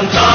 Santa. 0.00 0.29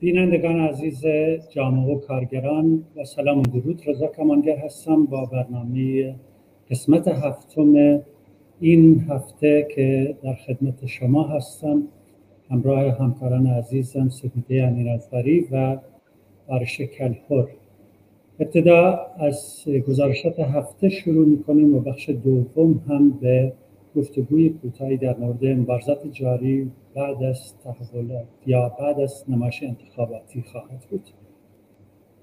بینندگان 0.00 0.60
عزیز 0.60 1.04
جامعه 1.50 1.94
و 1.94 1.98
کارگران 1.98 2.84
و 2.96 3.04
سلام 3.04 3.38
و 3.38 3.42
درود. 3.42 3.82
رضا 3.86 4.06
کمانگر 4.06 4.56
هستم 4.56 5.06
با 5.06 5.24
برنامه 5.24 6.14
قسمت 6.70 7.08
هفتم 7.08 8.00
این 8.60 9.00
هفته 9.08 9.68
که 9.74 10.16
در 10.22 10.34
خدمت 10.34 10.86
شما 10.86 11.22
هستم. 11.22 11.82
همراه 12.50 12.98
همکاران 12.98 13.46
عزیزم 13.46 14.08
سپیده 14.08 14.62
امیرازبری 14.62 15.46
و 15.52 15.78
آرش 16.48 16.80
کلپور 16.80 17.48
ابتدا 18.40 19.06
از 19.18 19.64
گزارشات 19.88 20.40
هفته 20.40 20.88
شروع 20.88 21.26
می‌کنیم 21.26 21.74
و 21.74 21.80
بخش 21.80 22.10
دوم 22.10 22.80
هم 22.88 23.10
به 23.10 23.52
گفتگوی 23.96 24.48
کوتاهی 24.48 24.96
در 24.96 25.16
مورد 25.16 25.44
مبارزات 25.44 26.06
جاری 26.12 26.70
بعد 26.96 27.22
از 27.22 27.54
تحولات 27.64 28.26
یا 28.46 28.68
بعد 28.80 29.00
از 29.00 29.24
نمایش 29.28 29.62
انتخاباتی 29.62 30.44
خواهد 30.52 30.86
بود. 30.90 31.08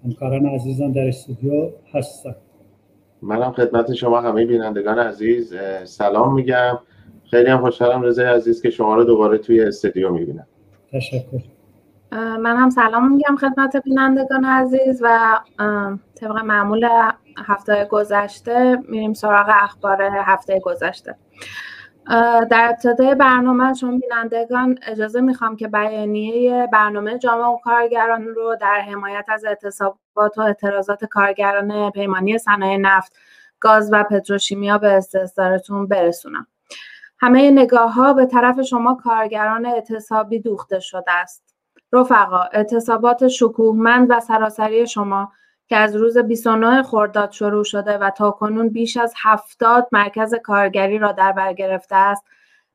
همکاران 0.06 0.46
عزیزم 0.46 0.92
در 0.92 1.08
استودیو 1.08 1.70
هستن 1.94 2.36
منم 3.22 3.52
خدمت 3.52 3.94
شما 3.94 4.22
همه 4.22 4.46
بینندگان 4.46 5.00
عزیز 5.00 5.54
سلام 5.84 6.34
میگم. 6.34 6.80
خیلی 7.32 7.50
هم 7.50 7.62
خوشحالم 7.62 8.02
رضای 8.02 8.26
عزیز 8.26 8.62
که 8.62 8.70
شما 8.70 8.96
رو 8.96 9.04
دوباره 9.04 9.38
توی 9.38 9.62
استودیو 9.62 10.10
می‌بینم. 10.10 10.48
تشکر. 10.92 11.42
من 12.12 12.58
هم 12.58 12.70
سلام 12.70 13.12
میگم 13.12 13.36
خدمت 13.36 13.84
بینندگان 13.84 14.46
عزیز 14.46 15.02
و 15.04 15.40
طبق 16.16 16.38
معمول 16.46 16.88
هفته 17.46 17.88
گذشته 17.92 18.78
میریم 18.90 19.14
سراغ 19.14 19.50
اخبار 19.64 20.02
هفته 20.02 20.60
گذشته. 20.60 21.16
در 22.50 22.70
ابتدای 22.70 23.16
برنامه 23.16 23.74
شما 23.74 23.98
بینندگان 23.98 24.80
اجازه 24.88 25.22
می‌خوام 25.22 25.56
که 25.56 25.68
بیانیه 25.68 26.68
برنامه 26.74 27.18
جامعه 27.18 27.46
و 27.46 27.58
کارگران 27.64 28.28
رو 28.28 28.56
در 28.62 28.80
حمایت 28.80 29.26
از 29.28 29.46
اعتصابات 29.46 30.38
و 30.38 30.42
اعتراضات 30.42 31.06
کارگران 31.06 31.92
پیمانی 31.92 32.38
صنایع 32.38 32.78
نفت 32.78 33.16
گاز 33.60 33.90
و 33.94 34.04
پتروشیمیا 34.04 34.78
به 34.78 34.88
استحضارتون 34.88 35.88
برسونم. 35.88 36.48
همه 37.20 37.52
نگاه 37.52 37.94
ها 37.94 38.14
به 38.14 38.26
طرف 38.26 38.62
شما 38.62 38.96
کارگران 39.04 39.66
اعتصابی 39.66 40.40
دوخته 40.40 40.80
شده 40.80 41.12
است. 41.12 41.56
رفقا 41.94 42.42
اعتصابات 42.54 43.28
شکوهمند 43.28 44.08
و 44.10 44.20
سراسری 44.20 44.88
شما 44.88 45.32
که 45.68 45.78
از 45.78 45.96
روز 45.96 46.18
29 46.18 46.84
خرداد 46.84 47.32
شروع 47.32 47.64
شده 47.64 47.98
و 47.98 48.10
تاکنون 48.10 48.70
بیش 48.70 48.98
از 48.98 49.14
70 49.24 49.88
مرکز 49.92 50.36
کارگری 50.36 50.98
را 50.98 51.12
در 51.12 51.32
بر 51.32 51.54
گرفته 51.54 51.96
است. 51.96 52.26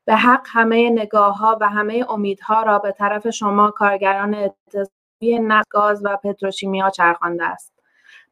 به 0.05 0.15
حق 0.15 0.45
همه 0.45 0.89
نگاه 0.89 1.37
ها 1.37 1.57
و 1.61 1.69
همه 1.69 2.05
امیدها 2.09 2.63
را 2.63 2.79
به 2.79 2.91
طرف 2.91 3.29
شما 3.29 3.71
کارگران 3.71 4.33
اعتصابی 4.33 5.39
نفت 5.39 5.67
گاز 5.69 6.01
و 6.05 6.17
پتروشیمیا 6.23 6.89
چرخانده 6.89 7.45
است. 7.45 7.73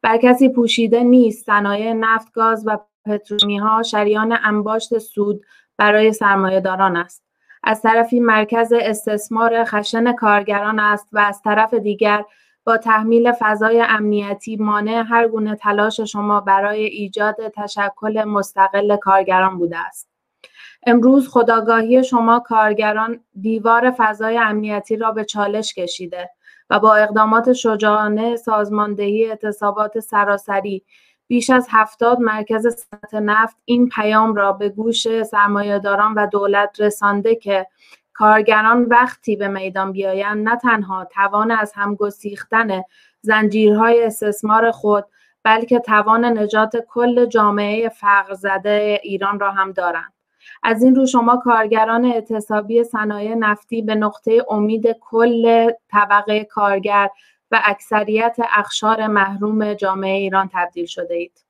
بر 0.01 0.17
کسی 0.17 0.49
پوشیده 0.49 1.03
نیست 1.03 1.45
صنایع 1.45 1.93
نفت 1.93 2.31
گاز 2.31 2.63
و 2.67 2.77
پتروشیمی 3.05 3.57
ها 3.57 3.83
شریان 3.83 4.37
انباشت 4.43 4.97
سود 4.97 5.45
برای 5.77 6.13
سرمایه‌داران 6.13 6.97
است. 6.97 7.23
از 7.63 7.81
طرفی 7.81 8.19
مرکز 8.19 8.73
استثمار 8.81 9.63
خشن 9.63 10.13
کارگران 10.13 10.79
است 10.79 11.09
و 11.11 11.19
از 11.19 11.41
طرف 11.41 11.73
دیگر 11.73 12.25
با 12.63 12.77
تحمیل 12.77 13.31
فضای 13.39 13.81
امنیتی 13.89 14.55
مانع 14.55 15.03
هر 15.07 15.27
گونه 15.27 15.55
تلاش 15.55 16.01
شما 16.01 16.41
برای 16.41 16.83
ایجاد 16.83 17.35
تشکل 17.55 18.23
مستقل 18.23 18.95
کارگران 18.95 19.57
بوده 19.57 19.77
است. 19.77 20.09
امروز 20.87 21.29
خداگاهی 21.29 22.03
شما 22.03 22.39
کارگران 22.39 23.19
دیوار 23.41 23.93
فضای 23.97 24.37
امنیتی 24.37 24.97
را 24.97 25.11
به 25.11 25.25
چالش 25.25 25.73
کشیده 25.73 26.29
و 26.69 26.79
با 26.79 26.95
اقدامات 26.95 27.53
شجاعانه 27.53 28.35
سازماندهی 28.35 29.25
اعتصابات 29.25 29.99
سراسری 29.99 30.83
بیش 31.27 31.49
از 31.49 31.67
هفتاد 31.69 32.19
مرکز 32.19 32.67
صنعت 32.67 33.13
نفت 33.13 33.57
این 33.65 33.89
پیام 33.89 34.35
را 34.35 34.53
به 34.53 34.69
گوش 34.69 35.23
سرمایه‌داران 35.23 36.13
و 36.13 36.27
دولت 36.27 36.81
رسانده 36.81 37.35
که 37.35 37.67
کارگران 38.13 38.83
وقتی 38.83 39.35
به 39.35 39.47
میدان 39.47 39.91
بیایند 39.91 40.49
نه 40.49 40.55
تنها 40.55 41.05
توان 41.05 41.51
از 41.51 41.73
هم 41.75 41.95
گسیختن 41.95 42.81
زنجیرهای 43.21 44.05
استثمار 44.05 44.71
خود 44.71 45.05
بلکه 45.43 45.79
توان 45.79 46.25
نجات 46.25 46.77
کل 46.87 47.25
جامعه 47.25 47.89
فقر 47.89 48.33
زده 48.33 48.99
ایران 49.03 49.39
را 49.39 49.51
هم 49.51 49.71
دارند. 49.71 50.13
از 50.63 50.83
این 50.83 50.95
رو 50.95 51.05
شما 51.05 51.37
کارگران 51.37 52.05
اعتصابی 52.05 52.83
صنایع 52.83 53.35
نفتی 53.35 53.81
به 53.81 53.95
نقطه 53.95 54.45
امید 54.49 54.95
کل 55.01 55.71
طبقه 55.91 56.43
کارگر 56.43 57.09
و 57.51 57.61
اکثریت 57.63 58.37
اقشار 58.57 59.07
محروم 59.07 59.73
جامعه 59.73 60.17
ایران 60.17 60.49
تبدیل 60.53 60.85
شده 60.85 61.15
اید. 61.15 61.45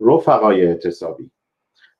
رفقای 0.00 0.66
اعتصابی 0.66 1.30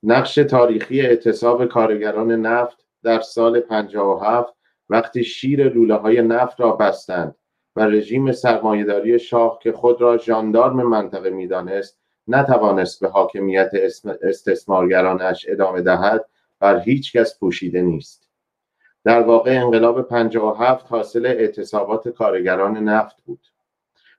نقش 0.03 0.35
تاریخی 0.35 1.01
اعتصاب 1.01 1.67
کارگران 1.67 2.33
نفت 2.33 2.88
در 3.03 3.21
سال 3.21 3.61
57 3.61 4.55
وقتی 4.89 5.25
شیر 5.25 5.69
لوله 5.69 5.95
های 5.95 6.23
نفت 6.23 6.61
را 6.61 6.73
بستند 6.73 7.35
و 7.77 7.81
رژیم 7.81 8.33
سرمایهداری 8.33 9.19
شاه 9.19 9.59
که 9.63 9.73
خود 9.73 10.01
را 10.01 10.17
ژاندارم 10.17 10.89
منطقه 10.89 11.31
می‌دانست 11.31 11.99
نتوانست 12.29 13.01
به 13.01 13.09
حاکمیت 13.09 13.71
استثمارگرانش 14.23 15.47
ادامه 15.49 15.83
دهد 15.83 16.25
بر 16.61 16.81
هیچ 16.81 17.17
کس 17.17 17.39
پوشیده 17.39 17.83
نیست. 17.83 18.29
در 19.05 19.23
واقع 19.23 19.51
انقلاب 19.51 20.03
57 20.03 20.87
حاصل 20.87 21.27
اعتصابات 21.27 22.09
کارگران 22.09 22.77
نفت 22.77 23.17
بود. 23.27 23.41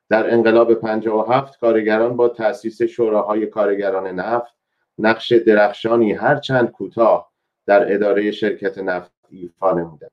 در 0.10 0.34
انقلاب 0.34 0.74
57 0.74 1.60
کارگران 1.60 2.16
با 2.16 2.30
تأسیس 2.30 2.82
شوراهای 2.82 3.46
کارگران 3.46 4.08
نفت 4.08 4.54
نقش 4.98 5.32
درخشانی 5.32 6.14
هرچند 6.14 6.72
کوتاه 6.72 7.29
در 7.70 7.94
اداره 7.94 8.32
شرکت 8.32 8.78
نفت 8.78 9.12
ایفا 9.30 9.72
نمودند. 9.72 10.12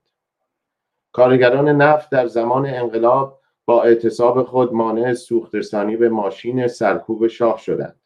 کارگران 1.13 1.69
نفت 1.69 2.11
در 2.11 2.27
زمان 2.27 2.67
انقلاب 2.67 3.41
با 3.65 3.83
اعتصاب 3.83 4.43
خود 4.43 4.73
مانع 4.73 5.15
سوخت 5.15 5.55
رسانی 5.55 5.97
به 5.97 6.09
ماشین 6.09 6.69
سرکوب 6.69 7.27
شاه 7.27 7.59
شدند 7.59 8.01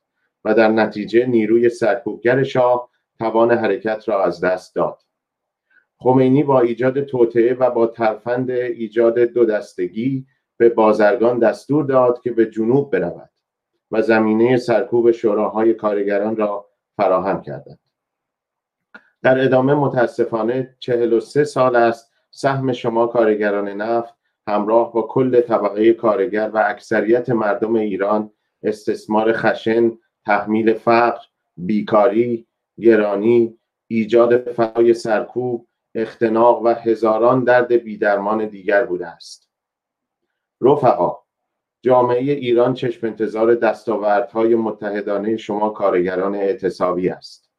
و 0.45 0.55
در 0.55 0.69
نتیجه 0.69 1.27
نیروی 1.27 1.69
سرکوبگر 1.69 2.43
شاه 2.43 2.91
توان 3.19 3.51
حرکت 3.51 4.09
را 4.09 4.25
از 4.25 4.45
دست 4.45 4.75
داد. 4.75 5.03
خمینی 5.99 6.43
با 6.43 6.61
ایجاد 6.61 7.05
توطئه 7.05 7.55
و 7.55 7.71
با 7.71 7.87
ترفند 7.87 8.51
ایجاد 8.51 9.19
دو 9.19 9.45
دستگی 9.45 10.27
به 10.57 10.69
بازرگان 10.69 11.39
دستور 11.39 11.85
داد 11.85 12.21
که 12.21 12.33
به 12.33 12.47
جنوب 12.47 12.91
برود 12.91 13.31
و 13.91 14.03
زمینه 14.03 14.57
سرکوب 14.57 15.11
شوراهای 15.11 15.75
کارگران 15.75 16.37
را 16.37 16.67
فراهم 16.97 17.43
کردند. 17.43 17.80
در 19.23 19.45
ادامه 19.45 19.75
متاسفانه 19.75 20.77
43 20.79 21.45
سال 21.45 21.77
است 21.77 22.13
سهم 22.31 22.73
شما 22.73 23.07
کارگران 23.07 23.69
نفت 23.69 24.15
همراه 24.47 24.93
با 24.93 25.03
کل 25.03 25.41
طبقه 25.41 25.93
کارگر 25.93 26.51
و 26.55 26.63
اکثریت 26.67 27.31
مردم 27.31 27.75
ایران 27.75 28.31
استثمار 28.63 29.33
خشن، 29.33 29.99
تحمیل 30.27 30.73
فقر، 30.73 31.21
بیکاری، 31.57 32.47
گرانی، 32.81 33.59
ایجاد 33.87 34.53
فضای 34.53 34.95
سرکوب، 34.95 35.69
اختناق 35.95 36.63
و 36.63 36.69
هزاران 36.69 37.45
درد 37.45 37.73
بیدرمان 37.73 38.47
دیگر 38.47 38.85
بوده 38.85 39.07
است. 39.07 39.51
رفقا 40.61 41.19
جامعه 41.83 42.33
ایران 42.33 42.75
چشم 42.75 43.07
انتظار 43.07 43.55
دستاوردهای 43.55 44.55
متحدانه 44.55 45.37
شما 45.37 45.71
کارگران 45.71 46.35
اعتصابی 46.35 47.09
است. 47.09 47.50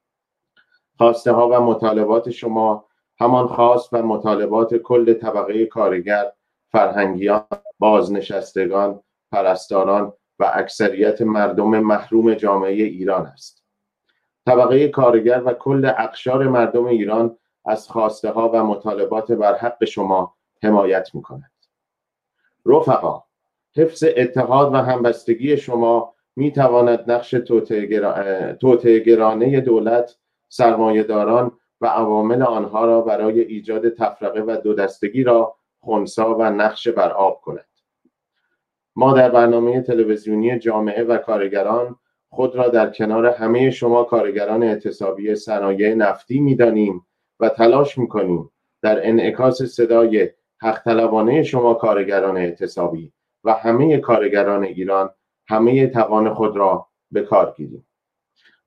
خواسته 1.02 1.32
ها 1.32 1.50
و 1.50 1.54
مطالبات 1.54 2.30
شما 2.30 2.86
همان 3.20 3.48
خواست 3.48 3.94
و 3.94 4.04
مطالبات 4.04 4.76
کل 4.76 5.14
طبقه 5.14 5.66
کارگر، 5.66 6.32
فرهنگیان، 6.72 7.44
بازنشستگان، 7.80 9.00
پرستاران 9.32 10.14
و 10.40 10.52
اکثریت 10.54 11.22
مردم 11.22 11.80
محروم 11.80 12.34
جامعه 12.34 12.72
ایران 12.72 13.26
است. 13.26 13.64
طبقه 14.46 14.88
کارگر 14.88 15.44
و 15.46 15.54
کل 15.54 15.92
اقشار 15.98 16.48
مردم 16.48 16.86
ایران 16.86 17.38
از 17.66 17.90
خواسته 17.90 18.30
ها 18.30 18.50
و 18.50 18.64
مطالبات 18.64 19.32
بر 19.32 19.58
حق 19.58 19.86
شما 19.86 20.36
حمایت 20.64 21.10
می 21.14 21.22
کند 21.22 21.52
رفقا 22.66 23.24
حفظ 23.76 24.04
اتحاد 24.18 24.74
و 24.74 24.78
همبستگی 24.78 25.58
شما 25.58 26.14
می 26.36 26.52
تواند 26.52 27.12
نقش 27.12 27.32
توطعه 28.60 29.00
گرانه 29.00 29.62
دولت 29.62 30.21
سرمایهداران 30.54 31.52
و 31.82 31.86
عوامل 31.86 32.44
آنها 32.44 32.86
را 32.86 33.02
برای 33.02 33.40
ایجاد 33.40 33.90
تفرقه 33.90 34.42
و 34.42 34.58
دو 34.64 34.74
دستگی 34.74 35.24
را 35.24 35.56
خونسا 35.80 36.36
و 36.36 36.44
نقش 36.44 36.88
بر 36.88 37.12
آب 37.12 37.42
کند. 37.42 37.66
ما 38.96 39.14
در 39.14 39.30
برنامه 39.30 39.82
تلویزیونی 39.82 40.60
جامعه 40.60 41.04
و 41.04 41.18
کارگران 41.18 41.96
خود 42.30 42.56
را 42.56 42.68
در 42.68 42.90
کنار 42.90 43.26
همه 43.26 43.70
شما 43.70 44.04
کارگران 44.04 44.64
اعتصابی 44.64 45.36
صنایع 45.36 45.94
نفتی 45.94 46.40
می‌دانیم 46.40 47.06
و 47.40 47.50
تلاش 47.50 47.98
می‌کنیم 47.98 48.52
در 48.82 49.08
انعکاس 49.08 49.62
صدای 49.62 50.30
حق 50.62 50.84
طلبانه 50.84 51.44
شما 51.44 51.74
کارگران 51.74 52.38
اعتصابی 52.38 53.14
و 53.44 53.54
همه 53.54 53.98
کارگران 53.98 54.64
ایران 54.64 55.10
همه 55.48 55.88
توان 55.88 56.34
خود 56.34 56.58
را 56.58 56.88
به 57.12 57.22
کار 57.22 57.54
گیریم. 57.58 57.88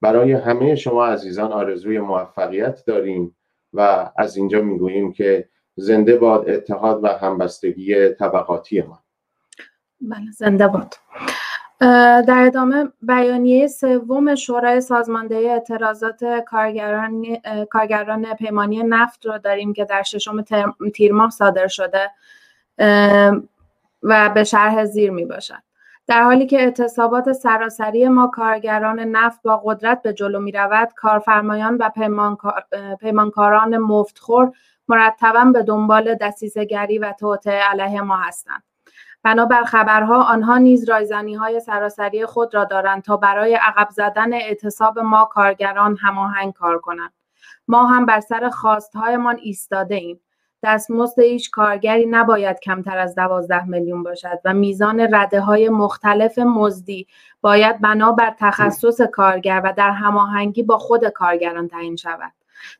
برای 0.04 0.32
همه 0.32 0.74
شما 0.74 1.06
عزیزان 1.06 1.52
آرزوی 1.52 1.98
موفقیت 1.98 2.84
داریم 2.86 3.36
و 3.72 4.10
از 4.16 4.36
اینجا 4.36 4.60
می‌گوییم 4.62 5.12
که 5.12 5.48
زنده 5.76 6.16
باد 6.16 6.50
اتحاد 6.50 7.04
و 7.04 7.08
همبستگی 7.08 8.08
طبقاتی 8.08 8.82
ما. 8.82 9.02
بله 10.00 10.30
زنده 10.32 10.68
باد. 10.68 10.94
در 12.26 12.44
ادامه 12.46 12.88
بیانیه 13.02 13.66
سوم 13.66 14.34
شورای 14.34 14.80
سازماندهی 14.80 15.48
اعتراضات 15.48 16.24
کارگران 16.46 17.24
کارگران 17.70 18.34
پیمانی 18.34 18.82
نفت 18.82 19.26
را 19.26 19.38
داریم 19.38 19.72
که 19.72 19.84
در 19.84 20.02
ششم 20.02 20.44
تیر 20.94 21.12
ماه 21.12 21.30
صادر 21.30 21.66
شده 21.66 22.10
و 24.02 24.30
به 24.34 24.44
شرح 24.44 24.84
زیر 24.84 25.10
می 25.10 25.24
باشد 25.24 25.62
در 26.06 26.22
حالی 26.22 26.46
که 26.46 26.62
اعتصابات 26.62 27.32
سراسری 27.32 28.08
ما 28.08 28.26
کارگران 28.26 29.00
نفت 29.00 29.42
با 29.42 29.56
قدرت 29.64 30.02
به 30.02 30.12
جلو 30.12 30.40
می 30.40 30.52
رود 30.52 30.92
کارفرمایان 30.96 31.76
و 31.76 31.90
پیمانکاران 33.00 33.78
مفتخور 33.78 34.52
مرتبا 34.88 35.44
به 35.44 35.62
دنبال 35.62 36.14
دستیزگری 36.14 36.98
و 36.98 37.12
توطعه 37.12 37.62
علیه 37.62 38.00
ما 38.00 38.16
هستند. 38.16 38.62
بنابر 39.22 39.64
خبرها 39.64 40.22
آنها 40.22 40.58
نیز 40.58 40.88
رایزنی 40.88 41.34
های 41.34 41.60
سراسری 41.60 42.26
خود 42.26 42.54
را 42.54 42.64
دارند 42.64 43.02
تا 43.02 43.16
برای 43.16 43.54
عقب 43.54 43.88
زدن 43.90 44.32
اعتصاب 44.32 44.98
ما 44.98 45.24
کارگران 45.24 45.96
هماهنگ 45.96 46.52
کار 46.52 46.78
کنند. 46.78 47.12
ما 47.68 47.86
هم 47.86 48.06
بر 48.06 48.20
سر 48.20 48.50
خواستهایمان 48.50 49.38
ایستاده 49.42 49.94
ایم 49.94 50.20
دستمزد 50.64 51.20
هیچ 51.20 51.50
کارگری 51.50 52.06
نباید 52.06 52.60
کمتر 52.60 52.98
از 52.98 53.14
دوازده 53.14 53.64
میلیون 53.64 54.02
باشد 54.02 54.40
و 54.44 54.54
میزان 54.54 55.14
رده 55.14 55.40
های 55.40 55.68
مختلف 55.68 56.38
مزدی 56.38 57.06
باید 57.40 57.80
بنابر 57.80 58.34
تخصص 58.38 59.00
کارگر 59.00 59.60
و 59.64 59.72
در 59.76 59.90
هماهنگی 59.90 60.62
با 60.62 60.78
خود 60.78 61.08
کارگران 61.08 61.68
تعیین 61.68 61.96
شود. 61.96 62.32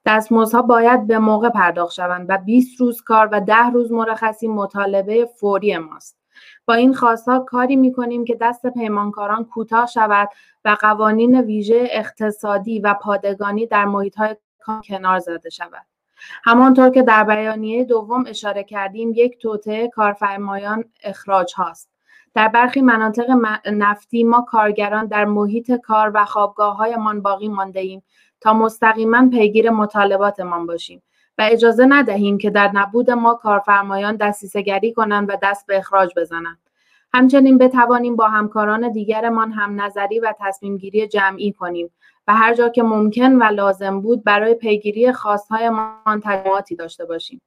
دستمزدها 0.06 0.62
باید 0.62 1.06
به 1.06 1.18
موقع 1.18 1.48
پرداخت 1.48 1.94
شوند 1.94 2.26
و 2.28 2.38
20 2.38 2.80
روز 2.80 3.02
کار 3.02 3.28
و 3.32 3.40
10 3.40 3.56
روز 3.56 3.92
مرخصی 3.92 4.48
مطالبه 4.48 5.26
فوری 5.40 5.78
ماست. 5.78 6.18
با 6.66 6.74
این 6.74 6.94
خواستها 6.94 7.38
کاری 7.38 7.76
می‌کنیم 7.76 8.24
که 8.24 8.36
دست 8.40 8.66
پیمانکاران 8.66 9.44
کوتاه 9.44 9.86
شود 9.86 10.28
و 10.64 10.76
قوانین 10.80 11.40
ویژه 11.40 11.88
اقتصادی 11.90 12.80
و 12.80 12.94
پادگانی 12.94 13.66
در 13.66 13.84
محیط 13.84 14.16
های 14.16 14.36
کنار 14.88 15.18
زده 15.18 15.50
شود. 15.50 15.93
همانطور 16.44 16.90
که 16.90 17.02
در 17.02 17.24
بیانیه 17.24 17.84
دوم 17.84 18.24
اشاره 18.26 18.64
کردیم 18.64 19.12
یک 19.14 19.38
توطعه 19.38 19.88
کارفرمایان 19.88 20.84
اخراج 21.04 21.54
هاست. 21.56 21.90
در 22.34 22.48
برخی 22.48 22.80
مناطق 22.80 23.30
نفتی 23.66 24.24
ما 24.24 24.40
کارگران 24.40 25.06
در 25.06 25.24
محیط 25.24 25.72
کار 25.72 26.10
و 26.14 26.24
خوابگاه 26.24 26.76
هایمان 26.76 27.22
باقی 27.22 27.48
مانده 27.48 27.80
ایم 27.80 28.02
تا 28.40 28.52
مستقیما 28.52 29.28
پیگیر 29.30 29.70
مطالباتمان 29.70 30.66
باشیم 30.66 31.02
و 31.38 31.48
اجازه 31.50 31.86
ندهیم 31.86 32.38
که 32.38 32.50
در 32.50 32.70
نبود 32.74 33.10
ما 33.10 33.34
کارفرمایان 33.34 34.16
دستیسگری 34.16 34.92
کنند 34.92 35.30
و 35.30 35.32
دست 35.42 35.66
به 35.66 35.78
اخراج 35.78 36.12
بزنند. 36.16 36.58
همچنین 37.14 37.58
بتوانیم 37.58 38.16
با 38.16 38.28
همکاران 38.28 38.92
دیگرمان 38.92 39.52
هم 39.52 39.80
نظری 39.80 40.20
و 40.20 40.34
تصمیم 40.40 40.76
گیری 40.76 41.08
جمعی 41.08 41.52
کنیم. 41.52 41.90
و 42.28 42.34
هر 42.34 42.54
جا 42.54 42.68
که 42.68 42.82
ممکن 42.82 43.32
و 43.32 43.44
لازم 43.44 44.00
بود 44.00 44.24
برای 44.24 44.54
پیگیری 44.54 45.12
خواستهایمان 45.12 46.20
تجمعاتی 46.24 46.76
داشته 46.76 47.04
باشیم. 47.04 47.40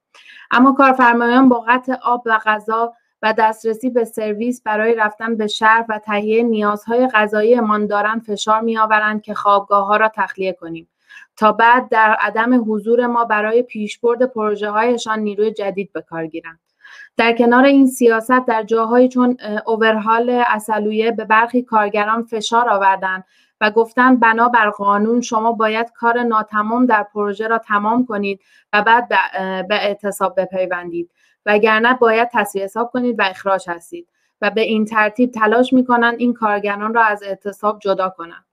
اما 0.52 0.72
کارفرمایان 0.72 1.50
با 1.50 1.66
قطع 1.68 1.94
آب 2.04 2.24
و 2.26 2.40
غذا 2.46 2.94
و 3.22 3.34
دسترسی 3.38 3.90
به 3.90 4.06
سرویس 4.06 4.62
برای 4.62 4.96
رفتن 4.96 5.38
به 5.38 5.48
شهر 5.48 5.86
و 5.90 6.00
تهیه 6.00 6.44
نیازهای 6.44 7.08
غذاییمان 7.08 7.88
دارند 7.88 8.22
فشار 8.22 8.62
میآورند 8.62 9.22
که 9.22 9.34
خوابگاه 9.34 9.88
ها 9.88 9.98
را 9.98 10.12
تخلیه 10.16 10.54
کنیم. 10.54 10.90
تا 11.38 11.52
بعد 11.52 11.90
در 11.90 12.18
عدم 12.22 12.72
حضور 12.72 13.08
ما 13.08 13.26
برای 13.26 13.64
پیشبرد 13.64 14.24
پروژه 14.24 14.70
هایشان 14.70 15.20
نیروی 15.20 15.52
جدید 15.52 15.94
به 15.94 16.02
کار 16.02 16.28
گیرند. 16.28 16.60
در 17.18 17.34
کنار 17.34 17.66
این 17.66 17.88
سیاست 17.88 18.46
در 18.48 18.64
جاهایی 18.64 19.10
چون 19.10 19.38
اوورهال 19.66 20.44
اصلویه 20.48 21.12
به 21.12 21.26
برخی 21.26 21.62
کارگران 21.62 22.24
فشار 22.24 22.70
آوردند 22.70 23.24
و 23.62 23.72
گفتند 23.72 24.20
بنا 24.20 24.50
بر 24.50 24.70
قانون 24.70 25.22
شما 25.22 25.52
باید 25.52 25.92
کار 25.92 26.24
ناتمام 26.24 26.86
در 26.86 27.04
پروژه 27.04 27.48
را 27.48 27.58
تمام 27.58 28.06
کنید 28.06 28.42
و 28.74 28.82
بعد 28.82 29.08
به 29.68 29.76
اعتصاب 29.76 30.42
بپیوندید. 30.42 31.12
وگرنه 31.46 31.94
باید 31.94 32.30
تصویه 32.34 32.64
حساب 32.64 32.92
کنید 32.92 33.20
و 33.20 33.24
اخراج 33.24 33.70
هستید 33.70 34.08
و 34.42 34.50
به 34.50 34.62
این 34.62 34.86
ترتیب 34.86 35.32
تلاش 35.32 35.74
می‌کنند 35.74 36.20
این 36.20 36.34
کارگران 36.34 36.94
را 36.94 37.04
از 37.04 37.24
اعتصاب 37.24 37.80
جدا 37.80 38.10
کنند 38.10 38.46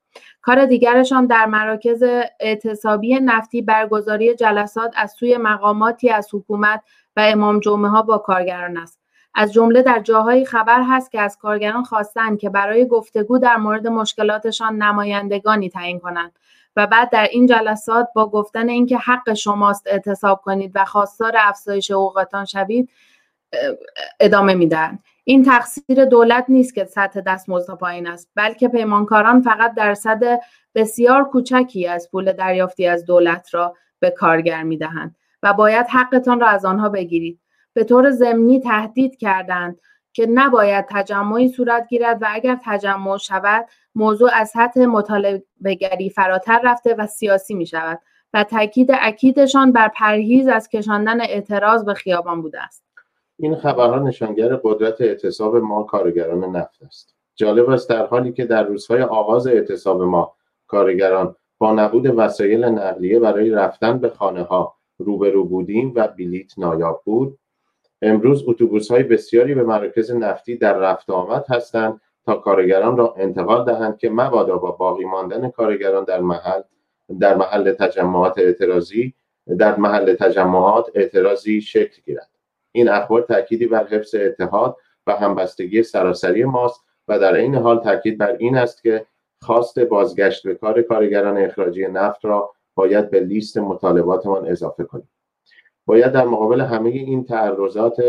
کار 0.42 0.66
دیگرشان 0.66 1.26
در 1.26 1.46
مراکز 1.46 2.02
اعتصابی 2.40 3.20
نفتی 3.20 3.62
برگزاری 3.62 4.34
جلسات 4.34 4.94
از 4.96 5.12
سوی 5.12 5.36
مقاماتی 5.36 6.10
از 6.10 6.28
حکومت 6.32 6.82
و 7.16 7.20
امام 7.24 7.60
جمعه 7.60 7.90
ها 7.90 8.02
با 8.02 8.18
کارگران 8.18 8.76
است. 8.76 9.03
از 9.34 9.52
جمله 9.52 9.82
در 9.82 10.00
جاهایی 10.00 10.44
خبر 10.44 10.82
هست 10.88 11.12
که 11.12 11.20
از 11.20 11.38
کارگران 11.38 11.84
خواستند 11.84 12.38
که 12.38 12.50
برای 12.50 12.86
گفتگو 12.86 13.38
در 13.38 13.56
مورد 13.56 13.86
مشکلاتشان 13.86 14.82
نمایندگانی 14.82 15.70
تعیین 15.70 16.00
کنند 16.00 16.32
و 16.76 16.86
بعد 16.86 17.10
در 17.10 17.28
این 17.30 17.46
جلسات 17.46 18.08
با 18.14 18.30
گفتن 18.30 18.68
اینکه 18.68 18.98
حق 18.98 19.34
شماست 19.34 19.86
اعتصاب 19.86 20.40
کنید 20.42 20.72
و 20.74 20.84
خواستار 20.84 21.32
افزایش 21.38 21.90
حقوقتان 21.90 22.44
شوید 22.44 22.90
ادامه 24.20 24.54
می‌دهند. 24.54 25.02
این 25.24 25.44
تقصیر 25.44 26.04
دولت 26.04 26.44
نیست 26.48 26.74
که 26.74 26.84
سطح 26.84 27.20
دستمزد 27.20 27.74
پایین 27.74 28.06
است 28.06 28.30
بلکه 28.34 28.68
پیمانکاران 28.68 29.42
فقط 29.42 29.74
درصد 29.74 30.40
بسیار 30.74 31.24
کوچکی 31.24 31.88
از 31.88 32.08
پول 32.10 32.32
دریافتی 32.32 32.86
از 32.86 33.04
دولت 33.04 33.54
را 33.54 33.74
به 34.00 34.10
کارگر 34.10 34.62
می‌دهند 34.62 35.16
و 35.42 35.52
باید 35.52 35.86
حقتان 35.88 36.40
را 36.40 36.48
از 36.48 36.64
آنها 36.64 36.88
بگیرید. 36.88 37.40
به 37.74 37.84
طور 37.84 38.10
ضمنی 38.10 38.60
تهدید 38.60 39.16
کردند 39.16 39.80
که 40.12 40.26
نباید 40.26 40.86
تجمعی 40.88 41.48
صورت 41.48 41.88
گیرد 41.88 42.22
و 42.22 42.26
اگر 42.28 42.58
تجمع 42.64 43.16
شود 43.16 43.66
موضوع 43.94 44.30
از 44.34 44.48
سطح 44.48 44.84
مطالبهگری 44.84 46.10
فراتر 46.10 46.60
رفته 46.64 46.94
و 46.94 47.06
سیاسی 47.06 47.54
می 47.54 47.66
شود 47.66 48.00
و 48.34 48.44
تاکید 48.44 48.90
اکیدشان 48.92 49.72
بر 49.72 49.88
پرهیز 49.88 50.48
از 50.48 50.68
کشاندن 50.68 51.20
اعتراض 51.20 51.84
به 51.84 51.94
خیابان 51.94 52.42
بوده 52.42 52.62
است. 52.62 52.84
این 53.38 53.56
خبرها 53.56 53.98
نشانگر 53.98 54.56
قدرت 54.56 55.00
اعتصاب 55.00 55.56
ما 55.56 55.82
کارگران 55.82 56.56
نفت 56.56 56.82
است. 56.82 57.14
جالب 57.34 57.70
است 57.70 57.88
در 57.88 58.06
حالی 58.06 58.32
که 58.32 58.44
در 58.44 58.62
روزهای 58.62 59.02
آغاز 59.02 59.46
اعتصاب 59.46 60.02
ما 60.02 60.34
کارگران 60.66 61.36
با 61.58 61.72
نبود 61.72 62.06
وسایل 62.06 62.64
نقلیه 62.64 63.18
برای 63.18 63.50
رفتن 63.50 63.98
به 63.98 64.08
خانه 64.08 64.42
ها 64.42 64.74
روبرو 64.98 65.44
بودیم 65.44 65.92
و 65.96 66.08
بلیت 66.08 66.58
نایاب 66.58 67.02
بود. 67.04 67.38
امروز 68.04 68.44
اتوبوس 68.46 68.90
های 68.90 69.02
بسیاری 69.02 69.54
به 69.54 69.62
مراکز 69.62 70.10
نفتی 70.12 70.56
در 70.56 70.78
رفت 70.78 71.10
آمد 71.10 71.44
هستند 71.48 72.00
تا 72.24 72.34
کارگران 72.34 72.96
را 72.96 73.14
انتقال 73.18 73.64
دهند 73.64 73.98
که 73.98 74.10
مبادا 74.10 74.56
با 74.56 74.70
باقی 74.70 75.04
ماندن 75.04 75.48
کارگران 75.48 76.04
در 76.04 76.20
محل 76.20 76.62
در 77.20 77.34
محل 77.36 77.72
تجمعات 77.72 78.38
اعتراضی 78.38 79.14
در 79.58 79.76
محل 79.76 80.14
تجمعات 80.14 80.90
اعتراضی 80.94 81.60
شکل 81.60 82.02
گیرد. 82.06 82.30
این 82.72 82.88
اخبار 82.88 83.22
تأکیدی 83.22 83.66
بر 83.66 83.86
حفظ 83.86 84.14
اتحاد 84.14 84.76
و 85.06 85.12
همبستگی 85.16 85.82
سراسری 85.82 86.44
ماست 86.44 86.84
و 87.08 87.18
در 87.18 87.34
این 87.34 87.54
حال 87.54 87.80
تاکید 87.80 88.18
بر 88.18 88.36
این 88.38 88.56
است 88.56 88.82
که 88.82 89.06
خواست 89.42 89.78
بازگشت 89.78 90.46
به 90.46 90.54
کار 90.54 90.82
کارگران 90.82 91.38
اخراجی 91.38 91.86
نفت 91.86 92.24
را 92.24 92.54
باید 92.74 93.10
به 93.10 93.20
لیست 93.20 93.58
مطالباتمان 93.58 94.46
اضافه 94.46 94.84
کنیم. 94.84 95.08
باید 95.86 96.12
در 96.12 96.24
مقابل 96.24 96.60
همه 96.60 96.90
این 96.90 97.24
تعرضات 97.24 98.02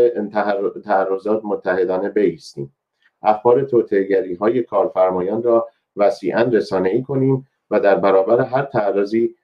تعرضات 0.84 1.40
متحدانه 1.44 2.08
بیستیم 2.08 2.76
اخبار 3.22 3.62
توطئه‌گری 3.62 4.34
های 4.34 4.62
کارفرمایان 4.62 5.42
را 5.42 5.68
وسیعا 5.96 6.42
رسانه 6.42 6.88
ای 6.88 7.02
کنیم 7.02 7.48
و 7.70 7.80
در 7.80 7.94
برابر 7.94 8.40
هر 8.40 8.62
تعرضی 8.62 9.34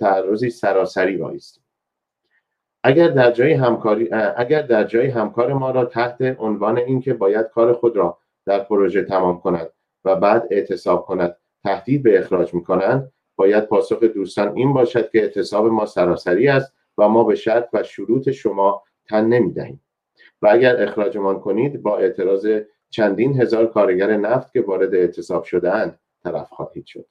تعرضی 0.00 0.50
سراسری 0.50 1.16
بایستیم. 1.16 1.62
اگر 2.82 3.08
در 3.08 3.30
جای 3.30 3.52
همکاری 3.52 4.12
اگر 4.36 4.62
در 4.62 4.84
جای 4.84 5.06
همکار 5.06 5.52
ما 5.52 5.70
را 5.70 5.84
تحت 5.84 6.36
عنوان 6.38 6.78
اینکه 6.78 7.14
باید 7.14 7.46
کار 7.46 7.72
خود 7.72 7.96
را 7.96 8.18
در 8.46 8.58
پروژه 8.58 9.02
تمام 9.02 9.40
کند 9.40 9.70
و 10.04 10.16
بعد 10.16 10.46
اعتصاب 10.50 11.06
کند 11.06 11.36
تهدید 11.64 12.02
به 12.02 12.18
اخراج 12.18 12.54
می 12.54 12.64
کنند 12.64 13.12
باید 13.36 13.64
پاسخ 13.64 14.02
دوستان 14.02 14.56
این 14.56 14.72
باشد 14.72 15.10
که 15.10 15.18
اعتصاب 15.22 15.66
ما 15.66 15.86
سراسری 15.86 16.48
است 16.48 16.72
و 16.98 17.08
ما 17.08 17.24
به 17.24 17.34
شرط 17.34 17.68
و 17.72 17.82
شروط 17.82 18.30
شما 18.30 18.82
تن 19.08 19.24
نمی 19.24 19.52
دهیم 19.52 19.80
و 20.42 20.48
اگر 20.50 20.82
اخراجمان 20.82 21.40
کنید 21.40 21.82
با 21.82 21.98
اعتراض 21.98 22.46
چندین 22.90 23.40
هزار 23.40 23.66
کارگر 23.66 24.16
نفت 24.16 24.52
که 24.52 24.60
وارد 24.60 24.94
اعتصاب 24.94 25.44
شدهاند 25.44 25.98
طرف 26.22 26.48
خواهید 26.48 26.86
شد. 26.86 27.06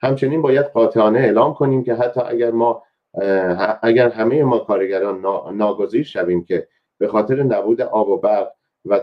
همچنین 0.00 0.42
باید 0.42 0.66
قاطعانه 0.66 1.18
اعلام 1.18 1.54
کنیم 1.54 1.84
که 1.84 1.94
حتی 1.94 2.20
اگر 2.20 2.50
ما 2.50 2.82
اگر 3.82 4.08
همه 4.08 4.44
ما 4.44 4.58
کارگران 4.58 5.20
ناگزیر 5.56 6.02
شویم 6.02 6.44
که 6.44 6.68
به 6.98 7.08
خاطر 7.08 7.42
نبود 7.42 7.80
آب 7.80 8.08
و 8.08 8.16
برق 8.16 8.52
و 8.84 8.98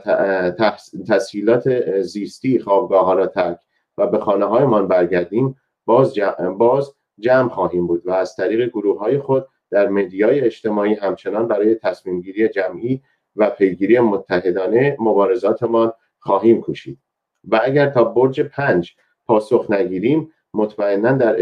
تسهیلات 1.07 2.01
زیستی 2.01 2.59
خوابگاه 2.59 3.05
ها 3.05 3.13
را 3.13 3.27
ترک 3.27 3.59
و 3.97 4.07
به 4.07 4.19
خانه 4.19 4.45
هایمان 4.45 4.87
برگردیم 4.87 5.55
باز 5.85 6.13
جمع, 6.13 6.49
باز 6.49 6.95
جمع 7.19 7.49
خواهیم 7.49 7.87
بود 7.87 8.07
و 8.07 8.11
از 8.11 8.35
طریق 8.35 8.69
گروه 8.69 8.99
های 8.99 9.19
خود 9.19 9.47
در 9.71 9.87
مدیای 9.87 10.41
اجتماعی 10.41 10.93
همچنان 10.93 11.47
برای 11.47 11.75
تصمیم 11.75 12.21
گیری 12.21 12.49
جمعی 12.49 13.01
و 13.35 13.49
پیگیری 13.49 13.99
متحدانه 13.99 14.97
مبارزاتمان 14.99 15.93
خواهیم 16.19 16.61
کوشید. 16.61 16.99
و 17.47 17.59
اگر 17.63 17.89
تا 17.89 18.03
برج 18.03 18.41
پنج 18.41 18.95
پاسخ 19.25 19.71
نگیریم 19.71 20.33
مطمئنا 20.53 21.11
در 21.11 21.37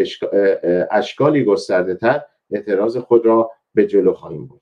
اشکالی 0.91 1.43
گسترده 1.43 1.95
تر 1.95 2.21
اعتراض 2.51 2.97
خود 2.97 3.25
را 3.25 3.51
به 3.73 3.87
جلو 3.87 4.13
خواهیم 4.13 4.45
بود 4.45 4.61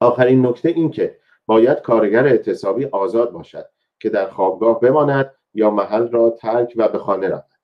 آخرین 0.00 0.46
نکته 0.46 0.68
این 0.68 0.90
که 0.90 1.18
باید 1.46 1.80
کارگر 1.80 2.26
اعتصابی 2.26 2.84
آزاد 2.84 3.32
باشد 3.32 3.66
که 4.00 4.10
در 4.10 4.30
خوابگاه 4.30 4.80
بماند 4.80 5.34
یا 5.54 5.70
محل 5.70 6.08
را 6.08 6.30
ترک 6.30 6.72
و 6.76 6.88
به 6.88 6.98
خانه 6.98 7.28
رود. 7.28 7.55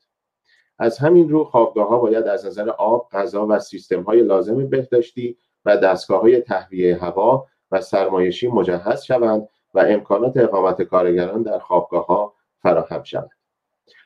از 0.83 0.99
همین 0.99 1.29
رو 1.29 1.45
خوابگاه 1.45 1.89
ها 1.89 1.99
باید 1.99 2.25
از 2.25 2.47
نظر 2.47 2.71
آب، 2.71 3.09
غذا 3.13 3.47
و 3.47 3.59
سیستم 3.59 4.03
های 4.03 4.23
لازم 4.23 4.69
بهداشتی 4.69 5.37
و 5.65 5.77
دستگاه 5.77 6.21
های 6.21 6.41
تهویه 6.41 6.97
هوا 6.97 7.47
و 7.71 7.81
سرمایشی 7.81 8.49
مجهز 8.49 9.03
شوند 9.03 9.49
و 9.75 9.79
امکانات 9.79 10.37
اقامت 10.37 10.83
کارگران 10.83 11.43
در 11.43 11.59
خوابگاه 11.59 12.07
ها 12.07 12.35
فراهم 12.63 13.03
شود. 13.03 13.31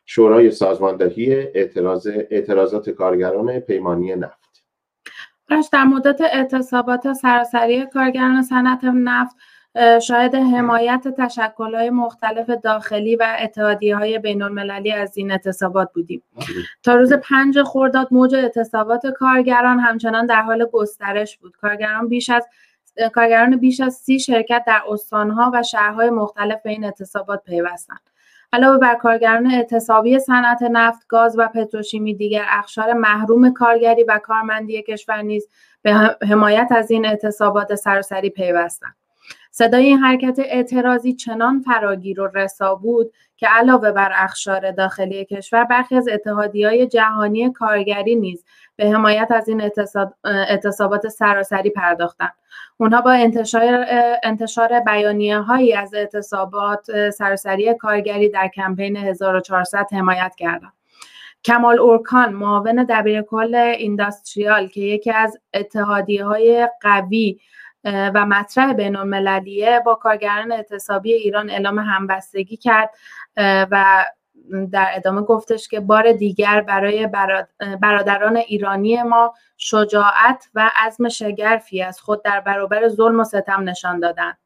شورای 0.07 0.51
سازماندهی 0.51 1.35
اعتراض 1.35 2.09
اعتراضات 2.31 2.91
کارگران 2.91 3.61
پیمانی 3.61 4.15
نفت 4.15 4.65
در 5.73 5.85
مدت 5.85 6.21
اعتصابات 6.21 7.13
سراسری 7.13 7.87
کارگران 7.87 8.43
صنعت 8.43 8.85
نفت 8.85 9.37
شاید 10.03 10.35
حمایت 10.35 11.09
تشکلهای 11.19 11.91
مختلف 11.91 12.51
داخلی 12.51 13.17
و 13.17 13.37
اتحادیه 13.41 13.97
های 13.97 14.19
بین 14.19 14.43
المللی 14.43 14.93
از 14.93 15.17
این 15.17 15.31
اعتصابات 15.31 15.93
بودیم. 15.93 16.23
تا 16.83 16.95
روز 16.95 17.13
پنج 17.13 17.63
خورداد 17.63 18.09
موج 18.11 18.35
اعتصابات 18.35 19.07
کارگران 19.07 19.79
همچنان 19.79 20.27
در 20.27 20.43
حال 20.43 20.67
گسترش 20.73 21.39
بود. 21.39 21.57
کارگران 21.57 22.09
بیش 22.09 22.31
از 22.31 22.49
کارگران 23.15 23.57
بیش 23.57 23.81
از 23.81 23.95
سی 23.95 24.21
شرکت 24.21 24.65
در 24.67 24.83
استانها 24.89 25.51
و 25.55 25.63
شهرهای 25.63 26.11
مختلف 26.11 26.63
به 26.63 26.71
این 26.71 26.85
اعتصابات 26.85 27.43
پیوستند. 27.45 28.01
علاوه 28.53 28.79
بر 28.79 28.95
کارگران 28.95 29.47
اعتصابی 29.47 30.19
صنعت 30.19 30.63
نفت، 30.63 31.07
گاز 31.09 31.39
و 31.39 31.49
پتروشیمی 31.49 32.15
دیگر 32.15 32.45
اخشار 32.49 32.93
محروم 32.93 33.53
کارگری 33.53 34.05
و 34.05 34.19
کارمندی 34.19 34.83
کشور 34.83 35.23
نیز 35.23 35.49
به 35.83 35.93
حمایت 36.31 36.69
از 36.71 36.91
این 36.91 37.07
اعتصابات 37.07 37.75
سراسری 37.75 38.31
پیوستند. 38.31 39.06
صدای 39.59 39.85
این 39.85 39.99
حرکت 39.99 40.39
اعتراضی 40.39 41.13
چنان 41.13 41.61
فراگیر 41.61 42.21
و 42.21 42.27
رسا 42.35 42.75
بود 42.75 43.13
که 43.37 43.49
علاوه 43.49 43.93
بر 43.93 44.13
اخشار 44.15 44.71
داخلی 44.71 45.25
کشور 45.25 45.65
برخی 45.65 45.97
از 45.97 46.09
های 46.27 46.87
جهانی 46.87 47.53
کارگری 47.53 48.17
نیز 48.17 48.45
به 48.77 48.91
حمایت 48.91 49.29
از 49.31 49.49
این 49.49 49.71
اعتصابات 50.25 51.09
سراسری 51.09 51.71
پرداختند. 51.71 52.33
اونها 52.77 53.01
با 53.01 53.11
انتشار 53.11 53.87
انتشار 54.23 54.81
بیانیه 54.81 55.39
هایی 55.39 55.75
از 55.75 55.95
اعتصابات 55.95 57.11
سراسری 57.11 57.75
کارگری 57.75 58.29
در 58.29 58.49
کمپین 58.49 58.97
1400 58.97 59.87
حمایت 59.93 60.35
کردند. 60.39 60.73
کمال 61.45 61.79
اورکان 61.79 62.33
معاون 62.33 62.85
دبیر 62.85 63.23
کل 63.23 63.55
اینداستریال 63.55 64.69
که 64.69 64.81
یکی 64.81 65.11
از 65.11 65.39
اتحادیه 65.55 66.25
های 66.25 66.69
قوی 66.81 67.41
و 67.87 68.27
مطرح 68.27 68.73
بین 68.73 68.97
المللیه 68.97 69.83
با 69.87 69.95
کارگران 69.95 70.53
اعتصابی 70.53 71.13
ایران 71.13 71.51
اعلام 71.51 71.79
همبستگی 71.79 72.57
کرد 72.57 72.91
و 73.71 74.05
در 74.73 74.91
ادامه 74.95 75.23
گفتش 75.23 75.69
که 75.69 75.81
بار 75.81 76.13
دیگر 76.13 76.61
برای 76.61 77.09
برادران 77.83 78.37
ایرانی 78.37 79.03
ما 79.03 79.35
شجاعت 79.57 80.49
و 80.55 80.71
عزم 80.77 81.09
شگرفی 81.09 81.83
از 81.83 82.01
خود 82.01 82.23
در 82.23 82.41
برابر 82.41 82.89
ظلم 82.89 83.21
و 83.21 83.25
ستم 83.25 83.69
نشان 83.69 84.01
دادند 84.01 84.39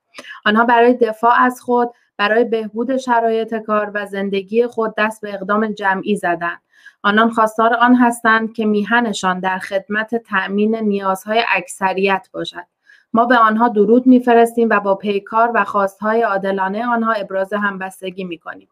آنها 0.45 0.65
برای 0.65 0.95
دفاع 0.95 1.35
از 1.43 1.61
خود 1.61 1.91
برای 2.17 2.45
بهبود 2.45 2.97
شرایط 2.97 3.55
کار 3.55 3.91
و 3.95 4.07
زندگی 4.07 4.67
خود 4.67 4.95
دست 4.99 5.21
به 5.21 5.35
اقدام 5.35 5.67
جمعی 5.73 6.17
زدند 6.17 6.61
آنان 7.03 7.31
خواستار 7.31 7.75
آن 7.75 7.95
هستند 7.95 8.53
که 8.53 8.67
میهنشان 8.67 9.41
در 9.41 9.59
خدمت 9.59 10.15
تأمین 10.15 10.77
نیازهای 10.77 11.45
اکثریت 11.49 12.29
باشد. 12.33 12.67
ما 13.13 13.27
به 13.27 13.37
آنها 13.37 13.69
درود 13.69 14.07
میفرستیم 14.07 14.69
و 14.71 14.81
با 14.81 14.95
پیکار 14.95 15.51
و 15.55 15.65
خواستهای 15.65 16.23
عادلانه 16.23 16.87
آنها 16.87 17.13
ابراز 17.13 17.53
همبستگی 17.53 18.25
می‌کنیم 18.25 18.69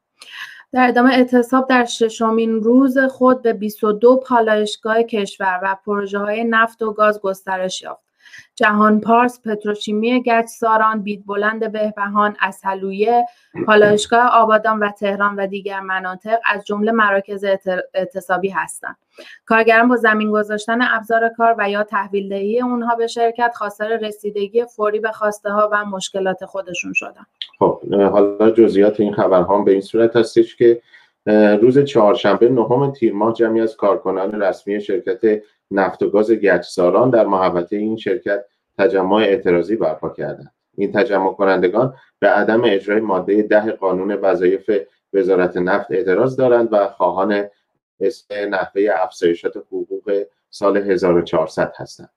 در 0.72 0.88
ادامه 0.88 1.14
اعتصاب 1.14 1.68
در 1.68 1.84
ششمین 1.84 2.62
روز 2.62 2.98
خود 2.98 3.42
به 3.42 3.52
22 3.52 4.16
پالایشگاه 4.16 5.02
کشور 5.02 5.60
و 5.62 5.76
پروژه 5.86 6.18
های 6.18 6.44
نفت 6.44 6.82
و 6.82 6.92
گاز 6.92 7.20
گسترش 7.20 7.82
یافت. 7.82 8.07
جهان 8.54 9.00
پارس، 9.00 9.40
پتروشیمی 9.42 10.22
گچساران، 10.22 11.02
بید 11.02 11.26
بلند 11.26 11.72
بهبهان، 11.72 12.36
اصلویه، 12.40 13.26
پالایشگاه 13.66 14.30
آبادان 14.32 14.78
و 14.78 14.90
تهران 14.90 15.36
و 15.36 15.46
دیگر 15.46 15.80
مناطق 15.80 16.38
از 16.44 16.66
جمله 16.66 16.92
مراکز 16.92 17.44
اعتصابی 17.94 18.48
هستند. 18.48 18.96
کارگران 19.46 19.88
با 19.88 19.96
زمین 19.96 20.30
گذاشتن 20.30 20.78
ابزار 20.82 21.28
کار 21.28 21.54
و 21.58 21.70
یا 21.70 21.82
تحویل 21.82 22.28
دهی 22.28 22.60
اونها 22.60 22.94
به 22.94 23.06
شرکت 23.06 23.52
خواستار 23.54 23.96
رسیدگی 23.96 24.64
فوری 24.64 25.00
به 25.00 25.12
خواسته 25.12 25.50
ها 25.50 25.68
و 25.72 25.84
مشکلات 25.84 26.44
خودشون 26.44 26.92
شدن. 26.92 27.26
خب 27.58 27.80
حالا 27.94 28.50
جزئیات 28.50 29.00
این 29.00 29.14
خبرها 29.14 29.62
به 29.62 29.72
این 29.72 29.80
صورت 29.80 30.16
هستش 30.16 30.56
که 30.56 30.82
روز 31.60 31.78
چهارشنبه 31.78 32.48
نهم 32.48 32.92
تیر 32.92 33.12
ماه 33.12 33.32
جمعی 33.32 33.60
از 33.60 33.76
کارکنان 33.76 34.42
رسمی 34.42 34.80
شرکت 34.80 35.42
نفت 35.70 36.02
و 36.02 36.10
گاز 36.10 36.30
گچساران 36.30 37.10
در 37.10 37.26
محوطه 37.26 37.76
این 37.76 37.96
شرکت 37.96 38.44
تجمع 38.78 39.16
اعتراضی 39.16 39.76
برپا 39.76 40.08
کردند. 40.08 40.52
این 40.74 40.92
تجمع 40.92 41.32
کنندگان 41.32 41.94
به 42.18 42.28
عدم 42.28 42.64
اجرای 42.64 43.00
ماده 43.00 43.42
ده 43.42 43.72
قانون 43.72 44.12
وظایف 44.12 44.70
وزارت 45.12 45.56
نفت 45.56 45.90
اعتراض 45.90 46.36
دارند 46.36 46.68
و 46.72 46.88
خواهان 46.88 47.48
نحوه 48.50 48.82
افزایشات 48.94 49.56
حقوق 49.56 50.24
سال 50.50 50.76
1400 50.76 51.74
هستند. 51.76 52.10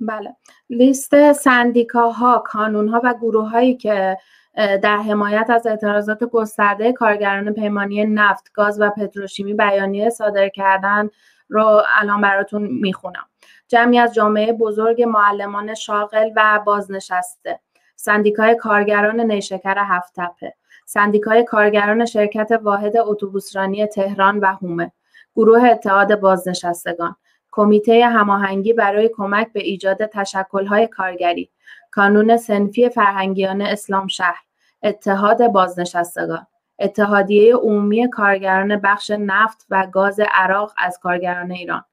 بله. 0.00 0.36
لیست 0.70 1.32
سندیکاها 1.32 2.38
کانونها 2.46 3.00
و 3.04 3.14
گروه 3.14 3.50
هایی 3.50 3.76
که 3.76 4.16
در 4.56 4.96
حمایت 4.96 5.46
از 5.50 5.66
اعتراضات 5.66 6.24
گسترده 6.24 6.92
کارگران 6.92 7.52
پیمانی 7.52 8.04
نفت، 8.04 8.52
گاز 8.52 8.80
و 8.80 8.90
پتروشیمی 8.90 9.54
بیانیه 9.54 10.10
صادر 10.10 10.48
کردن 10.48 11.08
رو 11.52 11.82
الان 12.00 12.20
براتون 12.20 12.62
می‌خونم. 12.62 13.26
جمعی 13.68 13.98
از 13.98 14.14
جامعه 14.14 14.52
بزرگ 14.52 15.02
معلمان 15.02 15.74
شاغل 15.74 16.30
و 16.36 16.60
بازنشسته، 16.66 17.60
سندیکای 17.96 18.54
کارگران 18.54 19.20
نیشکر 19.20 19.78
هفت 19.78 20.12
تپه، 20.16 20.54
سندیکای 20.86 21.44
کارگران 21.44 22.04
شرکت 22.04 22.48
واحد 22.62 22.96
اتوبوسرانی 22.96 23.86
تهران 23.86 24.38
و 24.38 24.46
هومه، 24.46 24.92
گروه 25.36 25.62
اتحاد 25.62 26.20
بازنشستگان، 26.20 27.16
کمیته 27.50 28.06
هماهنگی 28.06 28.72
برای 28.72 29.08
کمک 29.08 29.52
به 29.52 29.60
ایجاد 29.60 30.06
تشکل‌های 30.06 30.86
کارگری، 30.86 31.50
کانون 31.90 32.36
سنفی 32.36 32.88
فرهنگیان 32.88 33.62
اسلام 33.62 34.06
شهر، 34.06 34.42
اتحاد 34.82 35.46
بازنشستگان، 35.46 36.46
اتحادیه 36.82 37.56
عمومی 37.56 38.10
کارگران 38.10 38.76
بخش 38.76 39.10
نفت 39.10 39.66
و 39.70 39.86
گاز 39.92 40.20
عراق 40.34 40.72
از 40.78 40.98
کارگران 41.02 41.50
ایران، 41.50 41.84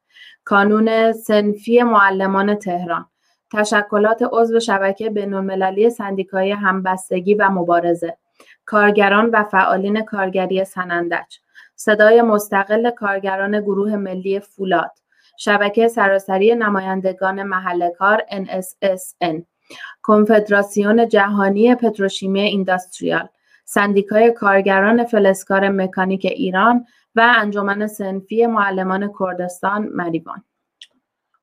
کانون 0.43 1.11
سنفی 1.11 1.83
معلمان 1.83 2.55
تهران، 2.55 3.05
تشکلات 3.53 4.23
عضو 4.31 4.59
شبکه 4.59 5.09
بین‌المللی 5.09 5.89
سندیکای 5.89 6.51
همبستگی 6.51 7.33
و 7.33 7.49
مبارزه، 7.49 8.17
کارگران 8.65 9.29
و 9.29 9.43
فعالین 9.43 10.01
کارگری 10.01 10.65
سنندج. 10.65 11.35
صدای 11.75 12.21
مستقل 12.21 12.89
کارگران 12.89 13.61
گروه 13.61 13.95
ملی 13.95 14.39
فولاد. 14.39 14.91
شبکه 15.37 15.87
سراسری 15.87 16.55
نمایندگان 16.55 17.43
محل 17.43 17.89
کار 17.89 18.23
NSSN 18.29 19.41
کنفدراسیون 20.01 21.07
جهانی 21.07 21.75
پتروشیمی 21.75 22.41
اینداستریال. 22.41 23.29
سندیکای 23.71 24.31
کارگران 24.31 25.03
فلزکار 25.03 25.69
مکانیک 25.69 26.25
ایران 26.25 26.85
و 27.15 27.33
انجمن 27.37 27.87
سنفی 27.87 28.45
معلمان 28.45 29.13
کردستان 29.19 29.89
مریوان. 29.93 30.43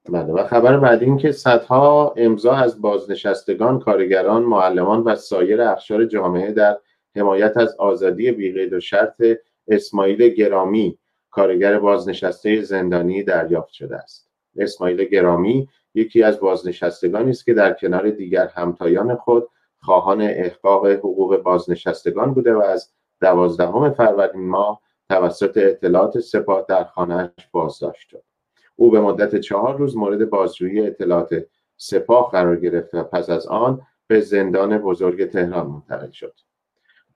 بله 0.08 0.32
و 0.32 0.46
خبر 0.46 0.76
بعدی 0.76 1.04
این 1.04 1.16
که 1.16 1.32
صدها 1.32 2.14
امضا 2.16 2.52
از 2.52 2.80
بازنشستگان 2.80 3.78
کارگران 3.78 4.42
معلمان 4.42 5.02
و 5.02 5.14
سایر 5.14 5.62
اخشار 5.62 6.04
جامعه 6.04 6.52
در 6.52 6.78
حمایت 7.16 7.56
از 7.56 7.76
آزادی 7.78 8.32
بیقید 8.32 8.72
و 8.72 8.80
شرط 8.80 9.22
اسماعیل 9.68 10.28
گرامی 10.28 10.98
کارگر 11.30 11.78
بازنشسته 11.78 12.62
زندانی 12.62 13.22
دریافت 13.22 13.72
شده 13.72 13.96
است. 13.96 14.30
اسماعیل 14.58 15.04
گرامی 15.04 15.68
یکی 15.94 16.22
از 16.22 16.40
بازنشستگانی 16.40 17.30
است 17.30 17.44
که 17.44 17.54
در 17.54 17.72
کنار 17.72 18.10
دیگر 18.10 18.46
همتایان 18.46 19.16
خود 19.16 19.48
خواهان 19.86 20.22
احقاق 20.22 20.86
حقوق 20.86 21.36
بازنشستگان 21.36 22.34
بوده 22.34 22.54
و 22.54 22.58
از 22.58 22.92
دوازدهم 23.20 23.90
فروردین 23.90 24.48
ماه 24.48 24.80
توسط 25.08 25.56
اطلاعات 25.56 26.18
سپاه 26.18 26.64
در 26.68 26.84
خانهاش 26.84 27.30
بازداشت 27.52 28.08
شد. 28.08 28.22
او 28.76 28.90
به 28.90 29.00
مدت 29.00 29.36
چهار 29.36 29.76
روز 29.76 29.96
مورد 29.96 30.30
بازجویی 30.30 30.86
اطلاعات 30.86 31.46
سپاه 31.76 32.30
قرار 32.30 32.56
گرفت 32.56 32.94
و 32.94 33.02
پس 33.02 33.30
از 33.30 33.46
آن 33.46 33.80
به 34.06 34.20
زندان 34.20 34.78
بزرگ 34.78 35.30
تهران 35.30 35.66
منتقل 35.66 36.10
شد. 36.10 36.34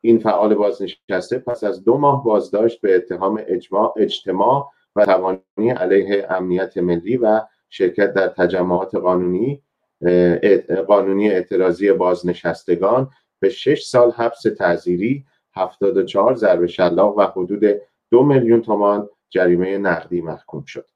این 0.00 0.18
فعال 0.18 0.54
بازنشسته 0.54 1.38
پس 1.38 1.64
از 1.64 1.84
دو 1.84 1.98
ماه 1.98 2.24
بازداشت 2.24 2.80
به 2.80 2.96
اتهام 2.96 3.42
اجماع 3.46 3.94
اجتماع 3.96 4.70
و 4.96 5.04
توانی 5.04 5.70
علیه 5.76 6.26
امنیت 6.30 6.78
ملی 6.78 7.16
و 7.16 7.40
شرکت 7.68 8.14
در 8.14 8.28
تجمعات 8.28 8.94
قانونی 8.94 9.62
قانونی 10.88 11.30
اعتراضی 11.30 11.92
بازنشستگان 11.92 13.10
به 13.40 13.48
شش 13.48 13.82
سال 13.82 14.10
حبس 14.10 14.42
تعذیری 14.58 15.24
74 15.54 16.34
ضرب 16.34 16.66
شلاق 16.66 17.18
و 17.18 17.22
حدود 17.22 17.80
دو 18.10 18.22
میلیون 18.22 18.62
تومان 18.62 19.08
جریمه 19.30 19.78
نقدی 19.78 20.20
محکوم 20.20 20.64
شد 20.64 20.86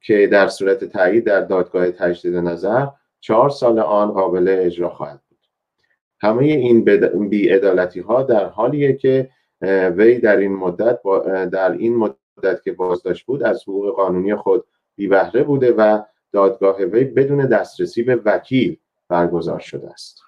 که 0.00 0.26
در 0.26 0.48
صورت 0.48 0.84
تایید 0.84 1.24
در 1.24 1.40
دادگاه 1.40 1.90
تجدید 1.90 2.34
نظر 2.34 2.86
چهار 3.20 3.50
سال 3.50 3.78
آن 3.78 4.10
قابل 4.10 4.56
اجرا 4.60 4.88
خواهد 4.88 5.20
بود. 5.28 5.38
همه 6.20 6.44
این 6.44 6.84
بیعدالتی 7.28 8.00
ها 8.00 8.22
در 8.22 8.44
حالیه 8.44 8.92
که 8.92 9.30
وی 9.96 10.18
در 10.18 10.36
این 10.36 10.56
مدت 10.56 11.00
در 11.52 11.72
این 11.72 11.96
مدت 11.96 12.62
که 12.64 12.72
بازداشت 12.72 13.26
بود 13.26 13.42
از 13.42 13.62
حقوق 13.62 13.96
قانونی 13.96 14.34
خود 14.34 14.64
بی 14.96 15.08
بهره 15.08 15.42
بوده 15.42 15.72
و 15.72 16.02
دادگاه 16.32 16.76
وی 16.76 17.04
بدون 17.04 17.46
دسترسی 17.46 18.02
به 18.02 18.16
وکیل 18.16 18.76
برگزار 19.08 19.58
شده 19.58 19.90
است 19.90 20.22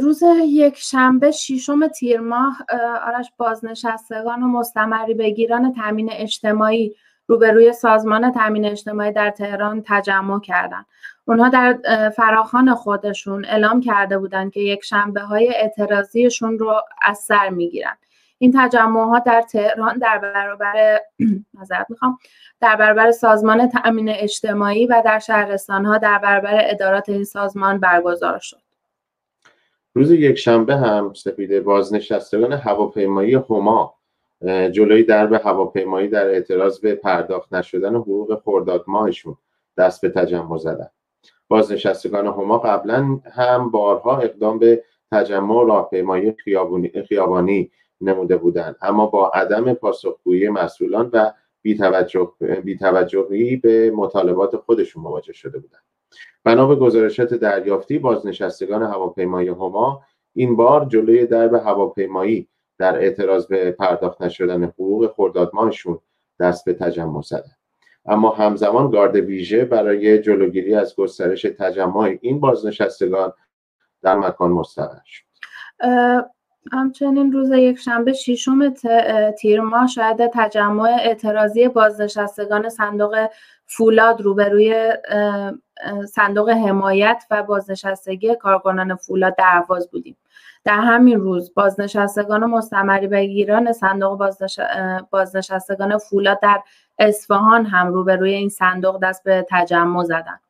روز 0.00 0.22
یک 0.46 0.76
شنبه 0.76 1.30
ششم 1.30 1.88
تیر 1.88 2.20
ماه 2.20 2.58
آرش 3.06 3.32
بازنشستگان 3.36 4.42
و 4.42 4.48
مستمری 4.48 5.14
بگیران 5.14 5.72
تامین 5.72 6.10
اجتماعی 6.12 6.94
روبروی 7.26 7.72
سازمان 7.72 8.32
تامین 8.32 8.64
اجتماعی 8.64 9.12
در 9.12 9.30
تهران 9.30 9.82
تجمع 9.86 10.40
کردند. 10.40 10.86
اونها 11.24 11.48
در 11.48 11.78
فراخان 12.16 12.74
خودشون 12.74 13.44
اعلام 13.44 13.80
کرده 13.80 14.18
بودند 14.18 14.52
که 14.52 14.60
یک 14.60 14.84
شنبه 14.84 15.20
های 15.20 15.54
اعتراضیشون 15.54 16.58
رو 16.58 16.74
از 17.02 17.18
سر 17.18 17.48
می‌گیرن 17.48 17.96
این 18.42 18.52
تجمع 18.56 19.04
ها 19.04 19.18
در 19.18 19.42
تهران 19.42 19.98
در 19.98 20.18
برابر 20.18 21.00
نظرت 21.60 21.86
می‌خوام 21.88 22.18
در 22.60 22.76
برابر 22.76 23.10
سازمان 23.10 23.68
تأمین 23.68 24.08
اجتماعی 24.08 24.86
و 24.86 25.02
در 25.04 25.18
شهرستان 25.18 25.84
ها 25.84 25.98
در 25.98 26.18
برابر 26.18 26.60
ادارات 26.60 27.08
این 27.08 27.24
سازمان 27.24 27.80
برگزار 27.80 28.38
شد. 28.38 28.60
روز 29.94 30.10
یک 30.10 30.38
شنبه 30.38 30.76
هم 30.76 31.12
سپیده 31.12 31.60
بازنشستگان 31.60 32.52
هواپیمایی 32.52 33.34
هما 33.34 33.94
جلوی 34.46 35.02
درب 35.02 35.32
هواپیمایی 35.32 36.08
در 36.08 36.26
اعتراض 36.26 36.80
به 36.80 36.94
پرداخت 36.94 37.52
نشدن 37.52 37.94
حقوق 37.94 38.42
خرداد 38.44 38.84
ماهشون 38.86 39.36
دست 39.76 40.00
به 40.00 40.08
تجمع 40.08 40.58
زدن. 40.58 40.88
بازنشستگان 41.48 42.26
هما 42.26 42.58
قبلا 42.58 43.20
هم 43.32 43.70
بارها 43.70 44.18
اقدام 44.18 44.58
به 44.58 44.84
تجمع 45.12 45.66
راهپیمایی 45.66 46.34
خیابانی 47.08 47.70
نموده 48.02 48.36
بودند 48.36 48.76
اما 48.82 49.06
با 49.06 49.28
عدم 49.28 49.74
پاسخگویی 49.74 50.48
مسئولان 50.48 51.10
و 51.12 51.32
بیتوجهی 52.64 53.56
به 53.56 53.90
مطالبات 53.90 54.56
خودشون 54.56 55.02
مواجه 55.02 55.32
شده 55.32 55.58
بودند. 55.58 55.82
بنا 56.44 56.66
به 56.66 56.74
گزارشات 56.76 57.34
دریافتی 57.34 57.98
بازنشستگان 57.98 58.82
هواپیمایی 58.82 59.48
هما 59.48 60.02
این 60.34 60.56
بار 60.56 60.84
جلوی 60.84 61.26
درب 61.26 61.54
هواپیمایی 61.54 62.48
در 62.78 62.98
اعتراض 62.98 63.46
به 63.46 63.70
پرداخت 63.70 64.22
نشدن 64.22 64.64
حقوق 64.64 65.12
خردادماهشون 65.16 65.98
دست 66.40 66.64
به 66.64 66.72
تجمع 66.72 67.22
زدن 67.22 67.56
اما 68.06 68.30
همزمان 68.30 68.90
گارد 68.90 69.16
ویژه 69.16 69.64
برای 69.64 70.18
جلوگیری 70.18 70.74
از 70.74 70.96
گسترش 70.96 71.42
تجمع 71.42 72.18
این 72.20 72.40
بازنشستگان 72.40 73.32
در 74.02 74.14
مکان 74.14 74.50
مستقر 74.50 75.00
شد. 75.04 75.24
همچنین 76.72 77.32
روز 77.32 77.50
یک 77.50 77.78
شنبه 77.78 78.12
ششم 78.12 78.74
تیر 79.38 79.60
ماه 79.60 79.86
شاید 79.86 80.30
تجمع 80.34 80.96
اعتراضی 81.00 81.68
بازنشستگان 81.68 82.68
صندوق 82.68 83.28
فولاد 83.66 84.20
روبروی 84.20 84.92
صندوق 86.08 86.48
حمایت 86.48 87.24
و 87.30 87.42
بازنشستگی 87.42 88.34
کارکنان 88.34 88.94
فولاد 88.94 89.36
در 89.36 89.64
بودیم. 89.92 90.16
در 90.64 90.80
همین 90.80 91.20
روز 91.20 91.54
بازنشستگان 91.54 92.44
مستمری 92.44 93.08
بگیران 93.08 93.72
صندوق 93.72 94.30
بازنشستگان 95.10 95.98
فولاد 95.98 96.40
در 96.40 96.60
اصفهان 96.98 97.66
هم 97.66 97.88
روبروی 97.88 98.34
این 98.34 98.48
صندوق 98.48 99.02
دست 99.02 99.24
به 99.24 99.46
تجمع 99.50 100.04
زدند. 100.04 100.40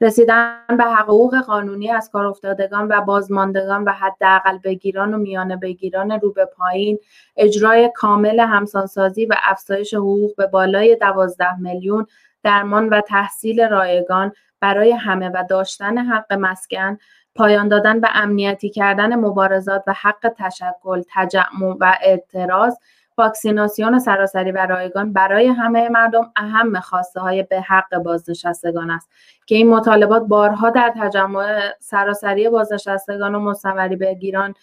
رسیدن 0.00 0.58
به 0.78 0.84
حقوق 0.84 1.40
قانونی 1.40 1.90
از 1.90 2.10
کار 2.10 2.26
افتادگان 2.26 2.88
و 2.88 3.00
بازماندگان 3.00 3.84
و 3.84 3.92
حداقل 3.92 4.58
بگیران 4.58 5.14
و 5.14 5.18
میانه 5.18 5.56
بگیران 5.56 6.10
رو 6.10 6.32
به 6.32 6.44
پایین 6.44 6.98
اجرای 7.36 7.90
کامل 7.94 8.40
همسانسازی 8.40 9.26
و 9.26 9.34
افزایش 9.42 9.94
حقوق 9.94 10.36
به 10.36 10.46
بالای 10.46 10.96
دوازده 10.96 11.60
میلیون 11.60 12.06
درمان 12.42 12.88
و 12.88 13.00
تحصیل 13.00 13.68
رایگان 13.68 14.32
برای 14.60 14.92
همه 14.92 15.28
و 15.28 15.44
داشتن 15.50 15.98
حق 15.98 16.32
مسکن 16.32 16.98
پایان 17.34 17.68
دادن 17.68 18.00
به 18.00 18.08
امنیتی 18.14 18.70
کردن 18.70 19.14
مبارزات 19.14 19.84
و 19.86 19.94
حق 20.02 20.32
تشکل 20.38 21.02
تجمع 21.14 21.76
و 21.80 21.96
اعتراض 22.02 22.76
واکسیناسیون 23.18 23.98
سراسری 23.98 24.52
و 24.52 24.66
رایگان 24.66 25.12
برای 25.12 25.46
همه 25.46 25.88
مردم 25.88 26.32
اهم 26.36 26.80
خواسته 26.80 27.20
های 27.20 27.42
به 27.42 27.60
حق 27.60 27.98
بازنشستگان 27.98 28.90
است 28.90 29.10
که 29.46 29.54
این 29.54 29.68
مطالبات 29.68 30.22
بارها 30.22 30.70
در 30.70 30.92
تجمع 31.00 31.60
سراسری 31.80 32.48
بازنشستگان 32.48 33.34
و 33.34 33.40
مستمری 33.40 33.96
بگیران 33.96 34.54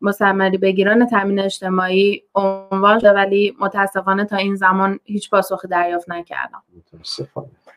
مستمری 0.00 0.58
بگیران 0.58 1.06
تامین 1.06 1.40
اجتماعی 1.40 2.22
عنوان 2.34 2.98
شده 2.98 3.12
ولی 3.12 3.56
متاسفانه 3.60 4.24
تا 4.24 4.36
این 4.36 4.54
زمان 4.54 5.00
هیچ 5.04 5.30
پاسخی 5.30 5.68
دریافت 5.68 6.10
نکردم. 6.10 6.62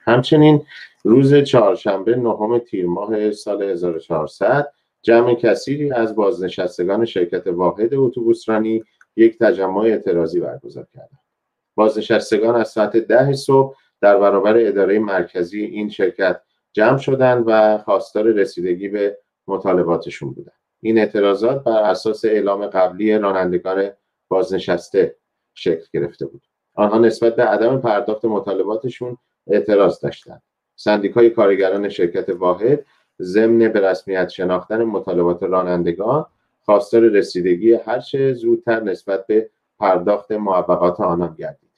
همچنین 0.05 0.61
روز 1.03 1.35
چهارشنبه 1.35 2.15
نهم 2.15 2.59
تیر 2.59 2.85
ماه 2.87 3.31
سال 3.31 3.63
1400 3.63 4.71
جمع 5.01 5.33
کثیری 5.33 5.91
از 5.91 6.15
بازنشستگان 6.15 7.05
شرکت 7.05 7.47
واحد 7.47 7.93
اتوبوسرانی 7.93 8.83
یک 9.15 9.39
تجمع 9.39 9.81
اعتراضی 9.81 10.39
برگزار 10.39 10.87
کردند. 10.93 11.19
بازنشستگان 11.75 12.55
از 12.55 12.69
ساعت 12.69 12.97
ده 12.97 13.33
صبح 13.33 13.75
در 14.01 14.19
برابر 14.19 14.57
اداره 14.57 14.99
مرکزی 14.99 15.61
این 15.61 15.89
شرکت 15.89 16.41
جمع 16.73 16.97
شدند 16.97 17.43
و 17.47 17.77
خواستار 17.77 18.23
رسیدگی 18.23 18.89
به 18.89 19.17
مطالباتشون 19.47 20.33
بودند. 20.33 20.61
این 20.81 20.97
اعتراضات 20.97 21.63
بر 21.63 21.83
اساس 21.83 22.25
اعلام 22.25 22.67
قبلی 22.67 23.17
رانندگان 23.17 23.89
بازنشسته 24.27 25.15
شکل 25.53 25.85
گرفته 25.93 26.25
بود. 26.25 26.41
آنها 26.73 26.97
نسبت 26.97 27.35
به 27.35 27.43
عدم 27.43 27.81
پرداخت 27.81 28.25
مطالباتشون 28.25 29.17
اعتراض 29.47 29.99
داشتند. 29.99 30.41
سندیکای 30.75 31.29
کارگران 31.29 31.89
شرکت 31.89 32.29
واحد 32.29 32.85
ضمن 33.21 33.71
به 33.71 33.79
رسمیت 33.79 34.29
شناختن 34.29 34.83
مطالبات 34.83 35.43
رانندگان 35.43 36.25
خواستار 36.65 37.01
رسیدگی 37.01 37.73
هرچه 37.73 38.33
زودتر 38.33 38.83
نسبت 38.83 39.27
به 39.27 39.49
پرداخت 39.79 40.31
موفقات 40.31 40.99
آنان 40.99 41.35
گردید. 41.39 41.71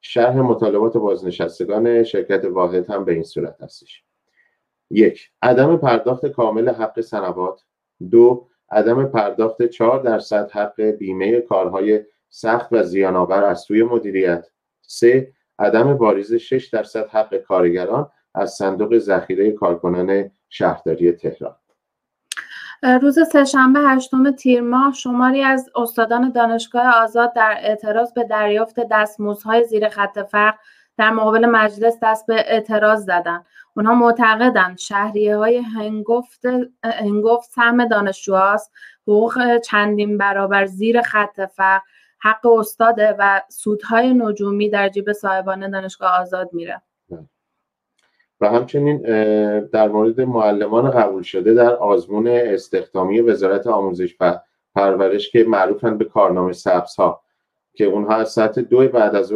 شرح 0.00 0.36
مطالبات 0.36 0.96
بازنشستگان 0.96 2.02
شرکت 2.02 2.44
واحد 2.44 2.90
هم 2.90 3.04
به 3.04 3.12
این 3.12 3.22
صورت 3.22 3.62
هستش. 3.62 4.04
یک 4.90 5.30
عدم 5.42 5.76
پرداخت 5.76 6.26
کامل 6.26 6.68
حق 6.68 7.00
سنوات. 7.00 7.64
دو 8.10 8.48
عدم 8.70 9.06
پرداخت 9.06 9.62
4 9.62 10.02
درصد 10.02 10.50
حق 10.50 10.80
بیمه 10.80 11.40
کارهای 11.40 12.04
سخت 12.28 12.68
و 12.72 12.82
زیانآور 12.82 13.44
از 13.44 13.60
سوی 13.60 13.82
مدیریت. 13.82 14.46
سه 14.80 15.32
عدم 15.58 15.96
واریز 15.96 16.34
6 16.34 16.66
درصد 16.66 17.08
حق 17.08 17.36
کارگران 17.36 18.10
از 18.34 18.52
صندوق 18.52 18.98
ذخیره 18.98 19.52
کارکنان 19.52 20.30
شهرداری 20.48 21.12
تهران. 21.12 21.56
روز 22.84 23.18
سهشنبه 23.32 23.80
هشتم 23.80 24.30
تیر 24.30 24.60
ماه 24.60 24.92
شماری 24.92 25.42
از 25.42 25.70
استادان 25.76 26.30
دانشگاه 26.30 27.02
آزاد 27.02 27.32
در 27.32 27.56
اعتراض 27.58 28.12
به 28.12 28.24
دریافت 28.24 28.80
دستمزدهای 28.90 29.64
زیر 29.64 29.88
خط 29.88 30.18
فقر 30.18 30.58
در 30.98 31.10
مقابل 31.10 31.46
مجلس 31.46 31.98
دست 32.02 32.26
به 32.26 32.34
اعتراض 32.34 33.04
زدند. 33.04 33.46
اونها 33.76 33.94
معتقدند 33.94 34.78
شهریه 34.78 35.36
های 35.36 35.56
هنگفت, 35.56 36.42
هنگفت 36.84 37.50
سهم 37.50 37.88
دانشجوهاست 37.88 38.72
حقوق 39.02 39.58
چندین 39.58 40.18
برابر 40.18 40.66
زیر 40.66 41.02
خط 41.02 41.40
فقر 41.40 41.80
حق 42.18 42.46
استاده 42.46 43.16
و 43.18 43.40
سودهای 43.48 44.14
نجومی 44.14 44.70
در 44.70 44.88
جیب 44.88 45.12
صاحبان 45.12 45.70
دانشگاه 45.70 46.20
آزاد 46.20 46.50
میره 46.52 46.82
و 48.40 48.48
همچنین 48.48 48.98
در 49.60 49.88
مورد 49.88 50.20
معلمان 50.20 50.90
قبول 50.90 51.22
شده 51.22 51.54
در 51.54 51.74
آزمون 51.74 52.28
استخدامی 52.28 53.20
وزارت 53.20 53.66
آموزش 53.66 54.16
و 54.20 54.40
پرورش 54.74 55.30
که 55.30 55.44
معروفن 55.44 55.98
به 55.98 56.04
کارنامه 56.04 56.52
سبز 56.52 56.96
ها 56.96 57.22
که 57.74 57.84
اونها 57.84 58.14
از 58.14 58.32
ساعت 58.32 58.58
دو 58.58 58.88
بعد 58.88 59.14
از 59.16 59.32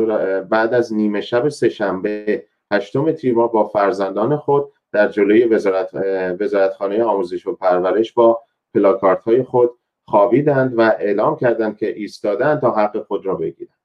بعد 0.48 0.74
از 0.74 0.94
نیمه 0.94 1.20
شب 1.20 1.48
سهشنبه 1.48 2.44
هشتم 2.72 3.12
تیر 3.12 3.34
با 3.34 3.64
فرزندان 3.64 4.36
خود 4.36 4.72
در 4.92 5.08
جلوی 5.08 5.44
وزارت 5.44 5.94
وزارتخانه 6.40 7.04
آموزش 7.04 7.46
و 7.46 7.56
پرورش 7.56 8.12
با 8.12 8.40
پلاکارت 8.74 9.22
های 9.22 9.42
خود 9.42 9.70
خوابیدند 10.04 10.78
و 10.78 10.80
اعلام 10.80 11.36
کردند 11.36 11.76
که 11.76 11.88
ایستادند 11.88 12.60
تا 12.60 12.70
حق 12.70 13.02
خود 13.02 13.26
را 13.26 13.34
بگیرند. 13.34 13.78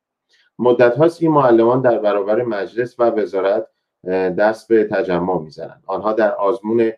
مدت 0.60 0.96
هاست 0.96 1.22
این 1.22 1.32
معلمان 1.32 1.82
در 1.82 2.00
برابر 2.00 2.44
مجلس 2.44 3.00
و 3.00 3.04
وزارت 3.04 3.68
دست 4.12 4.68
به 4.68 4.84
تجمع 4.84 5.40
می‌زنند 5.40 5.84
آنها 5.86 6.14
در 6.14 6.32
آزمون 6.36 6.92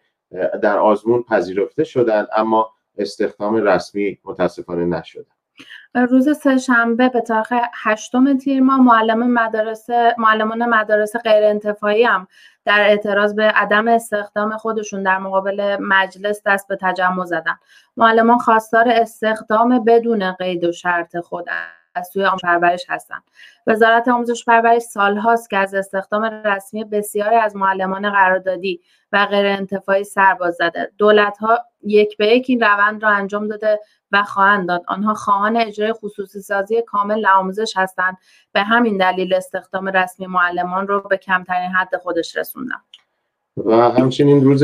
در 0.61 0.77
آزمون 0.77 1.23
پذیرفته 1.23 1.83
شدند 1.83 2.27
اما 2.35 2.69
استخدام 2.97 3.55
رسمی 3.55 4.19
متاسفانه 4.23 4.85
نشدند 4.85 5.25
روز 5.95 6.37
سهشنبه 6.37 7.09
به 7.09 7.21
تاریخ 7.21 7.53
هشتم 7.73 8.37
تیر 8.37 8.61
ماه 8.61 8.81
معلم 8.81 9.33
مدارس 9.33 9.89
معلمان 10.17 10.65
مدارس 10.65 11.15
غیر 11.15 11.43
انتفاعی 11.43 12.03
هم 12.03 12.27
در 12.65 12.81
اعتراض 12.81 13.35
به 13.35 13.43
عدم 13.43 13.87
استخدام 13.87 14.57
خودشون 14.57 15.03
در 15.03 15.17
مقابل 15.17 15.77
مجلس 15.79 16.41
دست 16.45 16.67
به 16.67 16.77
تجمع 16.81 17.25
زدن. 17.25 17.57
معلمان 17.97 18.37
خواستار 18.37 18.89
استخدام 18.89 19.83
بدون 19.83 20.31
قید 20.31 20.63
و 20.63 20.71
شرط 20.71 21.17
خود 21.17 21.49
از 21.95 22.07
سوی 22.13 22.25
آموزش 22.25 22.41
پرورش 22.43 22.85
هستند. 22.89 23.23
وزارت 23.67 24.07
آموزش 24.07 24.45
پرورش 24.45 24.81
سالهاست 24.81 25.49
که 25.49 25.57
از 25.57 25.73
استخدام 25.73 26.23
رسمی 26.23 26.83
بسیاری 26.83 27.35
از 27.35 27.55
معلمان 27.55 28.09
قراردادی 28.09 28.81
و 29.11 29.25
غیر 29.25 29.45
انتفاعی 29.45 30.03
سرباز 30.03 30.55
زده. 30.55 30.91
دولت 30.97 31.37
ها 31.37 31.59
یک 31.83 32.17
به 32.17 32.27
یک 32.27 32.45
این 32.49 32.61
روند 32.61 33.03
را 33.03 33.09
انجام 33.09 33.47
داده 33.47 33.79
و 34.11 34.23
خواهند 34.23 34.67
داد. 34.67 34.83
آنها 34.87 35.13
خواهان 35.13 35.57
اجرای 35.57 35.93
خصوصی 35.93 36.41
سازی 36.41 36.81
کامل 36.81 37.25
آموزش 37.25 37.73
هستند. 37.77 38.17
به 38.53 38.61
همین 38.63 38.97
دلیل 38.97 39.33
استخدام 39.33 39.87
رسمی 39.87 40.27
معلمان 40.27 40.87
رو 40.87 41.01
به 41.01 41.17
کمترین 41.17 41.71
حد 41.71 41.97
خودش 41.97 42.37
رسوندن 42.37 42.81
و 43.57 43.71
همچنین 43.71 44.43
روز 44.43 44.63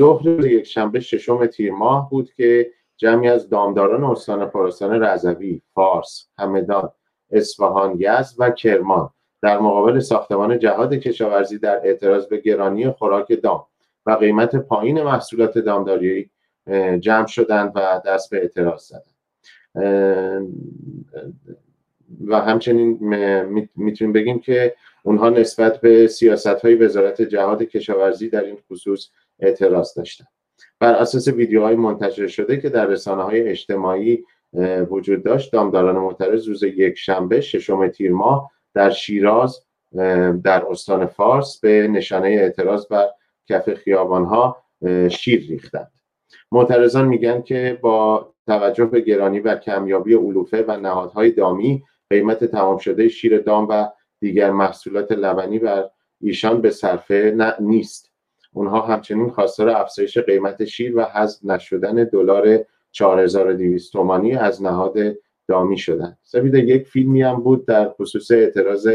ظهر 0.00 0.46
یک 0.46 0.66
شنبه 0.66 1.00
ششم 1.00 1.46
تیر 1.46 1.72
ماه 1.72 2.10
بود 2.10 2.32
که 2.32 2.70
جمعی 3.00 3.28
از 3.28 3.48
دامداران 3.48 4.04
استان 4.04 4.50
خراسان 4.50 5.02
رضوی، 5.02 5.62
فارس، 5.74 6.28
همدان، 6.38 6.92
اصفهان، 7.30 7.96
یزد 7.98 8.34
و 8.38 8.50
کرمان 8.50 9.10
در 9.42 9.58
مقابل 9.58 9.98
ساختمان 9.98 10.58
جهاد 10.58 10.94
کشاورزی 10.94 11.58
در 11.58 11.80
اعتراض 11.84 12.26
به 12.26 12.36
گرانی 12.36 12.90
خوراک 12.90 13.42
دام 13.42 13.66
و 14.06 14.10
قیمت 14.10 14.56
پایین 14.56 15.02
محصولات 15.02 15.58
دامداری 15.58 16.30
جمع 17.00 17.26
شدند 17.26 17.72
و 17.74 18.00
دست 18.06 18.30
به 18.30 18.36
اعتراض 18.36 18.82
زدند. 18.82 19.14
و 22.26 22.40
همچنین 22.40 22.98
می‌تونیم 23.76 24.12
بگیم 24.12 24.40
که 24.40 24.74
اونها 25.02 25.30
نسبت 25.30 25.80
به 25.80 26.06
سیاست 26.06 26.46
های 26.46 26.74
وزارت 26.74 27.22
جهاد 27.22 27.62
کشاورزی 27.62 28.28
در 28.28 28.44
این 28.44 28.58
خصوص 28.70 29.08
اعتراض 29.38 29.94
داشتند. 29.94 30.28
بر 30.80 30.94
اساس 30.94 31.28
ویدیوهای 31.28 31.76
منتشر 31.76 32.26
شده 32.26 32.60
که 32.60 32.68
در 32.68 32.86
رسانه 32.86 33.22
های 33.22 33.48
اجتماعی 33.48 34.24
وجود 34.90 35.24
داشت 35.24 35.52
دامداران 35.52 35.96
معترض 35.96 36.48
روز 36.48 36.62
یک 36.62 36.98
شنبه 36.98 37.40
ششم 37.40 37.88
تیر 37.88 38.12
ماه 38.12 38.50
در 38.74 38.90
شیراز 38.90 39.64
در 40.44 40.64
استان 40.70 41.06
فارس 41.06 41.60
به 41.60 41.88
نشانه 41.88 42.28
اعتراض 42.28 42.86
بر 42.86 43.06
کف 43.48 43.74
خیابان 43.74 44.24
ها 44.24 44.62
شیر 45.10 45.46
ریختند. 45.48 45.92
معترضان 46.52 47.08
میگن 47.08 47.42
که 47.42 47.78
با 47.82 48.32
توجه 48.46 48.84
به 48.84 49.00
گرانی 49.00 49.40
و 49.40 49.56
کمیابی 49.56 50.14
علوفه 50.14 50.64
و 50.68 50.76
نهادهای 50.76 51.30
دامی 51.30 51.82
قیمت 52.10 52.44
تمام 52.44 52.78
شده 52.78 53.08
شیر 53.08 53.38
دام 53.38 53.66
و 53.70 53.88
دیگر 54.20 54.50
محصولات 54.50 55.12
لبنی 55.12 55.58
بر 55.58 55.90
ایشان 56.20 56.60
به 56.60 56.70
صرفه 56.70 57.36
نیست. 57.60 58.09
اونها 58.52 58.86
همچنین 58.86 59.30
خواستار 59.30 59.68
افزایش 59.68 60.18
قیمت 60.18 60.64
شیر 60.64 60.96
و 60.96 61.04
حذف 61.04 61.44
نشدن 61.44 62.04
دلار 62.04 62.64
4200 62.92 63.92
تومانی 63.92 64.34
از 64.34 64.62
نهاد 64.62 64.98
دامی 65.48 65.78
شدن 65.78 66.16
سبیده 66.22 66.58
یک 66.58 66.86
فیلمی 66.86 67.22
هم 67.22 67.40
بود 67.40 67.66
در 67.66 67.90
خصوص 67.90 68.30
اعتراض 68.30 68.88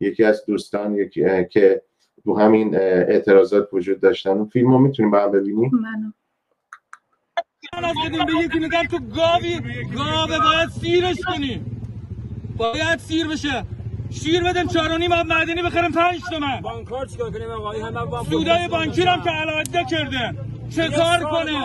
یکی 0.00 0.24
از 0.24 0.44
دوستان 0.46 0.94
یکی 0.94 1.44
که 1.50 1.82
تو 2.24 2.38
همین 2.38 2.76
اعتراضات 2.76 3.68
وجود 3.72 4.00
داشتن. 4.00 4.30
اون 4.30 4.46
فیلم 4.46 4.70
رو 4.70 4.78
می‌تونیم 4.78 5.10
با 5.10 5.20
هم 5.20 5.30
ببینیم؟ 5.30 5.70
منو. 5.72 6.10
بدیم 8.06 8.24
به 8.24 8.32
یکی 8.44 8.58
میگن 8.58 8.82
تو 8.82 8.98
گاوی 8.98 9.60
گاوه 9.96 10.38
باید 10.38 10.68
سیرش 10.68 11.16
کنی. 11.26 11.64
باید 12.56 12.98
سیر 12.98 13.28
بشه. 13.28 13.64
شیر 14.10 14.44
بدیم 14.44 14.66
چهار 14.66 14.92
و 14.92 14.98
نیم 14.98 15.12
آب 15.12 15.26
معدنی 15.26 15.62
بخریم 15.62 15.92
پنج 15.92 16.20
تومن. 16.30 16.60
بانکار 16.60 17.06
چیکار 17.06 17.30
کنیم 17.30 17.50
آقا؟ 17.50 17.70
همه 17.70 18.04
بانک 18.04 18.28
سودای 18.28 18.68
بانکی 18.68 19.02
هم 19.02 19.22
که 19.22 19.30
علاده 19.30 19.84
کرده. 19.84 20.34
چه 20.76 20.88
کار 20.88 21.24
کنیم؟ 21.24 21.64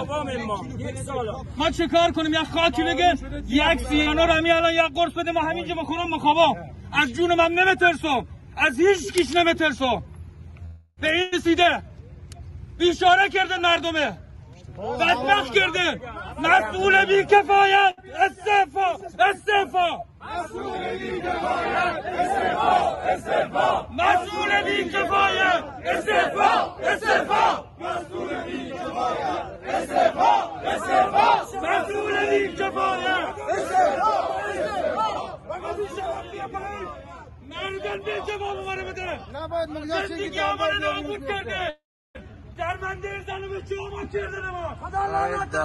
ما 1.57 1.69
چه 1.71 1.87
کار 1.87 2.11
کنیم؟ 2.11 2.33
یک 2.33 2.47
خاکی 2.53 2.83
بگه 2.83 3.13
یک 3.47 3.87
سیانو 3.89 4.25
رو 4.25 4.33
همی 4.33 4.51
الان 4.51 4.73
یک 4.73 4.93
قرص 4.95 5.11
بده 5.13 5.31
ما 5.31 5.41
همینجا 5.41 5.75
بخورم 5.75 6.09
مخابا. 6.09 6.57
از 7.01 7.09
جون 7.13 7.35
من 7.35 7.51
نمیترسم. 7.51 8.27
از 8.57 8.79
هیچ 8.79 9.13
کیش 9.13 9.35
نمیترسم. 9.35 10.03
به 11.01 11.11
این 11.11 11.23
رسیده. 11.33 11.81
بیشاره 12.77 13.29
کرده 13.29 13.57
مردمه. 13.57 14.17
بدبخت 14.99 15.53
کرده. 15.53 16.01
مسئول 16.39 17.05
بی 17.05 17.23
کفایت 17.23 17.95
استعفا. 18.19 19.05
استعفا. 19.29 19.89
مسئول 20.25 20.97
بی 20.97 21.21
کفایت 21.21 22.05
استعفا 22.05 22.97
استعفا 22.97 23.87
مسئول 23.93 24.63
بی 24.63 24.89
کفایت 24.89 25.63
استعفا 26.95 27.25
استعفا 27.25 27.65
مسئول 27.79 28.43
بی 28.43 28.71
کفایت 28.71 29.45
استعفا 29.67 30.33
استعفا 30.65 31.43
مسئول 31.61 32.29
بی 32.29 32.55
کفایت 32.55 33.35
استعفا 33.49 34.15
استعفا 35.49 36.59
مردن 37.49 38.01
به 38.05 38.21
جواب 38.27 38.57
ما 38.65 38.73
رو 38.73 38.85
بده 38.87 39.31
نباید 39.33 39.69
ملیات 39.69 40.05
زندگی 40.07 40.39
ما 40.39 40.67
رو 40.67 40.79
نابود 40.79 41.27
کرده 41.27 41.77
درمنده 42.57 43.23
زنو 43.27 43.49
به 43.49 43.61
چه 43.61 43.75
ما 43.91 44.05
کردن 44.05 44.49
ما 44.49 44.75
خدا 44.75 45.05
لعنت 45.05 45.55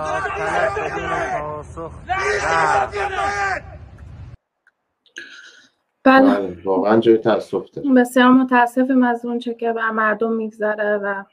بله. 6.11 6.57
واقعا 6.65 7.01
جای 7.01 7.19
تاسف 7.19 7.71
داره 7.71 7.93
بسیار 7.93 8.29
متاسفیم 8.29 9.03
از 9.03 9.25
اون 9.25 9.39
چه 9.39 9.55
که 9.55 9.73
بر 9.73 9.91
مردم 9.91 10.33
میگذره 10.33 10.97
و 10.97 11.25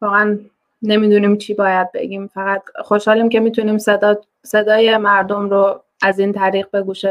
واقعا 0.00 0.38
نمی‌دونیم 0.82 1.36
چی 1.36 1.54
باید 1.54 1.92
بگیم. 1.92 2.26
فقط 2.26 2.62
خوشحالیم 2.84 3.28
که 3.28 3.40
می‌تونیم 3.40 3.78
صدا 3.78 4.16
صدای 4.42 4.96
مردم 4.96 5.50
رو 5.50 5.82
از 6.02 6.18
این 6.18 6.32
طریق 6.32 6.70
به 6.70 6.82
گوش 6.82 7.04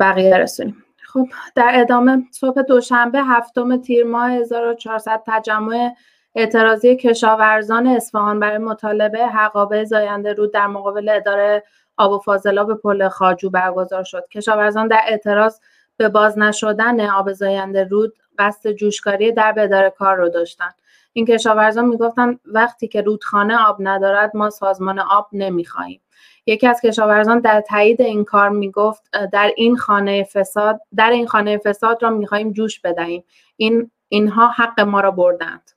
بقیه 0.00 0.36
رسونیم. 0.36 0.84
خب 1.04 1.28
در 1.54 1.70
ادامه 1.74 2.22
صبح 2.30 2.62
دوشنبه 2.62 3.22
هفتم 3.22 3.76
تیر 3.76 4.04
ماه 4.06 4.30
1400 4.30 5.22
تجمع 5.26 5.94
اعتراضی 6.34 6.96
کشاورزان 6.96 7.86
اصفهان 7.86 8.40
برای 8.40 8.58
مطالبه 8.58 9.26
حقابه 9.26 9.84
زاینده 9.84 10.32
رود 10.32 10.52
در 10.52 10.66
مقابل 10.66 11.08
اداره 11.08 11.62
آب 11.96 12.12
و 12.12 12.18
فاضلاب 12.18 12.74
پل 12.74 13.08
خاجو 13.08 13.50
برگزار 13.50 14.04
شد. 14.04 14.28
کشاورزان 14.28 14.88
در 14.88 15.00
اعتراض 15.06 15.60
به 15.96 16.08
باز 16.08 16.38
نشدن 16.38 17.00
آب 17.10 17.32
زاینده 17.32 17.84
رود 17.84 18.14
قصد 18.38 18.72
جوشکاری 18.72 19.32
در 19.32 19.54
اداره 19.56 19.90
کار 19.90 20.16
رو 20.16 20.28
داشتند 20.28 20.74
این 21.12 21.26
کشاورزان 21.26 21.84
می‌گفتن 21.84 22.38
وقتی 22.44 22.88
که 22.88 23.02
رودخانه 23.02 23.66
آب 23.66 23.76
ندارد 23.80 24.36
ما 24.36 24.50
سازمان 24.50 24.98
آب 24.98 25.28
نمی‌خواهیم. 25.32 26.00
یکی 26.46 26.66
از 26.66 26.80
کشاورزان 26.80 27.40
در 27.40 27.60
تایید 27.60 28.02
این 28.02 28.24
کار 28.24 28.48
می‌گفت 28.48 29.10
در 29.32 29.52
این 29.56 29.76
خانه 29.76 30.24
فساد 30.24 30.80
در 30.96 31.10
این 31.10 31.26
خانه 31.26 31.58
فساد 31.58 32.02
را 32.02 32.10
می‌خواهیم 32.10 32.52
جوش 32.52 32.80
بدهیم. 32.80 33.24
این 33.56 33.90
اینها 34.08 34.48
حق 34.48 34.80
ما 34.80 35.00
را 35.00 35.10
بردند 35.10 35.70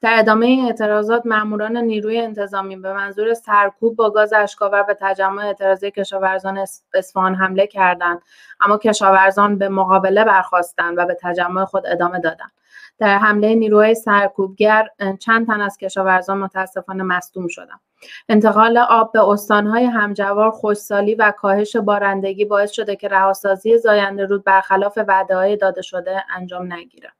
در 0.00 0.18
ادامه 0.18 0.64
اعتراضات 0.66 1.26
ماموران 1.26 1.76
نیروی 1.76 2.18
انتظامی 2.18 2.76
به 2.76 2.92
منظور 2.92 3.34
سرکوب 3.34 3.96
با 3.96 4.10
گاز 4.10 4.32
اشکاور 4.32 4.82
به 4.82 4.96
تجمع 5.00 5.46
اعتراضی 5.46 5.90
کشاورزان 5.90 6.66
اصفهان 6.94 7.34
حمله 7.34 7.66
کردند 7.66 8.22
اما 8.60 8.78
کشاورزان 8.78 9.58
به 9.58 9.68
مقابله 9.68 10.24
برخواستند 10.24 10.98
و 10.98 11.06
به 11.06 11.16
تجمع 11.20 11.64
خود 11.64 11.86
ادامه 11.86 12.20
دادند. 12.20 12.52
در 12.98 13.18
حمله 13.18 13.54
نیروهای 13.54 13.94
سرکوبگر 13.94 14.88
چند 15.18 15.46
تن 15.46 15.60
از 15.60 15.78
کشاورزان 15.78 16.38
متاسفانه 16.38 17.02
مصدوم 17.02 17.48
شدند. 17.48 17.80
انتقال 18.28 18.78
آب 18.78 19.12
به 19.12 19.28
استانهای 19.28 19.84
همجوار 19.84 20.50
خوشسالی 20.50 21.14
و 21.14 21.30
کاهش 21.30 21.76
بارندگی 21.76 22.44
باعث 22.44 22.70
شده 22.70 22.96
که 22.96 23.08
رهاسازی 23.08 23.78
زاینده 23.78 24.26
رود 24.26 24.44
برخلاف 24.44 24.98
وعده 25.08 25.56
داده 25.56 25.82
شده 25.82 26.24
انجام 26.36 26.72
نگیرد. 26.72 27.12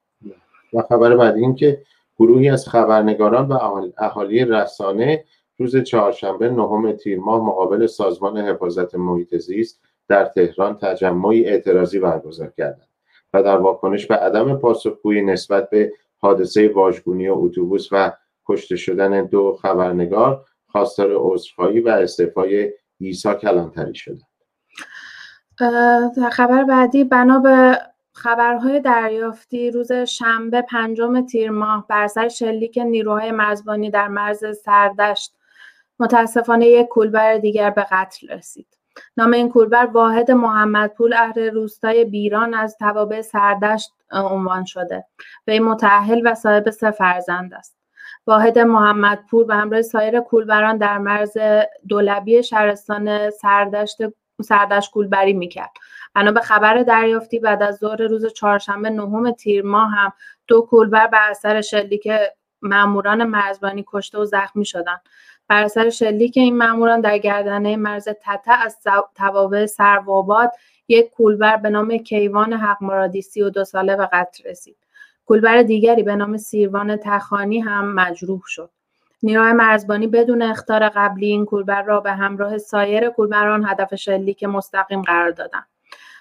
و 0.72 0.82
خبر 0.82 1.16
بعد 1.16 1.34
این 1.34 1.54
که 1.54 1.82
گروهی 2.20 2.48
از 2.48 2.68
خبرنگاران 2.68 3.48
و 3.48 3.58
اهالی 3.98 4.44
رسانه 4.44 5.24
روز 5.58 5.76
چهارشنبه 5.76 6.50
نهم 6.50 6.92
تیر 6.92 7.18
ماه 7.18 7.46
مقابل 7.46 7.86
سازمان 7.86 8.38
حفاظت 8.38 8.94
محیط 8.94 9.36
زیست 9.36 9.80
در 10.08 10.24
تهران 10.24 10.78
تجمعی 10.78 11.46
اعتراضی 11.46 11.98
برگزار 11.98 12.52
کردند 12.56 12.88
و 13.34 13.42
در 13.42 13.56
واکنش 13.56 14.06
به 14.06 14.14
عدم 14.16 14.56
پاسخگویی 14.56 15.22
نسبت 15.22 15.70
به 15.70 15.92
حادثه 16.18 16.68
واژگونی 16.68 17.28
اتوبوس 17.28 17.88
و 17.92 18.12
کشته 18.46 18.76
شدن 18.76 19.24
دو 19.24 19.58
خبرنگار 19.62 20.44
خواستار 20.66 21.10
عذرخواهی 21.14 21.80
و 21.80 21.88
استعفای 21.88 22.72
عیسی 23.00 23.34
کلانتری 23.34 23.94
شدند. 23.94 24.26
در 26.16 26.30
خبر 26.32 26.64
بعدی 26.64 27.04
بنا 27.04 27.38
به 27.38 27.78
خبرهای 28.20 28.80
دریافتی 28.80 29.70
روز 29.70 29.92
شنبه 29.92 30.62
پنجم 30.62 31.26
تیر 31.26 31.50
ماه 31.50 31.86
بر 31.88 32.06
سر 32.06 32.28
شلیک 32.28 32.78
نیروهای 32.78 33.30
مرزبانی 33.30 33.90
در 33.90 34.08
مرز 34.08 34.44
سردشت 34.64 35.34
متاسفانه 35.98 36.66
یک 36.66 36.88
کولبر 36.88 37.38
دیگر 37.38 37.70
به 37.70 37.86
قتل 37.90 38.28
رسید. 38.28 38.66
نام 39.16 39.32
این 39.32 39.48
کولبر 39.48 39.86
واحد 39.86 40.30
محمدپور 40.30 41.14
اهل 41.14 41.50
روستای 41.50 42.04
بیران 42.04 42.54
از 42.54 42.76
توابع 42.78 43.22
سردشت 43.22 43.92
عنوان 44.12 44.64
شده 44.64 45.04
و 45.46 45.50
این 45.50 45.62
متعهل 45.62 46.22
و 46.24 46.34
صاحب 46.34 46.70
سه 46.70 46.90
فرزند 46.90 47.54
است. 47.54 47.76
واحد 48.26 48.58
محمدپور 48.58 49.44
به 49.44 49.54
همراه 49.54 49.82
سایر 49.82 50.20
کولبران 50.20 50.76
در 50.76 50.98
مرز 50.98 51.36
دولبی 51.88 52.42
شهرستان 52.42 53.30
سردشت 53.30 53.98
سردشت 54.42 54.90
کولبری 54.90 55.32
می‌کرد 55.32 55.70
بنا 56.14 56.32
به 56.32 56.40
خبر 56.40 56.82
دریافتی 56.82 57.38
بعد 57.38 57.62
از 57.62 57.76
ظهر 57.76 58.02
روز 58.02 58.32
چهارشنبه 58.32 58.90
نهم 58.90 59.30
تیر 59.30 59.64
ماه 59.64 59.90
هم 59.90 60.12
دو 60.46 60.60
کولبر 60.60 61.06
بر 61.06 61.30
اثر 61.30 61.60
شلیک 61.60 62.08
ماموران 62.62 63.24
مرزبانی 63.24 63.84
کشته 63.86 64.18
و 64.18 64.24
زخمی 64.24 64.64
شدند. 64.64 65.00
بر 65.48 65.64
اثر 65.64 65.90
شلیک 65.90 66.36
این 66.36 66.58
ماموران 66.58 67.00
در 67.00 67.18
گردنه 67.18 67.76
مرز 67.76 68.08
تته 68.22 68.52
از 68.52 68.78
توابع 69.14 69.66
سرواباد 69.66 70.52
یک 70.88 71.10
کولبر 71.10 71.56
به 71.56 71.70
نام 71.70 71.98
کیوان 71.98 72.76
و 72.80 73.08
دو 73.54 73.64
ساله 73.64 73.96
به 73.96 74.08
قتل 74.12 74.50
رسید. 74.50 74.76
کولبر 75.26 75.62
دیگری 75.62 76.02
به 76.02 76.16
نام 76.16 76.36
سیروان 76.36 76.96
تخانی 76.96 77.60
هم 77.60 77.94
مجروح 77.94 78.40
شد. 78.46 78.70
نیروهای 79.22 79.52
مرزبانی 79.52 80.06
بدون 80.06 80.42
اختار 80.42 80.88
قبلی 80.88 81.26
این 81.26 81.44
کولبر 81.44 81.82
را 81.82 82.00
به 82.00 82.12
همراه 82.12 82.58
سایر 82.58 83.10
کولبران 83.10 83.64
هدف 83.64 83.94
شلیک 83.94 84.44
مستقیم 84.44 85.02
قرار 85.02 85.30
دادند. 85.30 85.69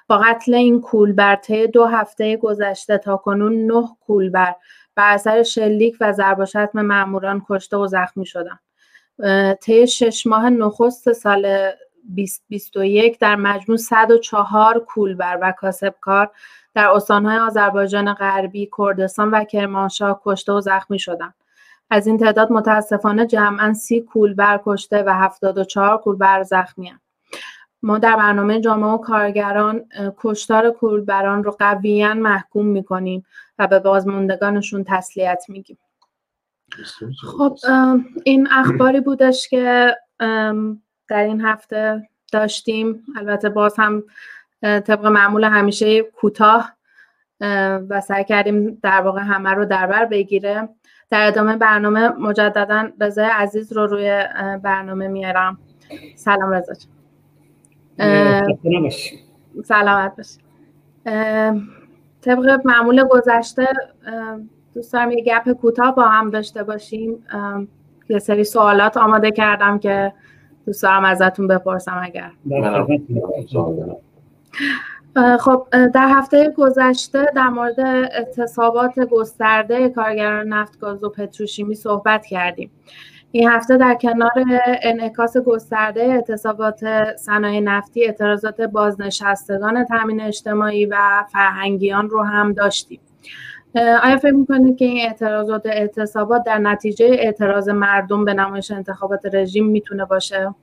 با 0.10 0.18
قتل 0.18 0.54
این 0.54 0.82
کولبر 0.82 1.36
طی 1.36 1.68
دو 1.68 1.86
هفته 1.86 2.38
گذشته 2.38 2.98
تا 2.98 3.18
کنون 3.18 3.66
نه 3.66 3.90
کولبر 4.08 4.56
بر 4.96 5.14
اثر 5.14 5.44
شلیک 5.44 5.98
و 6.02 6.12
ضرب 6.12 6.40
و 6.40 6.46
شتم 6.46 7.42
کشته 7.50 7.78
و 7.78 7.88
زخمی 7.88 8.26
شدند 8.26 8.60
طی 9.62 9.88
شش 9.88 10.28
ماه 10.28 10.50
نخست 10.50 11.14
سال 11.14 11.72
2021 12.16 13.20
در 13.20 13.36
مجموع 13.36 13.78
104 13.78 14.80
کولبر 14.80 15.40
و 15.42 15.52
کاسبکار 15.52 16.32
در 16.74 16.88
استانهای 16.88 17.38
آذربایجان 17.38 18.14
غربی، 18.14 18.70
کردستان 18.78 19.32
و 19.32 19.44
کرمانشاه 19.44 20.22
کشته 20.26 20.52
و 20.52 20.62
زخمی 20.62 21.00
شدند. 21.00 21.34
از 21.90 22.08
این 22.08 22.18
تعداد 22.18 22.52
متاسفانه 22.52 23.26
جمعا 23.26 23.74
سی 23.74 24.02
کولبر 24.02 24.60
کشته 24.66 25.04
و 25.04 25.14
74 25.14 25.98
کولبر 25.98 26.44
زخمی. 26.44 26.94
ما 27.84 27.98
در 27.98 28.16
برنامه 28.16 28.62
جامعه 28.62 28.90
و 28.90 28.98
کارگران 28.98 29.86
کشتار 30.18 30.72
کولبران 30.72 31.44
رو 31.44 31.52
قویا 31.52 32.14
محکوم 32.14 32.66
می‌کنیم 32.66 33.26
و 33.60 33.68
به 33.68 33.80
بازماندگانشون 33.80 34.84
تسلیت 34.88 35.44
میگیم. 35.48 35.78
خب 37.38 37.58
این 38.24 38.48
اخباری 38.52 39.00
بودش 39.00 39.50
که 39.50 39.96
در 41.08 41.24
این 41.24 41.42
هفته 41.42 42.10
داشتیم. 42.32 43.04
البته 43.18 43.50
باز 43.50 43.76
هم 43.78 44.04
طبق 44.62 45.06
معمول 45.06 45.44
همیشه 45.44 46.02
کوتاه 46.02 46.74
و 47.90 48.02
سعی 48.02 48.24
کردیم 48.24 48.80
در 48.84 49.02
واقع 49.02 49.22
همه 49.22 49.50
رو 49.50 49.66
در 49.66 49.88
بر 49.88 50.06
بگیره. 50.06 50.70
در 51.10 51.28
ادامه 51.28 51.58
برنامه 51.58 52.08
مجددا 52.10 52.90
رضای 53.02 53.26
عزیز 53.26 53.74
رو 53.74 53.88
روی 53.88 54.24
برنامه 54.64 55.08
میارم. 55.08 55.60
سلام 56.16 56.52
رضا 56.52 56.74
سلامت 59.64 60.16
باشی. 60.18 60.40
طبق 62.22 62.62
معمول 62.66 63.04
گذشته 63.04 63.68
دوست 64.76 64.94
دارم 64.94 65.12
یه 65.12 65.24
گپ 65.24 65.52
کوتاه 65.52 65.96
با 65.96 66.04
هم 66.04 66.30
داشته 66.30 66.64
باشیم. 66.64 67.26
یه 68.10 68.20
سری 68.20 68.44
سوالات 68.44 68.98
آماده 68.98 69.32
کردم 69.32 69.80
که 69.80 70.14
دوست 70.66 70.84
دارم 70.84 71.06
ازتون 71.06 71.48
بپرسم 71.48 72.02
اگر. 72.04 72.32
خب 75.40 75.68
در 75.72 76.08
هفته 76.10 76.54
گذشته 76.58 77.28
در 77.36 77.50
مورد 77.50 77.80
اعتصابات 77.80 79.00
گسترده 79.00 79.90
کارگران 79.90 80.48
نفت 80.48 80.80
گاز 80.80 81.04
و 81.04 81.10
پتروشیمی 81.10 81.76
صحبت 81.76 82.26
کردیم. 82.26 82.72
این 83.32 83.50
هفته 83.50 83.78
در 83.78 83.98
کنار 84.02 84.32
انعکاس 84.84 85.38
گسترده 85.38 86.02
اعتصابات 86.02 86.80
صنایع 87.16 87.60
نفتی 87.60 88.06
اعتراضات 88.06 88.62
بازنشستگان 88.62 89.86
تامین 89.86 90.22
اجتماعی 90.22 90.86
و 90.86 90.98
فرهنگیان 91.32 92.10
رو 92.10 92.24
هم 92.24 92.54
داشتیم. 92.54 93.00
آیا 93.76 94.18
فکر 94.18 94.32
می‌کنید 94.32 94.78
که 94.78 94.86
این 94.86 95.08
اعتراضات 95.08 95.66
اعتصابات 95.66 96.44
در 96.46 96.58
نتیجه 96.58 97.06
اعتراض 97.06 97.70
مردم 97.70 98.26
به 98.26 98.34
نمایش 98.34 98.72
انتخابات 98.72 99.26
رژیم 99.34 99.66
می‌تونه 99.66 100.06
باشه؟ 100.06 100.56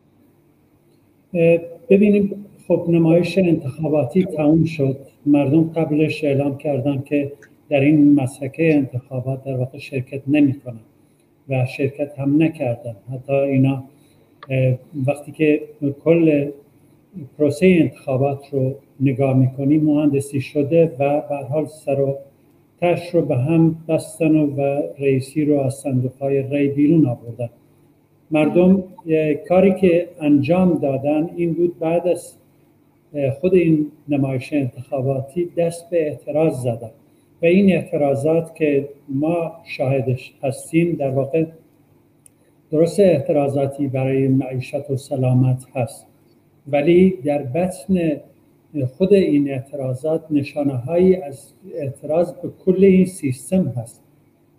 ببینیم 1.90 2.46
خب 2.68 2.86
نمایش 2.88 3.38
انتخاباتی 3.38 4.24
تموم 4.24 4.64
شد. 4.64 4.96
مردم 5.26 5.72
قبلش 5.76 6.24
اعلام 6.24 6.58
کردن 6.58 7.02
که 7.02 7.32
در 7.70 7.80
این 7.80 8.14
مسحکه 8.14 8.74
انتخابات 8.74 9.44
در 9.44 9.56
واقع 9.56 9.78
شرکت 9.78 10.22
نمی 10.26 10.54
کنن 10.60 10.80
و 11.48 11.66
شرکت 11.66 12.18
هم 12.18 12.42
نکردن. 12.42 12.96
حتی 13.12 13.32
اینا 13.32 13.84
وقتی 15.06 15.32
که 15.32 15.62
کل 16.04 16.50
پروسه 17.38 17.66
انتخابات 17.80 18.48
رو 18.52 18.74
نگاه 19.00 19.36
می‌کنیم 19.36 19.84
مهندسی 19.84 20.40
شده 20.40 20.92
و 20.98 21.20
به 21.20 21.36
حال 21.36 21.66
سر 21.66 22.00
و 22.00 22.18
تش 22.80 23.14
رو 23.14 23.22
به 23.22 23.36
هم 23.36 23.76
بستن 23.88 24.36
و 24.36 24.82
رئیسی 24.98 25.44
رو 25.44 25.60
از 25.60 25.74
صندوق 25.74 26.12
های 26.20 26.42
ری 26.42 26.68
بیرون 26.68 27.06
آوردن. 27.06 27.48
مردم 28.30 28.84
کاری 29.48 29.74
که 29.74 30.08
انجام 30.20 30.78
دادن 30.78 31.30
این 31.36 31.52
بود 31.52 31.78
بعد 31.78 32.08
از 32.08 32.36
خود 33.40 33.54
این 33.54 33.86
نمایش 34.08 34.52
انتخاباتی 34.52 35.48
دست 35.56 35.90
به 35.90 36.02
اعتراض 36.02 36.62
زدن. 36.62 36.90
و 37.42 37.46
این 37.46 37.72
اعتراضات 37.72 38.54
که 38.54 38.88
ما 39.08 39.52
شاهدش 39.64 40.34
هستیم 40.42 40.92
در 40.92 41.10
واقع 41.10 41.44
درست 42.70 43.00
اعتراضاتی 43.00 43.88
برای 43.88 44.28
معیشت 44.28 44.90
و 44.90 44.96
سلامت 44.96 45.66
هست. 45.74 46.06
ولی 46.66 47.10
در 47.24 47.42
بطن 47.42 48.20
خود 48.96 49.12
این 49.12 49.50
اعتراضات 49.50 50.24
نشانه 50.30 50.76
هایی 50.76 51.16
از 51.16 51.52
اعتراض 51.74 52.32
به 52.32 52.48
کل 52.64 52.84
این 52.84 53.06
سیستم 53.06 53.68
هست. 53.76 54.02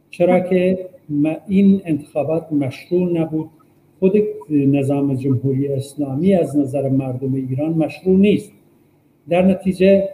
چرا 0.09 0.39
که 0.39 0.89
این 1.47 1.81
انتخابات 1.85 2.53
مشروع 2.53 3.19
نبود. 3.19 3.49
خود 3.99 4.13
نظام 4.49 5.15
جمهوری 5.15 5.67
اسلامی 5.67 6.33
از 6.33 6.57
نظر 6.57 6.89
مردم 6.89 7.33
ایران 7.33 7.73
مشروع 7.73 8.17
نیست. 8.17 8.51
در 9.29 9.41
نتیجه 9.41 10.09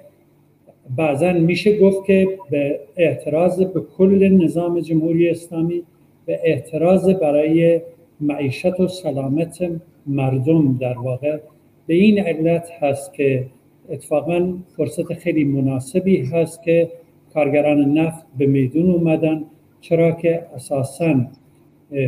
بعضا 0.89 1.33
میشه 1.33 1.79
گفت 1.79 2.05
که 2.05 2.27
به 2.49 2.79
اعتراض 2.97 3.61
به 3.61 3.81
کل 3.97 4.29
نظام 4.43 4.79
جمهوری 4.79 5.29
اسلامی 5.29 5.79
و 6.27 6.31
اعتراض 6.43 7.09
برای 7.09 7.81
معیشت 8.21 8.79
و 8.79 8.87
سلامت 8.87 9.71
مردم 10.07 10.77
در 10.77 10.97
واقع. 10.97 11.39
به 11.87 11.93
این 11.93 12.19
علت 12.19 12.69
هست 12.79 13.13
که 13.13 13.45
اتفاقا 13.89 14.53
فرصت 14.77 15.13
خیلی 15.13 15.43
مناسبی 15.43 16.21
هست 16.21 16.63
که 16.63 16.91
کارگران 17.33 17.97
نفت 17.97 18.25
به 18.37 18.45
میدون 18.45 18.91
اومدن 18.91 19.43
چرا 19.81 20.11
که 20.11 20.45
اساسا 20.55 21.25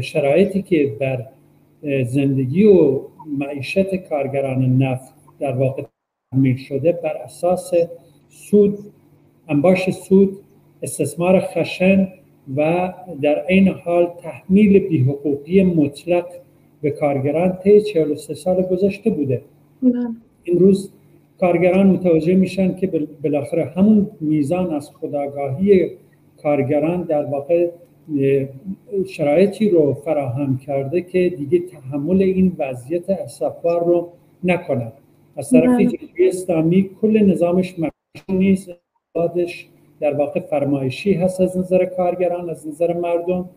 شرایطی 0.02 0.62
که 0.62 0.96
بر 1.00 1.26
زندگی 2.04 2.64
و 2.64 3.02
معیشت 3.38 3.96
کارگران 3.96 4.78
نفت 4.78 5.14
در 5.40 5.52
واقع 5.52 5.84
تعمیل 6.32 6.58
شده 6.58 6.92
بر 6.92 7.18
اساس 7.18 7.72
سود 8.36 8.80
انباش 9.48 9.90
سود 9.90 10.38
استثمار 10.84 11.40
خشن 11.40 12.08
و 12.56 12.94
در 13.22 13.46
این 13.48 13.68
حال 13.68 14.08
تحمیل 14.24 14.80
بیحقوقی 14.80 15.64
مطلق 15.64 16.26
به 16.82 16.92
کارگران 16.92 17.58
طی 17.64 17.82
43 17.82 18.34
سال 18.34 18.62
گذشته 18.62 19.10
بوده. 19.10 19.42
امروز 20.48 20.92
کارگران 21.40 21.88
متوجه 21.88 22.36
میشن 22.36 22.76
که 22.76 23.08
بالاخره 23.24 23.66
همون 23.66 24.08
میزان 24.22 24.74
از 24.74 24.90
خداگاهی 24.90 25.92
کارگران 26.44 27.02
در 27.02 27.26
واقع 27.26 27.70
شرایطی 29.08 29.70
رو 29.70 29.94
فراهم 29.94 30.58
کرده 30.58 31.02
که 31.02 31.30
دیگه 31.38 31.60
تحمل 31.60 32.22
این 32.22 32.56
وضعیت 32.60 33.10
اسفبار 33.10 33.86
رو 33.86 34.10
نکنند 34.44 34.94
از 35.38 35.50
طرف 35.50 35.80
جمهوری 35.80 36.28
اسلامی 36.28 36.90
کل 37.02 37.18
نظامش 37.32 37.80
مشروع 38.16 38.38
نیست 38.38 38.70
در 40.00 40.14
واقع 40.14 40.40
فرمایشی 40.40 41.14
هست 41.14 41.42
از 41.42 41.58
نظر 41.58 41.86
کارگران 41.86 42.50
از 42.50 42.68
نظر 42.68 42.94
مردم 42.94 43.50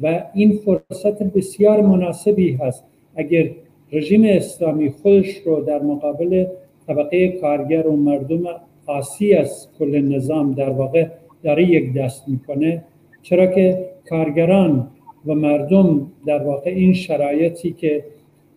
و 0.00 0.24
این 0.34 0.52
فرصت 0.52 1.22
بسیار 1.22 1.80
مناسبی 1.80 2.52
هست. 2.52 2.84
اگر 3.16 3.50
رژیم 3.92 4.24
اسلامی 4.24 4.90
خودش 4.90 5.36
رو 5.44 5.60
در 5.60 5.82
مقابل 5.82 6.46
طبقه 6.86 7.28
کارگر 7.28 7.86
و 7.86 7.96
مردم 7.96 8.42
آسی 8.86 9.34
از 9.34 9.68
کل 9.78 10.00
نظام 10.00 10.52
در 10.52 10.70
واقع 10.70 11.06
داره 11.42 11.70
یک 11.70 11.94
دست 11.94 12.28
می‌کنه 12.28 12.84
چرا 13.22 13.46
که 13.46 13.90
کارگران 14.08 14.90
و 15.26 15.34
مردم 15.34 16.10
در 16.26 16.42
واقع 16.42 16.70
این 16.70 16.92
شرایطی 16.92 17.72
که 17.72 18.04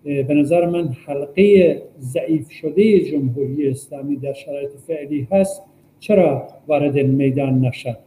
به 0.07 0.33
نظر 0.33 0.65
من 0.65 0.89
حلقه 1.05 1.81
ضعیف 1.99 2.51
شده 2.51 2.99
جمهوری 2.99 3.69
اسلامی 3.69 4.15
در 4.15 4.33
شرایط 4.33 4.69
فعلی 4.87 5.27
هست. 5.31 5.63
چرا 5.99 6.47
وارد 6.67 6.97
میدان 6.97 7.65
نشد 7.65 7.97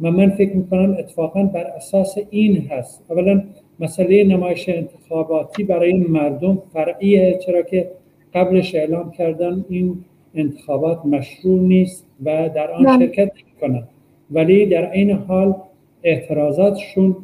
و 0.00 0.10
من 0.10 0.30
فکر 0.30 0.56
می‌کنم 0.56 0.96
اتفاقا 0.98 1.42
بر 1.42 1.64
اساس 1.64 2.14
این 2.30 2.56
هست. 2.56 3.04
اولا 3.10 3.44
مسئله 3.80 4.24
نمایش 4.24 4.68
انتخاباتی 4.68 5.64
برای 5.64 5.92
مردم 5.92 6.62
فرعیه 6.72 7.38
چرا 7.46 7.62
که 7.62 7.90
قبلش 8.34 8.74
اعلام 8.74 9.10
کردن 9.10 9.64
این 9.68 10.04
انتخابات 10.34 11.06
مشروع 11.06 11.60
نیست 11.60 12.06
و 12.24 12.50
در 12.54 12.70
آن 12.70 12.84
بله. 12.84 13.06
شرکت 13.06 13.32
کنند 13.60 13.88
ولی 14.30 14.66
در 14.66 14.92
این 14.92 15.10
حال 15.10 15.54
اعتراضاتشون 16.02 17.16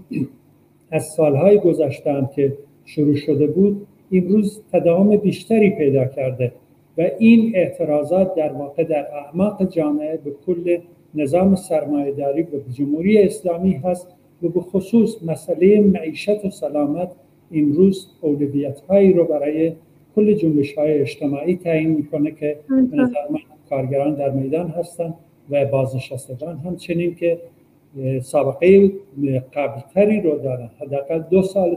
از 0.90 1.04
سالهای 1.04 1.58
گذشته 1.58 2.28
که 2.36 2.52
شروع 2.84 3.14
شده 3.16 3.46
بود 3.46 3.86
امروز 4.12 4.62
تداوم 4.72 5.16
بیشتری 5.16 5.70
پیدا 5.70 6.04
کرده 6.04 6.52
و 6.98 7.10
این 7.18 7.52
اعتراضات 7.54 8.34
در 8.34 8.52
واقع 8.52 8.84
در 8.84 9.06
اعماق 9.14 9.70
جامعه 9.70 10.16
به 10.16 10.30
کل 10.46 10.78
نظام 11.14 11.54
سرمایهداری 11.54 12.42
و 12.42 12.72
جمهوری 12.72 13.22
اسلامی 13.22 13.72
هست 13.72 14.08
و 14.42 14.48
به 14.48 14.60
خصوص 14.60 15.22
مسئله 15.22 15.80
معیشت 15.80 16.44
و 16.44 16.50
سلامت 16.50 17.10
امروز 17.52 18.08
اولویت 18.20 18.80
هایی 18.80 19.12
رو 19.12 19.24
برای 19.24 19.72
کل 20.16 20.34
جنبش 20.34 20.74
های 20.74 21.00
اجتماعی 21.00 21.56
تعیین 21.56 21.90
می‌کنه 21.90 22.30
که 22.30 22.58
به 22.68 22.96
نظر 22.96 23.28
من 23.30 23.38
کارگران 23.70 24.14
در 24.14 24.30
میدان 24.30 24.68
هستند 24.68 25.14
و 25.50 25.64
بازنشستگان 25.64 26.56
همچنین 26.56 27.14
که 27.14 27.38
سابقه 28.22 28.92
قبلتری 29.54 30.20
رو 30.20 30.38
دارن 30.38 30.70
حداقل 30.80 31.22
دو 31.30 31.42
سال 31.42 31.76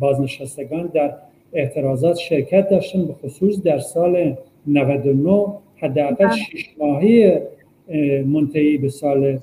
بازنشستگان 0.00 0.86
در 0.86 1.14
اعتراضات 1.52 2.16
شرکت 2.16 2.68
داشتن 2.68 3.04
به 3.04 3.12
خصوص 3.12 3.62
در 3.62 3.78
سال 3.78 4.36
99 4.66 5.46
حداقل 5.76 6.28
شش 6.30 6.70
ماهی 6.78 7.38
منتهی 8.26 8.78
به 8.78 8.88
سال 8.88 9.38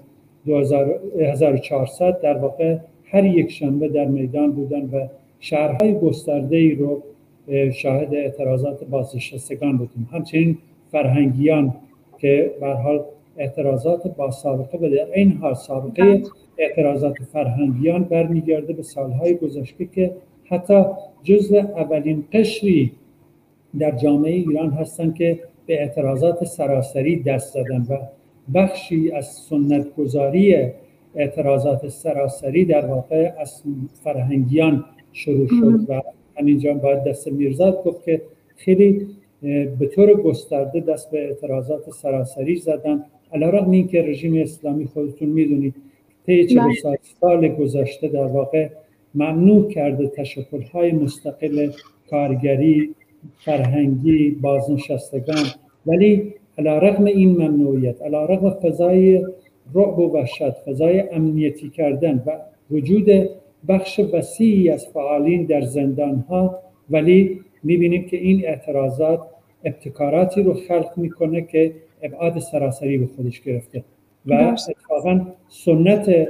1400 0.48 2.22
در 2.22 2.38
واقع 2.38 2.78
هر 3.06 3.26
یک 3.26 3.52
شنبه 3.52 3.88
در 3.88 4.06
میدان 4.06 4.52
بودن 4.52 4.82
و 4.82 5.08
شهرهای 5.40 5.94
گسترده 6.00 6.58
ای 6.58 6.76
رو 6.76 7.04
شاهد 7.72 8.16
اعتراضات 8.16 8.84
بازنشستگان 8.84 9.78
بودیم. 9.78 10.10
همچنین 10.12 10.58
فرهنگیان 10.92 11.74
که 12.18 12.52
به 12.60 12.68
حال 12.68 13.04
اعتراضات 13.38 14.16
با 14.16 14.32
سابقه 14.32 14.78
و 14.78 14.90
در 14.90 15.08
این 15.14 15.32
حال 15.32 15.54
سابقه 15.54 16.24
اعتراضات 16.58 17.16
فرهنگیان 17.34 18.04
برمیگرده 18.04 18.74
به 18.74 18.84
سالهای 18.84 19.36
گذشته 19.36 19.86
که 19.86 20.12
حتی 20.44 20.84
جزء 21.24 21.60
اولین 21.60 22.24
قشری 22.34 22.92
در 23.80 23.92
جامعه 23.92 24.32
ایران 24.32 24.70
هستند 24.70 25.16
که 25.16 25.40
به 25.66 25.82
اعتراضات 25.82 26.44
سراسری 26.44 27.24
دست 27.24 27.54
زدن 27.54 27.86
و 27.90 27.98
بخشی 28.54 29.12
از 29.12 29.26
سنت 29.28 29.96
گذاری 29.96 30.72
اعتراضات 31.16 31.88
سراسری 31.88 32.66
در 32.66 32.86
واقع 32.86 33.32
از 33.40 33.64
فرهنگیان 34.04 34.86
شروع 35.14 35.48
شد 35.48 35.90
و 35.90 36.02
همینجا 36.36 36.74
باید 36.74 37.04
دست 37.04 37.28
میرزاد 37.28 37.84
گفت 37.84 38.04
که 38.04 38.22
خیلی 38.56 39.08
به 39.80 39.90
طور 39.96 40.14
گسترده 40.14 40.80
دست 40.80 41.12
به 41.12 41.28
اعتراضات 41.28 41.90
سراسری 41.90 42.56
زدن. 42.56 43.06
علیرغم 43.34 43.72
اینکه 43.72 44.02
رژیم 44.02 44.42
اسلامی 44.42 44.86
خودتون 44.86 45.30
می‌دونید 45.30 45.76
طی 46.26 46.46
40 46.48 46.62
سال 47.22 47.48
گذشته 47.48 48.08
در 48.08 48.26
واقع 48.26 48.70
ممنوع 49.16 49.70
کرده 49.70 50.08
تشکل 50.08 50.62
های 50.62 50.92
مستقل 50.92 51.72
کارگری 52.10 52.96
فرهنگی 53.46 54.30
بازنشستگان. 54.30 55.46
ولی 55.86 56.34
علا 56.58 56.78
رغم 56.78 57.06
این 57.06 57.30
ممنوعیت 57.30 58.02
علا 58.02 58.26
رغم 58.26 58.50
فضای 58.50 59.26
رعب 59.74 60.00
و 60.00 60.12
وحشت 60.12 60.52
فضای 60.52 61.00
امنیتی 61.00 61.70
کردن 61.70 62.24
و 62.26 62.32
وجود 62.72 63.30
بخش 63.68 64.00
وسیعی 64.14 64.70
از 64.70 64.88
فعالین 64.88 65.46
در 65.46 65.62
زندان 65.62 66.16
ها 66.30 66.60
ولی 66.90 67.40
می‌بینیم 67.64 68.06
که 68.06 68.18
این 68.18 68.48
اعتراضات 68.48 69.20
ابتکاراتی 69.64 70.44
رو 70.44 70.54
خلق 70.54 70.98
می‌کنه 70.98 71.42
که 71.42 71.74
ابعاد 72.02 72.40
سراسری 72.40 72.98
به 72.98 73.08
خودش 73.16 73.42
گرفته. 73.42 73.84
و 74.26 74.34
اتفاقا 74.34 75.26
سنت 75.48 76.28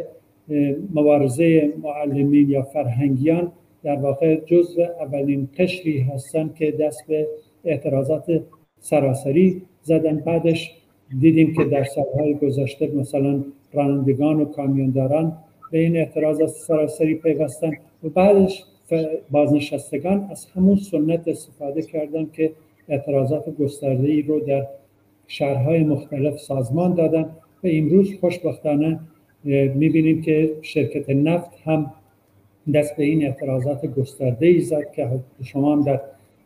مبارزه 0.94 1.74
معلمین 1.84 2.50
یا 2.50 2.62
فرهنگیان 2.62 3.52
در 3.84 3.96
واقع 3.96 4.36
جزء 4.36 4.84
اولین 5.00 5.50
قشری 5.58 6.00
هستند 6.00 6.56
که 6.56 6.72
دست 6.72 7.08
به 7.08 7.28
اعتراضات 7.66 8.42
سراسری 8.80 9.62
زدن. 9.82 10.16
بعدش 10.16 10.72
دیدیم 11.20 11.54
که 11.54 11.64
در 11.64 11.84
سالهای 11.84 12.34
گذشته 12.34 12.88
مثلا 12.88 13.44
رانندگان 13.74 14.42
و 14.42 14.46
کامیونداران 14.46 15.38
به 15.72 15.78
این 15.80 15.98
اعتراضات 15.98 16.50
سراسری 16.50 17.16
پیوستن 17.16 17.72
و 18.04 18.10
بعدش 18.10 18.64
بازنشستگان 19.32 20.28
از 20.32 20.48
همون 20.56 20.76
سنت 20.76 21.28
استفاده 21.28 21.82
کردن 21.82 22.30
که 22.34 22.52
اعتراضات 22.90 23.50
گسترده 23.50 24.08
ای 24.08 24.22
رو 24.22 24.40
در 24.40 24.68
شهرهای 25.32 25.84
مختلف 25.84 26.38
سازمان 26.39 26.94
دادن 26.94 27.22
و 27.63 27.67
امروز 27.67 28.20
خوشبختانه 28.20 29.00
می‌بینیم 29.76 30.22
که 30.22 30.52
شرکت 30.62 31.10
نفت 31.10 31.52
هم 31.65 31.94
دست 32.73 32.98
به 32.98 33.04
این 33.04 33.25
اعتراضات 33.25 33.86
گسترده 33.86 34.48
ای 34.48 34.60
زد 34.60 34.92
که 34.92 35.10
شما 35.44 35.75
هم 35.75 35.82
در 35.82 36.02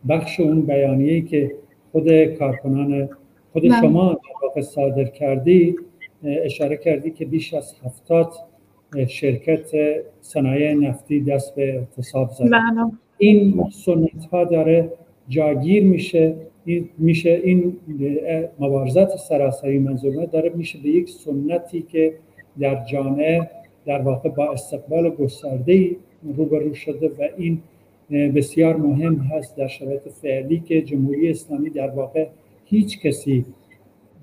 بخش 0.10 0.40
اون 0.40 0.62
بیانیه‌ای 0.62 1.22
که 1.22 1.52
خود 1.92 2.26
کارکنان 2.26 3.10
خود. 3.54 3.64
شما 3.82 4.20
واقع 4.44 4.62
صادر 4.62 5.04
کردی 5.06 5.76
اشاره 6.24 6.78
کردی 6.78 7.12
که 7.12 7.26
بیش 7.26 7.54
از 7.54 7.76
هفتاد 7.86 8.34
شرکت 9.08 9.66
صنایع 10.22 10.74
نفتی 10.74 11.22
دست 11.22 11.56
به 11.56 11.74
اعتصاب 11.80 12.30
زد. 12.32 12.50
این 13.18 13.64
سنت 13.72 14.26
ها 14.32 14.44
داره 14.44 14.92
جاگیر 15.30 15.84
میشه 15.84 16.36
این 16.66 16.90
میشه 16.98 17.42
این 17.44 17.78
مبارزات 18.60 19.10
سراسری 19.16 19.80
منظومه 19.80 20.26
داره 20.26 20.52
میشه 20.56 20.80
به 20.84 20.90
یک 20.90 21.10
سنتی 21.10 21.82
که 21.82 22.14
در 22.60 22.86
جامعه 22.86 23.50
در 23.86 24.02
واقع 24.02 24.30
با 24.30 24.52
استقبال 24.52 25.10
گسترده 25.10 25.96
روبرو 26.38 26.74
شده 26.74 27.08
و 27.08 27.28
این 27.38 27.62
بسیار 28.10 28.76
مهم 28.76 29.16
هست 29.16 29.58
در 29.58 29.68
شرایط 29.68 30.02
فعلی 30.22 30.60
که 30.60 30.82
جمهوری 30.82 31.30
اسلامی 31.30 31.70
در 31.70 31.90
واقع 31.90 32.28
هیچ 32.66 33.02
کسی 33.02 33.46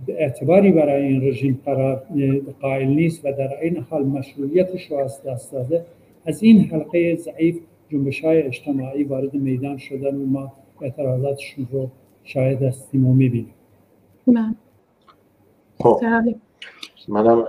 اعتباری 0.08 0.72
برای 0.72 1.02
این 1.02 1.28
رژیم 1.28 1.60
قائل 2.60 2.88
نیست 2.88 3.24
و 3.24 3.32
در 3.32 3.60
این 3.62 3.76
حال 3.76 4.06
مشروعیتش 4.06 4.90
رو 4.90 4.96
از 4.96 5.22
دست 5.22 5.52
داده. 5.52 5.84
از 6.26 6.42
این 6.42 6.60
حلقه 6.60 7.16
ضعیف 7.16 7.56
جنبش 7.88 8.24
های 8.24 8.42
اجتماعی 8.42 9.04
وارد 9.04 9.34
میدان 9.34 9.76
شدن 9.76 10.14
و 10.14 10.26
ما 10.26 10.52
اعتراضاتشون 10.80 11.68
رو 11.72 11.90
شاید 12.24 12.62
هستیم 12.62 13.06
و 13.06 13.14
می‌بینیم 13.14 13.54
من 14.26 14.56
خب. 15.78 16.00
منم 17.08 17.44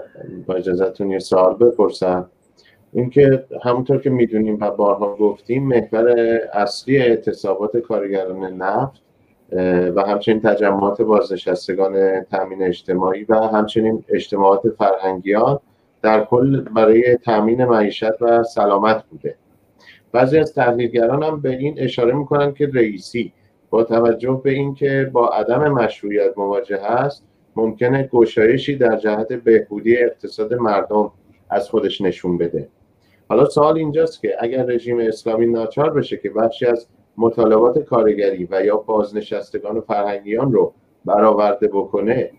با 0.46 0.54
اجازتون 0.54 1.12
یه 1.12 1.20
سوال 1.20 1.56
بپرسم. 1.56 2.30
اینکه 2.94 3.46
همونطور 3.64 4.02
که 4.02 4.10
می‌دونیم 4.10 4.58
و 4.62 4.72
بارها 4.72 5.16
گفتیم 5.16 5.68
محور 5.68 6.10
اصلی 6.54 6.98
اعتصابات 6.98 7.78
کارگران 7.78 8.54
نفت 8.54 9.02
و 9.96 10.04
همچنین 10.08 10.42
تجمعات 10.42 11.02
بازنشستگان 11.02 12.22
تامین 12.22 12.64
اجتماعی 12.64 13.24
و 13.24 13.36
همچنین 13.36 14.04
اجتماعات 14.10 14.62
فرهنگیان 14.70 15.60
در 16.02 16.26
کل 16.26 16.62
برای 16.62 17.18
تامین 17.18 17.66
معیشت 17.66 18.22
و 18.22 18.44
سلامت 18.44 19.04
بوده. 19.04 19.36
بعضی 20.12 20.38
از 20.38 20.54
تحلیلگران 20.54 21.24
هم 21.24 21.42
به 21.42 21.50
این 21.50 21.76
اشاره 21.78 22.14
می‌کنن 22.14 22.54
که 22.54 22.70
رئیسی 22.74 23.34
با 23.74 23.84
توجه 23.84 24.42
به 24.44 24.52
اینکه 24.52 25.10
با 25.14 25.28
عدم 25.28 25.72
مشروعیت 25.72 26.38
مواجه 26.38 26.78
است 26.78 27.24
ممکنه 27.56 28.10
گشایشی 28.14 28.76
در 28.76 28.98
جهت 28.98 29.34
بهبودی 29.34 29.98
اقتصاد 29.98 30.54
مردم 30.54 31.12
از 31.50 31.70
خودش 31.70 32.02
نشون 32.02 32.38
بده. 32.38 32.68
حالا 33.30 33.46
سوال 33.46 33.78
اینجاست 33.78 34.22
که 34.22 34.36
اگر 34.40 34.66
رژیم 34.66 35.00
اسلامی 35.00 35.46
ناچار 35.46 35.94
بشه 35.94 36.18
که 36.18 36.30
بخشی 36.30 36.66
از 36.66 36.88
مطالبات 37.18 37.80
کارگری 37.80 38.48
و 38.52 38.66
یا 38.66 38.78
بازنشستگان 38.78 39.78
و 39.78 39.82
فرهنگیان 39.82 40.52
رو 40.52 40.74
برآورده 41.06 41.68
بکنه 41.68 42.32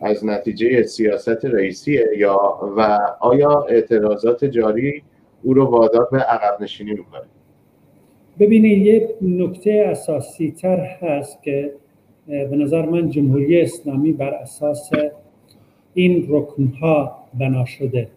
از 0.00 0.24
نتیجه 0.24 0.82
سیاست 0.82 1.44
رئیسیه 1.44 2.06
یا 2.16 2.60
و 2.76 2.98
آیا 3.20 3.66
اعتراضات 3.68 4.44
جاری 4.44 5.02
او 5.42 5.54
رو 5.54 5.64
وادار 5.64 6.08
به 6.12 6.18
عقب 6.18 6.62
نشینی 6.62 6.90
می‌کنه؟ 6.90 7.29
ببینید 8.40 8.86
یه 8.86 9.08
نکته 9.22 9.84
اساسی 9.86 10.50
تر 10.50 10.78
هست 10.78 11.42
که 11.42 11.72
به 12.26 12.56
نظر 12.56 12.86
من 12.86 13.10
جمهوری 13.10 13.60
اسلامی 13.60 14.12
بر 14.12 14.34
اساس 14.34 14.90
این 15.94 16.26
رکنها 16.28 17.16
بنا 17.38 17.64
شده. 17.64 18.08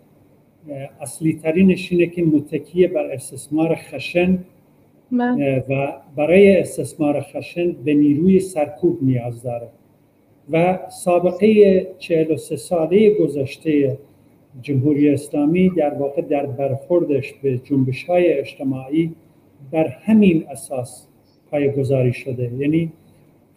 اصلی 1.02 1.34
ترینش 1.34 1.92
اینه 1.92 2.06
که 2.06 2.24
متکی 2.24 2.88
بر 2.88 3.06
استثمار 3.06 3.76
خشن 3.76 4.38
من. 5.12 5.64
و 5.70 5.94
برای 6.16 6.58
استثمار 6.58 7.22
خشن 7.22 7.72
به 7.72 7.94
نیروی 7.94 8.40
سرکوب 8.40 8.98
نیاز 9.02 9.44
داره. 9.44 9.68
و 10.52 10.80
سابقه 10.90 11.88
43 12.00 12.56
ساله 12.56 13.10
گذشته 13.10 13.98
جمهوری 14.62 15.10
اسلامی 15.10 15.70
در 15.70 15.94
واقع 15.94 16.22
در 16.22 16.46
برخوردش 16.46 17.34
به 17.34 17.58
جنبش 17.58 18.04
های 18.04 18.34
اجتماعی 18.34 19.12
بر 19.74 19.88
همین 19.88 20.46
اساس 20.52 21.08
پایگذاری 21.52 22.14
شده. 22.14 22.52
یعنی 22.58 22.92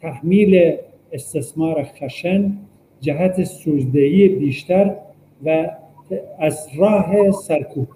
تحمیل 0.01 0.77
استثمار 1.13 1.83
خشن 1.83 2.53
جهت 3.01 3.45
سوزدهی 3.45 4.29
بیشتر 4.29 4.95
و 5.45 5.71
از 6.39 6.69
راه 6.79 7.31
سرکوب. 7.31 7.89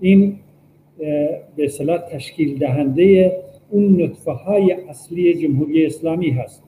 این 0.00 0.36
به 1.56 1.64
اصطلاح 1.64 1.98
تشکیل 1.98 2.58
دهنده 2.58 3.36
اون 3.70 4.02
نطفه 4.02 4.32
های 4.32 4.72
اصلی 4.72 5.34
جمهوری 5.34 5.86
اسلامی 5.86 6.30
هست. 6.30 6.62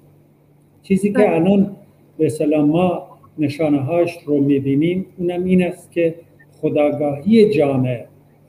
چیزی 0.83 1.13
که 1.13 1.19
بله. 1.19 1.31
الان 1.31 1.77
به 2.19 2.27
اصطلاح 2.27 2.65
ما 2.65 3.07
نشانه 3.39 3.79
هاش 3.79 4.19
رو 4.27 4.41
می‌بینیم 4.41 5.07
اونم 5.19 5.45
این 5.45 5.63
است 5.63 5.93
که 5.93 6.15
خداگاهی 6.61 7.55
جامعه 7.55 8.05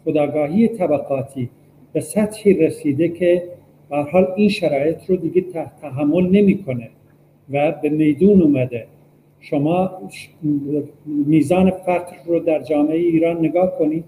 خداگاهی 0.05 0.67
طبقاتی 0.67 1.49
به 1.95 2.01
سطحی 2.01 2.53
رسیده 2.53 3.09
که 3.09 3.43
به 3.89 3.97
حال 3.97 4.27
این 4.35 4.49
شرایط 4.49 4.97
رو 5.07 5.15
دیگه 5.15 5.45
تحمل 5.81 6.29
نمی‌کنه 6.29 6.89
و 7.51 7.71
به 7.71 7.89
میدون 7.89 8.41
اومده. 8.41 8.85
شما 9.39 9.91
میزان 11.05 11.71
فقر 11.71 12.15
رو 12.25 12.39
در 12.39 12.61
جامعه 12.61 12.97
ایران 12.97 13.37
نگاه 13.45 13.77
کنید. 13.79 14.03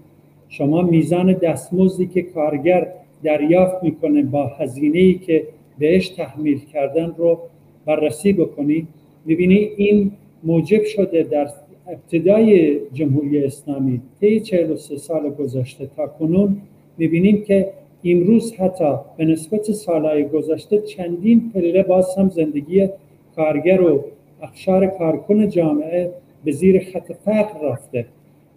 شما 0.48 0.82
میزان 0.82 1.32
دستمزدی 1.32 2.06
که 2.06 2.22
کارگر 2.22 2.92
دریافت 3.22 3.82
می‌کنه 3.82 4.22
با 4.22 4.46
هزینه 4.46 4.98
ای 4.98 5.14
که 5.14 5.46
بهش 5.78 6.08
تحمیل 6.08 6.60
کردن 6.72 7.14
رو 7.18 7.38
بررسی 7.86 8.32
بکنید. 8.32 8.88
ببینید 9.28 9.70
این 9.76 10.12
موجب 10.42 10.84
شده 10.84 11.22
در 11.22 11.48
ابتدای 11.88 12.80
جمهوری 12.92 13.44
اسلامی 13.44 14.00
طی 14.20 14.40
43 14.40 14.96
سال 14.96 15.30
گذشته 15.30 15.88
تا 15.96 16.06
کنون 16.06 16.56
می‌بینیم 16.98 17.42
که 17.42 17.77
امروز 18.04 18.54
حتی 18.54 18.94
به 19.16 19.24
نسبت 19.24 19.72
سالهای 19.72 20.24
گذشته 20.24 20.78
چندین 20.78 21.50
پله 21.54 21.82
باز 21.82 22.14
هم 22.18 22.28
زندگی 22.28 22.88
کارگر 23.36 23.80
و 23.80 24.04
اخشار 24.42 24.86
کارکن 24.86 25.48
جامعه 25.48 26.10
به 26.44 26.52
زیر 26.52 26.84
خط 26.92 27.12
فقر 27.12 27.68
رفته. 27.72 28.06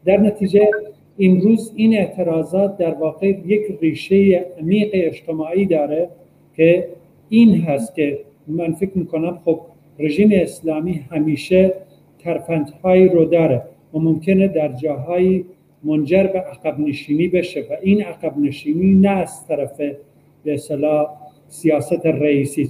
در 0.06 0.18
نتیجه 0.18 0.70
امروز 1.20 1.72
این 1.76 1.98
اعتراضات 1.98 2.78
در 2.78 2.94
واقع 2.94 3.28
یک 3.28 3.62
ریشه 3.82 4.46
عمیق 4.60 4.90
اجتماعی 4.94 5.66
داره 5.66 6.10
که 6.56 6.88
این 7.30 7.56
هست 7.56 7.96
که 7.96 8.20
من 8.48 8.74
فکر 8.74 8.92
می‌کنم 8.96 9.40
خب 9.46 9.60
رژیم 10.00 10.30
اسلامی 10.34 10.94
همیشه 10.94 11.74
ترفندهایی 12.20 13.10
رو 13.10 13.26
داره 13.26 13.62
و 13.94 14.00
ممکنه 14.00 14.48
در 14.48 14.68
جاهایی 14.68 15.46
منجر 15.84 16.24
به 16.28 16.40
عقب 16.40 16.80
نشینی 16.80 17.28
بشه 17.28 17.62
و 17.62 17.76
این 17.82 18.04
عقب 18.04 18.38
نشینی 18.38 18.94
نه 18.94 19.10
از 19.10 19.48
طرف 19.48 19.78
به 20.44 20.54
اصطلاح 20.54 21.08
سیاست 21.48 22.06
رئیسی 22.06 22.70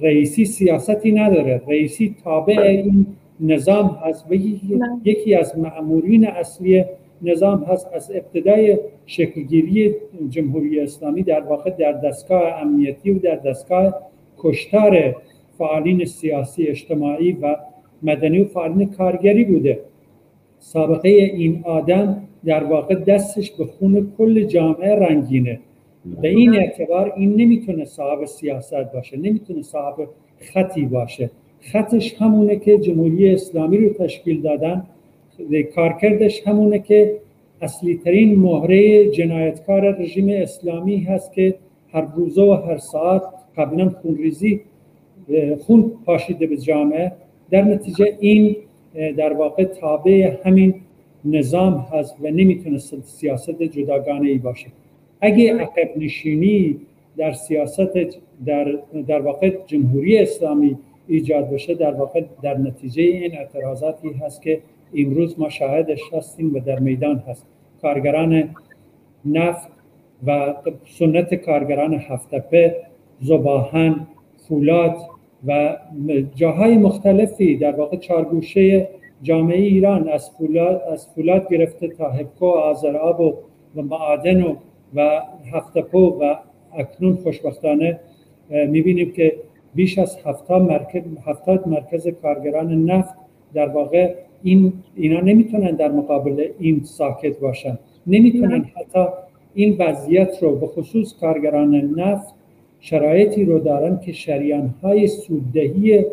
رئیسی 0.00 0.44
سیاستی 0.44 1.12
نداره. 1.12 1.60
رئیسی 1.68 2.14
تابع 2.24 2.60
این 2.60 3.06
نظام 3.40 3.98
هست 4.04 4.26
و 4.30 4.34
یکی- 4.34 4.80
بله. 5.26 5.38
از 5.38 5.58
مأمورین 5.58 6.26
اصلی 6.26 6.84
نظام 7.22 7.64
هست 7.64 7.90
از 7.94 8.12
ابتدای 8.14 8.78
شکلگیری 9.06 9.94
جمهوری 10.28 10.80
اسلامی 10.80 11.22
در 11.22 11.40
واقع 11.40 11.70
در 11.70 11.92
دستگاه 11.92 12.60
امنیتی 12.62 13.10
و 13.10 13.18
در 13.18 13.36
دستگاه 13.36 13.94
کشتار 14.38 15.16
فعالین 15.58 16.04
سیاسی 16.04 16.66
اجتماعی 16.66 17.32
و 17.32 17.56
مدنی 18.02 18.38
و 18.38 18.44
فعالین 18.44 18.90
کارگری 18.90 19.44
بوده. 19.44 19.80
سابقه 20.58 21.08
این 21.08 21.62
آدم 21.64 22.22
در 22.46 22.64
واقع 22.64 22.94
دستش 22.94 23.50
به 23.50 23.64
خون 23.64 24.12
کل 24.18 24.44
جامعه 24.44 24.94
رنگینه. 24.94 25.60
به 26.22 26.28
این 26.28 26.54
اعتبار 26.54 27.12
این 27.16 27.34
نمی‌تونه 27.34 27.84
صاحب 27.84 28.24
سیاست 28.24 28.92
باشه 28.94 29.16
نمی‌تونه 29.16 29.62
صاحب 29.62 30.08
خطی 30.40 30.84
باشه. 30.84 31.30
خطش 31.60 32.14
همونه 32.14 32.56
که 32.56 32.78
جمهوری 32.78 33.30
اسلامی 33.30 33.78
رو 33.78 33.92
تشکیل 33.92 34.42
دادن. 34.42 34.86
کارکردش 35.74 36.42
همونه 36.46 36.78
که 36.78 37.16
اصلی 37.62 38.00
ترین 38.04 38.38
مهره 38.38 39.10
جنایتکار 39.10 40.02
رژیم 40.02 40.28
اسلامی 40.28 40.98
هست 40.98 41.32
که 41.32 41.54
هر 41.92 42.06
روزه 42.16 42.42
و 42.42 42.52
هر 42.52 42.78
ساعت 42.78 43.22
قبلا 43.56 43.88
خونریزی 43.88 44.60
خون 45.60 45.92
پاشیده 46.06 46.46
به 46.46 46.56
جامعه. 46.56 47.12
در 47.50 47.62
نتیجه 47.62 48.16
این 48.20 48.56
در 49.16 49.32
واقع 49.32 49.64
تابع 49.64 50.36
همین 50.44 50.74
نظام 51.24 51.86
هست 51.92 52.16
و 52.20 52.26
نمی‌تونه 52.26 52.78
سیاست 53.04 53.62
جداگانه 53.62 54.28
ای 54.28 54.38
باشه. 54.38 54.66
اگه 55.20 55.54
عقب 55.54 55.90
نشینی 55.96 56.80
در 57.16 57.32
سیاست 57.32 58.18
در, 58.46 58.78
در 59.06 59.20
واقع 59.20 59.56
جمهوری 59.66 60.18
اسلامی 60.18 60.78
ایجاد 61.08 61.50
بشه 61.50 61.74
در 61.74 61.94
واقع 61.94 62.24
در 62.42 62.58
نتیجه 62.58 63.02
این 63.02 63.38
اعتراضاتی 63.38 64.08
هست 64.08 64.42
که 64.42 64.60
امروز 64.96 65.38
ما 65.38 65.48
شاهدش 65.48 66.00
هستیم 66.12 66.54
و 66.54 66.58
در 66.58 66.78
میدان 66.78 67.18
هست. 67.18 67.46
کارگران 67.82 68.54
نفت 69.24 69.68
و 70.26 70.54
سنت 70.84 71.34
کارگران 71.34 71.94
هفتپه 71.94 72.76
زباهن 73.20 74.06
فولاد 74.48 74.96
و 75.46 75.76
جاهای 76.34 76.76
مختلفی 76.76 77.56
در 77.56 77.72
واقع 77.72 77.96
چارگوشه 77.96 78.88
جامعه 79.24 79.60
ایران 79.60 80.08
از 80.08 80.30
فولاد, 80.30 80.82
از 80.92 81.08
فولاد 81.14 81.48
گرفته 81.48 81.88
تا 81.88 82.10
هبکو 82.10 82.46
آذرآب 82.46 83.20
و, 83.20 83.34
و 83.76 83.82
معادن 83.82 84.42
و, 84.42 84.54
و 84.94 85.20
هفتپو 85.52 85.98
و 85.98 86.34
اکنون 86.78 87.16
خوشبختانه 87.16 88.00
می‌بینیم 88.50 89.12
که 89.12 89.36
بیش 89.74 89.98
از 89.98 90.16
هفتاد 90.24 90.62
مرکز, 90.62 91.02
هفتاد 91.26 91.68
مرکز 91.68 92.08
کارگران 92.08 92.84
نفت 92.84 93.14
در 93.54 93.68
واقع 93.68 94.14
این 94.42 94.72
اینا 94.96 95.20
نمی‌تونن 95.20 95.70
در 95.70 95.90
مقابل 95.90 96.48
این 96.58 96.80
ساکت 96.84 97.38
باشن. 97.38 97.78
نمی‌تونن 98.06 98.64
حتی 98.76 99.06
این 99.54 99.76
وضعیت 99.78 100.42
رو 100.42 100.56
به 100.56 100.66
خصوص 100.66 101.14
کارگران 101.20 101.74
نفت 101.74 102.34
شرایطی 102.80 103.44
رو 103.44 103.58
دارن 103.58 104.00
که 104.00 104.12
شریان 104.12 104.74
های 104.82 105.06
سوددهی 105.06 106.04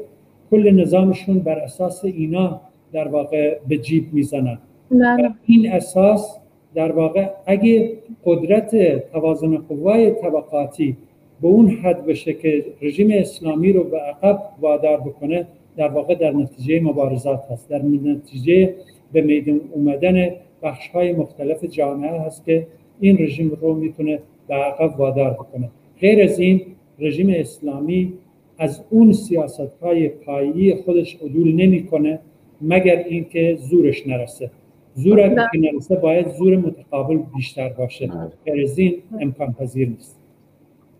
کل 0.51 0.71
نظامشون 0.71 1.39
بر 1.39 1.59
اساس 1.59 2.05
اینا 2.05 2.61
در 2.93 3.07
واقع 3.07 3.57
به 3.67 3.77
جیب 3.77 4.13
می‌زنن. 4.13 4.57
بله. 4.91 5.31
این 5.45 5.71
اساس 5.71 6.37
در 6.75 6.91
واقع 6.91 7.29
اگه 7.45 7.97
قدرت 8.25 8.75
توازن 9.11 9.57
قوای 9.57 10.11
طبقاتی 10.11 10.97
به 11.41 11.47
اون 11.47 11.69
حد 11.69 12.05
بشه 12.05 12.33
که 12.33 12.65
رژیم 12.81 13.11
اسلامی 13.11 13.73
رو 13.73 13.83
به 13.83 13.97
عقب 13.97 14.39
وادار 14.61 14.97
بکنه 14.97 15.47
در 15.77 15.87
واقع 15.87 16.15
در 16.15 16.31
نتیجه 16.31 16.79
مبارزات 16.79 17.43
هست. 17.51 17.69
در 17.69 17.81
نتیجه 17.81 18.75
به 19.13 19.21
میدان 19.21 19.61
اومدن 19.73 20.29
بخش 20.63 20.87
های 20.87 21.13
مختلف 21.13 21.63
جامعه 21.63 22.19
هست 22.19 22.45
که 22.45 22.67
این 22.99 23.17
رژیم 23.17 23.57
رو 23.61 23.73
می‌تونه 23.73 24.19
به 24.47 24.55
عقب 24.55 24.99
وادار 24.99 25.31
بکنه. 25.31 25.69
غیر 26.01 26.23
از 26.23 26.39
این 26.39 26.61
رژیم 26.99 27.29
اسلامی 27.29 28.13
از 28.57 28.81
اون 28.89 29.13
سیاست 29.13 29.71
های 29.81 30.09
پایی 30.09 30.75
خودش 30.75 31.15
عدول 31.15 31.55
نمی‌کنه. 31.55 32.19
مگر 32.61 32.97
اینکه 32.97 33.57
زورش 33.69 34.07
نرسه. 34.07 34.51
زور 34.93 35.21
اگر 35.21 35.47
که 35.51 35.59
نرسه 35.59 35.95
باید 35.95 36.29
زور 36.29 36.55
متقابل 36.55 37.17
بیشتر 37.17 37.69
باشه. 37.69 38.11
غیر 38.45 38.63
از 38.63 38.77
این 38.77 39.03
امکان 39.19 39.53
پذیر 39.53 39.89
نیست. 39.89 40.19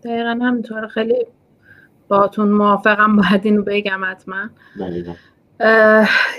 دقیقا 0.04 0.38
همینطور 0.42 0.86
خیلی 0.86 1.26
باتون 2.08 2.48
موافقم 2.48 3.16
باید 3.16 3.40
اینو 3.44 3.62
بگم 3.62 4.00
حتما. 4.04 4.50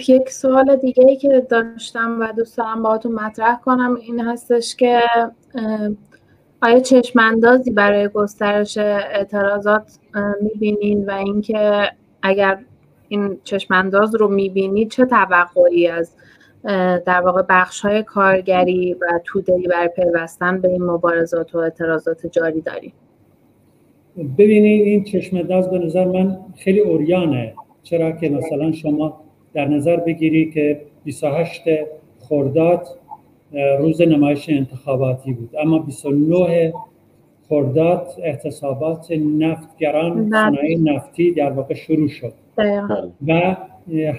یک 0.08 0.30
سوال 0.30 0.76
دیگه 0.76 1.04
ای 1.08 1.16
که 1.16 1.48
داشتم 1.50 2.18
و 2.20 2.34
دوست 2.38 2.58
دارم 2.58 2.84
باهاتون 2.84 3.12
مطرح 3.12 3.60
کنم 3.60 3.96
این 3.96 4.20
هستش 4.20 4.76
که 4.76 5.02
آیا 6.62 6.80
چشم 6.80 7.20
اندازی 7.20 7.72
برای 7.72 8.08
گسترش 8.08 8.78
اعتراضات 8.78 10.00
می‌بینین؟ 10.42 11.06
و 11.06 11.12
اینکه 11.12 11.92
اگر 12.22 12.60
این 13.14 13.38
چشم 13.44 13.74
انداز 13.74 14.16
رو 14.16 14.28
می‌بینید 14.28 14.90
چه 14.90 15.06
توقعی 15.06 15.88
از 15.88 16.16
در 17.06 17.22
واقع 17.26 17.42
بخش 17.50 17.82
های 17.82 18.04
کارگری 18.04 18.94
و 18.94 19.20
توده‌ای 19.24 19.68
برای 19.68 19.88
پیوستن 19.88 20.62
به 20.62 20.70
این 20.70 20.84
مبارزات 20.84 21.56
و 21.56 21.58
اعتراضات 21.58 22.28
جاری 22.28 22.62
داریم 22.62 22.94
ببینید 24.38 24.88
این 24.88 25.04
چشم 25.04 25.38
انداز 25.38 25.70
به 25.70 25.80
نظر 25.80 26.06
من 26.06 26.38
خیلی 26.58 26.80
اوریانه 26.80 27.54
چرا 27.84 28.12
که 28.12 28.30
مثلا 28.30 28.72
شما 28.72 29.22
در 29.54 29.68
نظر 29.68 29.98
بگیری 29.98 30.52
که 30.52 30.82
28 31.04 31.62
خرداد 32.20 32.88
روز 33.80 34.02
نمایش 34.02 34.50
انتخاباتی 34.50 35.34
بود 35.34 35.56
اما 35.60 35.80
29 35.80 36.74
خرداد 37.50 38.08
اعتصابات 38.24 39.12
نفتگران 39.12 40.30
بله. 40.30 40.50
صنایع 40.50 40.78
نفتی 40.80 41.32
در 41.32 41.52
واقع 41.52 41.74
شروع 41.74 42.08
شد 42.08 42.34
بله. 42.34 42.43
و 43.28 43.56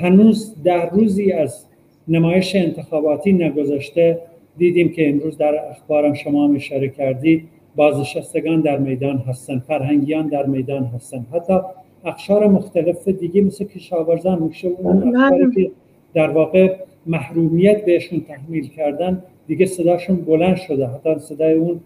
هنوز 0.01 0.62
در 0.64 0.91
روزی 0.91 1.32
از 1.32 1.66
نمایش 2.09 2.57
انتخاباتی 2.57 3.32
نگذشته 3.32 4.20
دیدیم 4.57 4.93
که 4.93 5.11
امروز 5.11 5.39
در 5.39 5.55
اخبارم 5.70 6.14
شما 6.14 6.45
هم 6.49 6.55
اشاره 6.55 6.89
کردید 6.89 7.49
بازنشستگان 7.76 8.61
در 8.61 8.78
میدان 8.78 9.18
هستن 9.18 9.59
فرهنگیان 9.59 10.28
در 10.28 10.47
میدان 10.47 10.85
هستن. 10.85 11.26
حتی 11.32 11.61
اقشار 12.05 12.47
مختلف 12.47 13.09
دیگه 13.09 13.43
مثل 13.43 13.64
کشاورزان 13.64 14.43
میشه 14.43 14.68
اون 14.68 15.01
بله. 15.01 15.22
اقشاری 15.22 15.55
که 15.55 15.70
در 16.14 16.30
واقع 16.30 16.76
محرومیت 17.07 17.85
بهشون 17.85 18.20
تحمیل 18.20 18.68
کردن 18.68 19.22
دیگه 19.47 19.66
صداشون 19.66 20.16
بلند 20.16 20.57
شده. 20.57 20.87
حتی 20.87 21.18
صدای 21.18 21.55
اون 21.55 21.80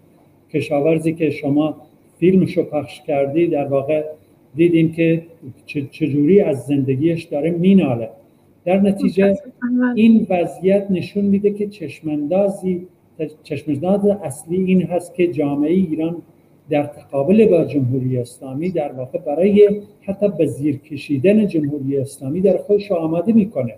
کشاورزی 0.53 1.15
که 1.15 1.31
شما 1.31 1.77
فیلمشو 2.19 2.63
پخش 2.63 3.03
کردی 3.03 3.47
در 3.47 3.65
واقع 3.65 4.05
دیدیم 4.59 4.93
که 4.93 5.23
چجوری 5.67 6.41
از 6.41 6.67
زندگیش 6.67 7.25
داره 7.25 7.51
میناله. 7.51 8.09
در 8.65 8.81
نتیجه 8.81 9.37
این 9.95 10.27
وضعیت 10.31 10.87
نشون 10.91 11.25
میده 11.25 11.51
که 11.51 11.67
چشماندازی 11.69 12.87
چشمانداز 13.43 14.07
اصلی 14.07 14.57
این 14.57 14.83
هست 14.83 15.15
که 15.15 15.27
جامعه 15.27 15.73
ایران 15.73 16.17
در 16.71 16.83
تقابل 16.83 17.47
با 17.47 17.65
جمهوری 17.65 18.19
اسلامی 18.19 18.71
در 18.71 18.93
واقع 18.93 19.19
برای 19.19 19.83
حتی 20.01 20.29
به 20.29 20.47
زیر 20.47 20.77
کشیدن 20.77 21.47
جمهوری 21.47 21.97
اسلامی 21.97 22.41
در 22.41 22.57
خودش 22.57 22.93
آماده 22.93 23.33
می‌کنه. 23.33 23.75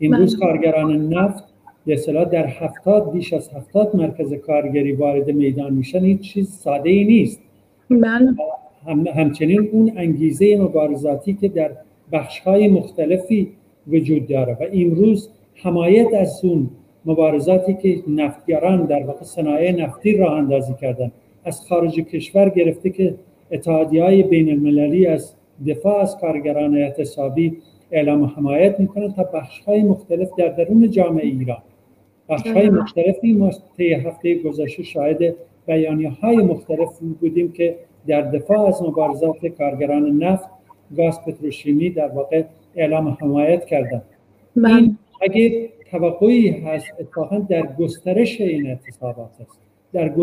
امروز 0.00 0.38
کارگران 0.38 1.14
نفت 1.14 1.44
به 1.86 1.92
اصطلاح 1.92 2.24
در 2.24 2.46
هفتاد 2.46 3.12
بیش 3.12 3.32
از 3.32 3.48
هفتاد 3.48 3.96
مرکز 3.96 4.34
کارگری 4.34 4.92
وارد 4.92 5.30
میدان 5.30 5.74
میشن. 5.74 6.04
این 6.04 6.18
چیز 6.18 6.50
ساده 6.50 6.90
ای 6.90 7.04
نیست 7.04 7.40
بله 7.90 8.34
هم 8.86 9.06
همچنین 9.06 9.68
اون 9.72 9.92
انگیزه 9.96 10.56
مبارزاتی 10.56 11.34
که 11.34 11.48
در 11.48 11.70
بخش‌های 12.12 12.68
مختلفی 12.68 13.48
وجود 13.88 14.26
داره 14.26 14.52
و 14.60 14.66
امروز 14.72 15.30
حمایت 15.54 16.14
از 16.14 16.40
اون 16.44 16.70
مبارزاتی 17.04 17.74
که 17.74 18.02
نفتگران 18.08 18.84
در 18.84 19.02
واقع 19.02 19.22
صنایع 19.22 19.72
نفتی 19.72 20.16
راه 20.16 20.32
اندازی 20.32 20.74
کردن 20.80 21.12
از 21.44 21.60
خارج 21.60 21.94
کشور 22.00 22.48
گرفته 22.48 22.90
که 22.90 23.14
اتحادیه 23.50 24.02
های 24.02 24.22
بین 24.22 24.50
المللی 24.50 25.06
از 25.06 25.34
دفاع 25.66 26.00
از 26.00 26.18
کارگران 26.18 26.76
اعتصابی 26.76 27.56
اعلام 27.90 28.24
حمایت 28.24 28.80
می‌کنن 28.80 29.12
تا 29.12 29.22
بخش‌های 29.22 29.82
مختلف 29.82 30.28
در 30.38 30.48
درون 30.48 30.90
جامعه 30.90 31.26
ایران 31.26 31.62
بخش‌های. 32.28 32.70
مختلفی 32.70 33.32
ما 33.32 33.50
طی 33.76 33.92
هفته 33.92 34.34
گذشته 34.34 34.82
شاهد 34.82 35.34
بیانیه 35.66 36.10
های 36.10 36.36
مختلف 36.36 36.98
بودیم 37.20 37.52
که 37.52 37.76
در 38.08 38.20
دفاع 38.20 38.66
از 38.66 38.82
مبارزات 38.82 39.46
کارگران 39.46 40.22
نفت 40.22 40.48
گاز 40.96 41.24
پتروشیمی 41.24 41.90
در 41.90 42.08
واقع 42.08 42.42
اعلام 42.76 43.16
حمایت 43.20 43.64
کردند. 43.64 44.02
بله 44.56 44.76
این 44.76 44.98
اگه 45.22 45.68
توقعی 45.90 46.48
هست 46.50 46.86
اتفاقا 47.00 47.38
در 47.38 47.66
گسترش 47.78 48.40
این 48.40 48.66
اعتصابات 48.66 49.30
است. 49.40 49.58
در 49.92 50.14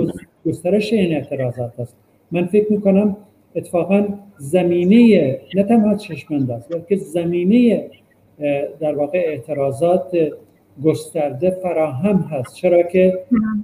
گسترش 0.45 0.93
این 0.93 1.15
اعتراضات 1.15 1.79
است. 1.79 1.95
من 2.31 2.45
فکر 2.45 2.73
می‌کنم 2.73 3.17
اتفاقا 3.55 4.07
زمینه 4.37 5.39
نه 5.55 5.63
تنها 5.63 5.95
چشمانداز 5.95 6.67
بلکه 6.67 6.95
زمینه 6.95 7.89
در 8.79 8.95
واقع 8.95 9.17
اعتراضات 9.17 10.17
گسترده 10.83 11.49
فراهم 11.49 12.17
هست. 12.17 12.55
چرا 12.55 12.83
که 12.83 13.19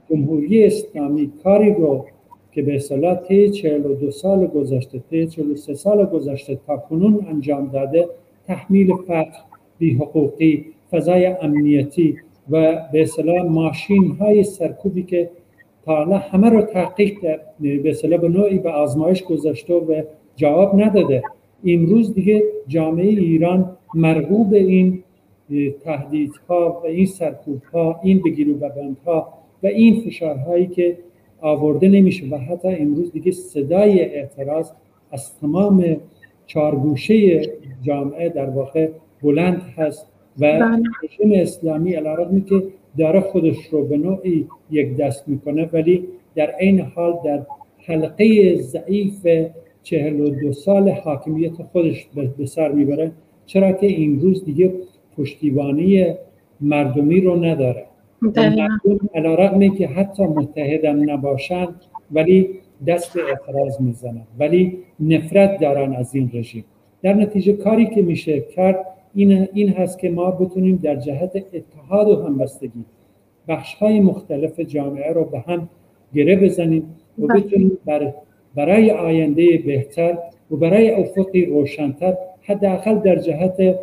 جمهوری 0.09 0.65
اسلامی 0.65 1.32
کاری 1.43 1.74
رو 1.74 2.05
که 2.52 2.62
به 2.62 2.76
اصطلاح 2.76 3.16
طی 3.16 3.49
42 3.49 4.12
سال 4.12 4.47
گذشته 4.47 5.02
طی 5.10 5.28
43 5.28 5.74
سال 5.74 6.06
گذشته 6.06 6.60
تا 6.68 6.78
کنون 6.78 7.26
انجام 7.30 7.68
داده 7.68 8.10
تحمیل 8.47 8.93
فقر 9.08 9.38
بی 9.78 9.93
حقوقی 9.93 10.66
فضای 10.91 11.26
امنیتی 11.26 12.18
و 12.49 12.80
به 12.91 13.02
اصطلاح 13.02 13.41
ماشین 13.41 14.08
های 14.20 14.43
سرکوبی 14.43 15.04
که 15.04 15.30
تا 15.86 16.06
همه 16.06 16.49
رو 16.49 16.62
تحقیق 16.62 17.14
به 17.60 17.89
اصطلاح 17.89 18.20
به 18.20 18.30
نوعی 18.30 18.60
به 18.60 18.70
آزمایش 18.70 19.24
گذاشته 19.24 19.74
و 19.74 20.02
جواب 20.36 20.82
نداده. 20.82 21.24
امروز 21.66 22.14
دیگه 22.14 22.43
جامعه 22.68 23.08
ایران 23.08 23.78
مرغوب 23.93 24.54
این 24.54 25.04
تهدیدها 25.84 26.82
و 26.84 26.86
این 26.86 27.06
سرکوبها 27.06 27.99
این 28.04 28.22
بگیر 28.26 28.49
و 28.49 28.54
ببندها 28.54 29.34
و 29.64 29.68
این 29.68 30.02
فشارهایی 30.02 30.68
که 30.68 30.97
آورده 31.42 31.88
نمیشه 31.88 32.26
و 32.32 32.38
حتی 32.38 32.68
امروز 32.68 33.12
دیگه 33.12 33.32
صدای 33.32 34.02
اعتراض 34.02 34.72
از 35.12 35.39
تمام 35.39 35.98
چارگوشه 36.48 37.42
جامعه 37.82 38.30
در 38.30 38.50
واقع 38.50 38.89
بلند 39.24 39.62
هست 39.78 40.08
و 40.39 40.60
بله. 40.60 40.84
رژیم 41.04 41.42
اسلامی 41.42 41.94
علیرغم 41.94 42.42
که 42.42 42.64
داره 42.98 43.20
خودش 43.20 43.66
رو 43.72 43.84
به 43.86 43.98
نوعی 43.98 44.48
یک 44.72 44.98
دست 44.98 45.28
می‌کنه 45.28 45.70
ولی 45.74 46.08
در 46.36 46.52
عین 46.52 46.80
حال 46.80 47.14
در 47.26 47.46
حلقه 47.78 48.56
ضعیف 48.56 49.28
چهل 49.84 50.20
و 50.20 50.30
دو 50.30 50.54
سال 50.54 50.89
حاکمیت 50.89 51.54
خودش 51.64 52.08
به- 52.16 52.30
به 52.38 52.46
سر 52.46 52.72
می‌بره 52.72 53.12
چرا 53.46 53.72
که 53.72 54.04
امروز 54.04 54.46
دیگه 54.46 54.74
پشتیبانی 55.18 56.06
مردمی 56.62 57.22
رو 57.22 57.44
نداره 57.46 57.86
مردم 58.22 58.80
علیرغم 59.15 59.76
که 59.76 59.88
حتی 59.88 60.24
متحدم 60.24 61.11
نباشن 61.11 61.67
ولی 62.11 62.49
دست 62.88 63.17
اعتراض 63.17 63.82
می‌زنن 63.82 64.28
ولی 64.39 64.78
نفرت 64.99 65.59
دارن 65.59 65.93
از 65.93 66.15
این 66.15 66.32
رژیم 66.34 66.65
در 67.01 67.13
نتیجه 67.13 67.53
کاری 67.53 67.86
که 67.86 68.01
میشه 68.01 68.39
کرد 68.39 68.86
این, 69.15 69.47
این 69.53 69.69
هست 69.69 69.99
که 69.99 70.09
ما 70.09 70.32
بتونیم 70.32 70.80
در 70.84 70.95
جهت 70.95 71.43
اتحاد 71.53 72.07
و 72.07 72.24
همبستگی 72.24 72.86
بخش 73.47 73.74
های 73.74 73.99
مختلف 73.99 74.59
جامعه 74.59 75.13
رو 75.13 75.26
به 75.26 75.39
هم 75.39 75.69
گره 76.13 76.36
بزنیم 76.36 76.95
و 77.19 77.28
بله. 77.28 77.41
بتونیم 77.41 77.78
بر 77.86 78.13
برای 78.55 78.91
آینده 78.91 79.57
بهتر 79.65 80.17
و 80.51 80.55
برای 80.55 80.91
افقی 80.91 81.45
روشنتر 81.45 82.17
حداقل 82.41 82.95
در 82.95 83.15
جهت 83.15 83.80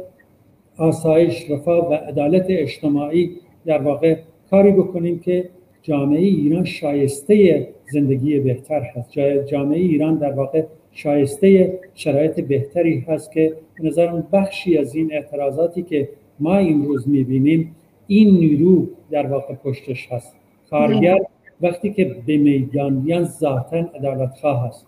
آسایش 0.77 1.51
رفاه 1.51 1.91
و 1.91 1.95
عدالت 1.95 2.47
اجتماعی 2.49 3.31
در 3.69 3.83
واقع 3.83 4.17
کاری 4.51 4.73
بکنیم 4.73 5.19
که 5.19 5.49
جامعه 5.83 6.21
ایران 6.21 6.65
شایسته 6.65 7.69
زندگی 7.93 8.39
بهتر 8.41 8.81
هست. 8.81 9.19
جامعه 9.47 9.79
ایران 9.79 10.15
در 10.15 10.33
واقع 10.33 10.65
شایسته 10.93 11.79
شرایط 11.95 12.41
بهتری 12.41 13.05
هست 13.09 13.33
که 13.33 13.53
به 13.75 13.89
نظرم 13.89 14.27
بخشی 14.33 14.79
از 14.79 14.95
این 14.95 15.13
اعتراضاتی 15.13 15.83
که 15.83 16.09
ما 16.41 16.57
امروز 16.57 17.09
می‌بینیم 17.09 17.77
این 18.07 18.35
نیرو 18.35 18.89
در 19.11 19.27
واقع 19.27 19.55
پشتش 19.55 20.09
هست. 20.13 20.37
کارگر 20.71 21.19
وقتی 21.61 21.93
که 21.93 22.17
به 22.27 22.37
میدان 22.37 22.93
میان 22.93 23.25
ذاتا 23.25 23.77
عدالت 23.77 24.35
خواه 24.41 24.69
هست. 24.69 24.87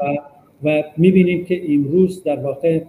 و, 0.00 0.16
و 0.64 0.82
می‌بینیم 0.96 1.44
که 1.44 1.74
امروز 1.74 2.22
در 2.22 2.40
واقع 2.40 2.82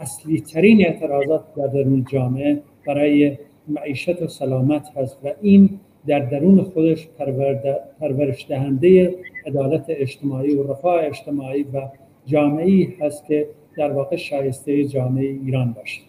اصلی 0.00 0.40
ترین 0.40 0.86
اعتراضات 0.86 1.42
در 1.56 1.66
درون 1.66 2.06
جامعه 2.12 2.60
برای 2.86 3.36
معیشت 3.68 4.22
و 4.22 4.28
سلامت 4.28 4.88
هست 4.96 5.18
و 5.24 5.28
این 5.40 5.80
در 6.06 6.18
درون 6.18 6.62
خودش 6.62 7.08
پرورده- 7.18 7.80
پرورش 8.00 8.46
دهنده 8.48 9.14
عدالت 9.46 9.84
اجتماعی 9.88 10.54
و 10.54 10.70
رفاه 10.72 11.04
اجتماعی 11.04 11.62
و 11.62 11.88
جامعی 12.26 12.96
هست 13.00 13.26
که 13.26 13.48
در 13.76 13.92
واقع 13.92 14.16
شایسته 14.16 14.84
جامعه 14.84 15.24
ایران 15.24 15.72
باشه. 15.72 16.00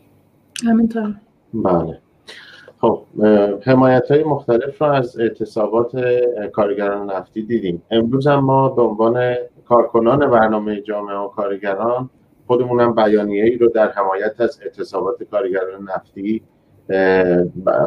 همینطور 0.68 1.14
بله. 1.54 2.00
خب 2.82 3.02
حمایت 3.64 4.12
های 4.12 4.24
مختلف 4.24 4.82
رو 4.82 4.88
از 4.88 5.20
اعتصابات 5.20 5.92
کارگران 6.54 7.12
نفتی 7.12 7.42
دیدیم. 7.42 7.82
امروز 7.92 8.28
هم 8.28 8.40
ما 8.40 8.70
به 8.70 8.82
عنوان 8.82 9.36
کارکنان 9.66 10.32
برنامه 10.32 10.82
جامعه 10.82 11.16
و 11.16 11.28
کارگران 11.28 12.10
خودمونم 12.48 12.96
بیانیه 12.96 13.44
ای 13.44 13.58
رو 13.58 13.68
در 13.70 13.92
حمایت 13.92 14.42
از 14.42 14.60
اعتصابات 14.64 15.24
کارگران 15.24 15.90
نفتی 15.96 16.42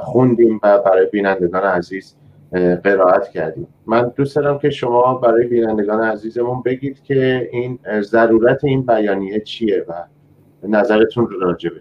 خوندیم 0.00 0.60
و 0.62 0.78
برای 0.78 1.06
بینندگان 1.12 1.62
عزیز 1.62 2.14
قرائت 2.84 3.28
کردیم 3.28 3.66
من 3.86 4.12
دوست 4.16 4.36
دارم 4.36 4.58
که 4.58 4.70
شما 4.70 5.14
برای 5.14 5.46
بینندگان 5.46 6.00
عزیزمون 6.00 6.62
بگید 6.62 7.02
که 7.02 7.48
این 7.52 7.78
ضرورت 8.00 8.64
این 8.64 8.82
بیانیه 8.82 9.40
چیه 9.40 9.84
و 9.88 9.92
نظرتون 10.68 11.26
رو 11.26 11.52
بگید 11.52 11.72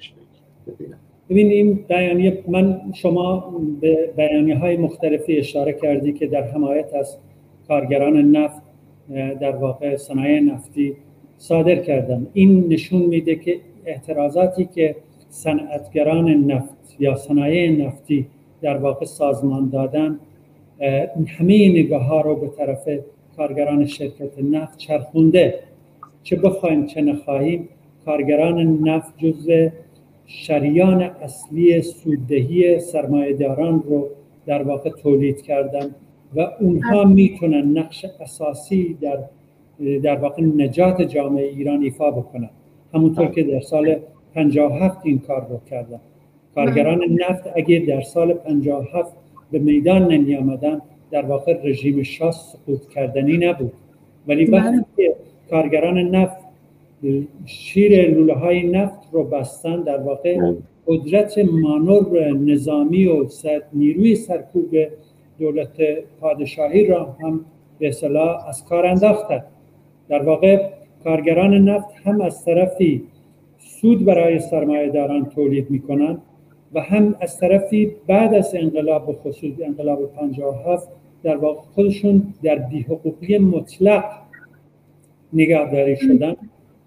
ببینم. 0.67 0.97
ببین 1.29 1.47
این 1.47 1.85
بیانیه 1.89 2.43
من 2.47 2.81
شما 2.93 3.53
به 3.81 4.13
بیانیه 4.17 4.57
های 4.57 4.77
مختلفی 4.77 5.37
اشاره 5.37 5.73
کردی 5.73 6.13
که 6.13 6.27
در 6.27 6.43
حمایت 6.43 6.93
از 6.93 7.17
کارگران 7.67 8.17
نفت 8.17 8.61
در 9.41 9.55
واقع 9.55 9.95
صنایع 9.95 10.39
نفتی 10.39 10.95
صادر 11.37 11.75
کردن 11.75 12.27
این 12.33 12.67
نشون 12.67 13.01
میده 13.01 13.35
که 13.35 13.59
اعتراضاتی 13.85 14.65
که 14.65 14.95
صنعتگران 15.29 16.29
نفت 16.29 16.95
یا 16.99 17.15
صنایع 17.15 17.85
نفتی 17.85 18.27
در 18.61 18.77
واقع 18.77 19.05
سازمان 19.05 19.69
دادن 19.69 20.19
همه 21.27 21.69
نگاه 21.69 22.03
ها 22.03 22.21
رو 22.21 22.35
به 22.35 22.47
طرف 22.47 22.89
کارگران 23.37 23.85
شرکت 23.85 24.39
نفت 24.51 24.77
چرخونده. 24.77 25.59
چه 26.23 26.35
بخوایم 26.35 26.85
چه 26.85 27.01
نخواهیم 27.01 27.69
کارگران 28.05 28.79
نفت 28.79 29.17
جزء 29.17 29.67
شریان 30.25 31.01
اصلی 31.01 31.81
سوددهی 31.81 32.79
سرمایه‌داران 32.79 33.83
رو 33.87 34.07
در 34.45 34.63
واقع 34.63 34.89
تولید 34.89 35.41
کردن 35.41 35.95
و 36.35 36.47
اونها 36.59 37.03
می‌تونن 37.03 37.77
نقش 37.77 38.05
اساسی 38.19 38.97
در 39.01 39.17
در 40.03 40.15
واقع 40.15 40.41
نجات 40.43 41.01
جامعه 41.01 41.47
ایران 41.47 41.81
ایفا 41.81 42.11
بکنن. 42.11 42.49
همونطور 42.93 43.27
که 43.27 43.43
در 43.43 43.59
سال 43.59 43.99
57 44.37 44.97
این 45.03 45.19
کار 45.19 45.47
رو 45.49 45.59
کردن. 45.69 45.99
کارگران 46.55 47.01
نفت 47.29 47.43
اگه 47.55 47.79
در 47.79 48.01
سال 48.01 48.33
57 48.33 49.13
به 49.51 49.59
میدان 49.59 50.11
نمی 50.11 50.35
آمدن 50.35 50.81
در 51.11 51.25
واقع 51.25 51.59
رژیم 51.63 52.03
شاه 52.03 52.31
سقوط 52.31 52.87
کردنی 52.87 53.37
نبود. 53.37 53.71
ولی 54.27 54.45
وقتی 54.45 54.85
که 54.97 55.15
کارگران 55.49 55.97
نفت 55.97 56.37
شیر 57.45 58.09
لوله 58.09 58.33
های 58.33 58.67
نفت 58.67 58.99
رو 59.11 59.23
بستن 59.23 59.81
در 59.81 59.97
واقع 59.97 60.53
قدرت 60.87 61.37
مانور 61.37 62.31
نظامی 62.31 63.05
و 63.05 63.27
سر 63.27 63.61
نیروی 63.73 64.15
سرکوب 64.15 64.75
دولت 65.39 65.77
پادشاهی 66.21 66.85
را 66.85 67.15
هم 67.21 67.45
به 67.79 67.87
اصطلاح 67.87 68.47
از 68.47 68.65
کار 68.65 68.85
انداختند 68.85 69.43
در 70.09 70.23
واقع 70.23 70.69
کارگران 71.03 71.53
نفت 71.53 71.87
هم 72.03 72.21
از 72.21 72.45
طرفی 72.45 73.03
سود 73.81 74.05
برای 74.05 74.39
سرمایه 74.39 74.89
داران 74.89 75.25
تولید 75.25 75.71
می 75.71 75.79
کنند 75.79 76.21
و 76.73 76.81
هم 76.81 77.15
از 77.19 77.39
طرفی 77.39 77.91
بعد 78.07 78.33
از 78.33 78.55
انقلاب 78.55 79.19
خصوص 79.23 79.53
انقلاب 79.65 80.11
57 80.13 80.87
در 81.23 81.37
واقع 81.37 81.61
خودشون 81.61 82.33
در 82.43 82.55
بیحقوقی 82.55 83.37
مطلق 83.37 84.03
نگهداری 85.33 85.95
شدن 85.95 86.35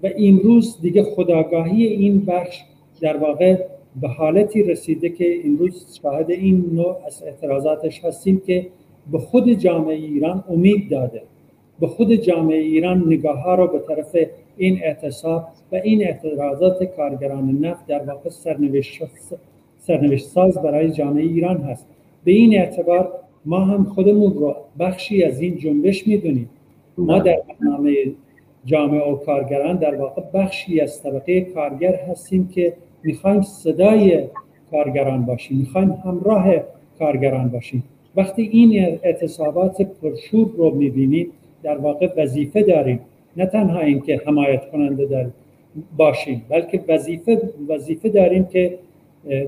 و 0.02 0.10
امروز 0.18 0.80
دیگه 0.82 1.02
خداگاهی 1.02 1.86
این 1.86 2.24
بخش 2.24 2.60
در 3.00 3.16
واقع 3.16 3.64
به 4.00 4.08
حالتی 4.08 4.62
رسیده 4.62 5.08
که 5.08 5.40
امروز 5.44 5.98
شاهد 6.02 6.30
این 6.30 6.70
نوع 6.72 6.96
از 7.06 7.22
اعتراضاتش 7.22 8.04
هستیم 8.04 8.42
که 8.46 8.66
به 9.12 9.18
خود 9.18 9.52
جامعه 9.52 9.96
ایران 9.96 10.44
امید 10.48 10.90
داده 10.90 11.22
به 11.80 11.86
خود 11.86 12.12
جامعه 12.12 12.58
ایران 12.58 13.04
نگاه 13.06 13.42
ها 13.42 13.54
رو 13.54 13.66
به 13.66 13.78
طرف 13.78 14.16
این 14.60 14.78
اعتصاب 14.82 15.48
و 15.72 15.76
این 15.76 16.04
اعتراضات 16.04 16.84
کارگران 16.84 17.58
نفت 17.60 17.86
در 17.86 18.02
واقع 18.02 18.30
سرنوشت, 18.30 19.02
سرنوشت 19.78 20.26
ساز 20.26 20.58
برای 20.58 20.90
جامعه 20.90 21.22
ایران 21.22 21.56
هست. 21.56 21.86
به 22.24 22.32
این 22.32 22.58
اعتبار 22.58 23.12
ما 23.44 23.60
هم 23.60 23.84
خودمون 23.84 24.34
رو 24.34 24.56
بخشی 24.78 25.24
از 25.24 25.40
این 25.40 25.56
جنبش 25.56 26.06
می‌دونیم. 26.06 26.50
ما 26.98 27.18
در 27.18 27.38
برنامه 27.48 27.94
جامعه 28.64 29.12
و 29.12 29.16
کارگران 29.16 29.76
در 29.76 29.94
واقع 29.94 30.22
بخشی 30.34 30.80
از 30.80 31.02
طبقه 31.02 31.40
کارگر 31.40 31.94
هستیم 31.94 32.48
که 32.48 32.72
می‌خوایم 33.02 33.42
صدای 33.42 34.24
کارگران 34.70 35.24
باشیم 35.24 35.58
می‌خوایم 35.58 35.90
همراه 35.90 36.54
کارگران 36.98 37.48
باشیم. 37.48 37.84
وقتی 38.16 38.42
این 38.42 38.98
اعتصابات 39.02 39.82
پرشور 39.82 40.50
رو 40.56 40.74
می‌بینیم 40.74 41.26
در 41.62 41.78
واقع 41.78 42.08
وظیفه 42.16 42.62
داریم. 42.62 43.00
نه 43.36 43.46
تنها 43.46 43.80
اینکه 43.80 44.20
حمایت 44.26 44.70
کننده 44.70 45.06
در 45.06 45.26
باشیم 45.96 46.42
بلکه 46.48 46.84
وظیفه 46.88 47.42
وظیفه 47.68 48.08
داریم 48.08 48.44
که 48.44 48.78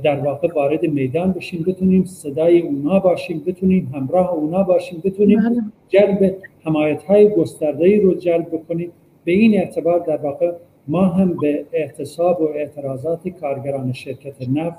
در 0.03 0.21
واقع 0.21 0.49
وارد 0.55 0.87
میدان 0.87 1.33
بشیم 1.33 1.65
بتونیم 1.67 2.05
صدای 2.05 2.61
اونا 2.61 2.99
باشیم 2.99 3.43
بتونیم 3.47 3.93
همراه 3.95 4.33
اونا 4.33 4.63
باشیم 4.63 5.03
بتونیم 5.05 5.73
جلب 5.89 6.35
حمایت 6.65 7.03
های 7.03 7.29
گسترده 7.29 8.01
رو 8.01 8.15
جلب 8.15 8.47
بکنیم. 8.47 8.91
به 9.25 9.33
این 9.33 9.55
اعتبار 9.55 9.99
در 9.99 10.17
واقع 10.17 10.53
ما 10.89 11.05
هم 11.05 11.37
به 11.41 11.65
اعتصاب 11.73 12.41
و 12.41 12.45
اعتراضات 12.45 13.29
کارگران 13.29 13.93
شرکت 13.93 14.49
نفت 14.55 14.79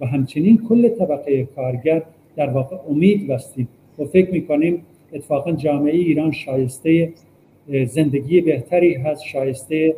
و 0.00 0.06
همچنین 0.06 0.62
کل 0.68 0.88
طبقه 0.88 1.44
کارگر 1.44 2.02
در 2.36 2.50
واقع 2.50 2.76
امید 2.90 3.28
بستیم 3.28 3.68
و 3.98 4.04
فکر 4.04 4.30
می‌کنیم 4.30 4.82
اتفاقا 5.12 5.52
جامعه 5.52 5.94
ایران 5.94 6.32
شایسته 6.32 7.12
زندگی 7.86 8.40
بهتری 8.40 8.94
هست 8.94 9.22
شایسته 9.24 9.94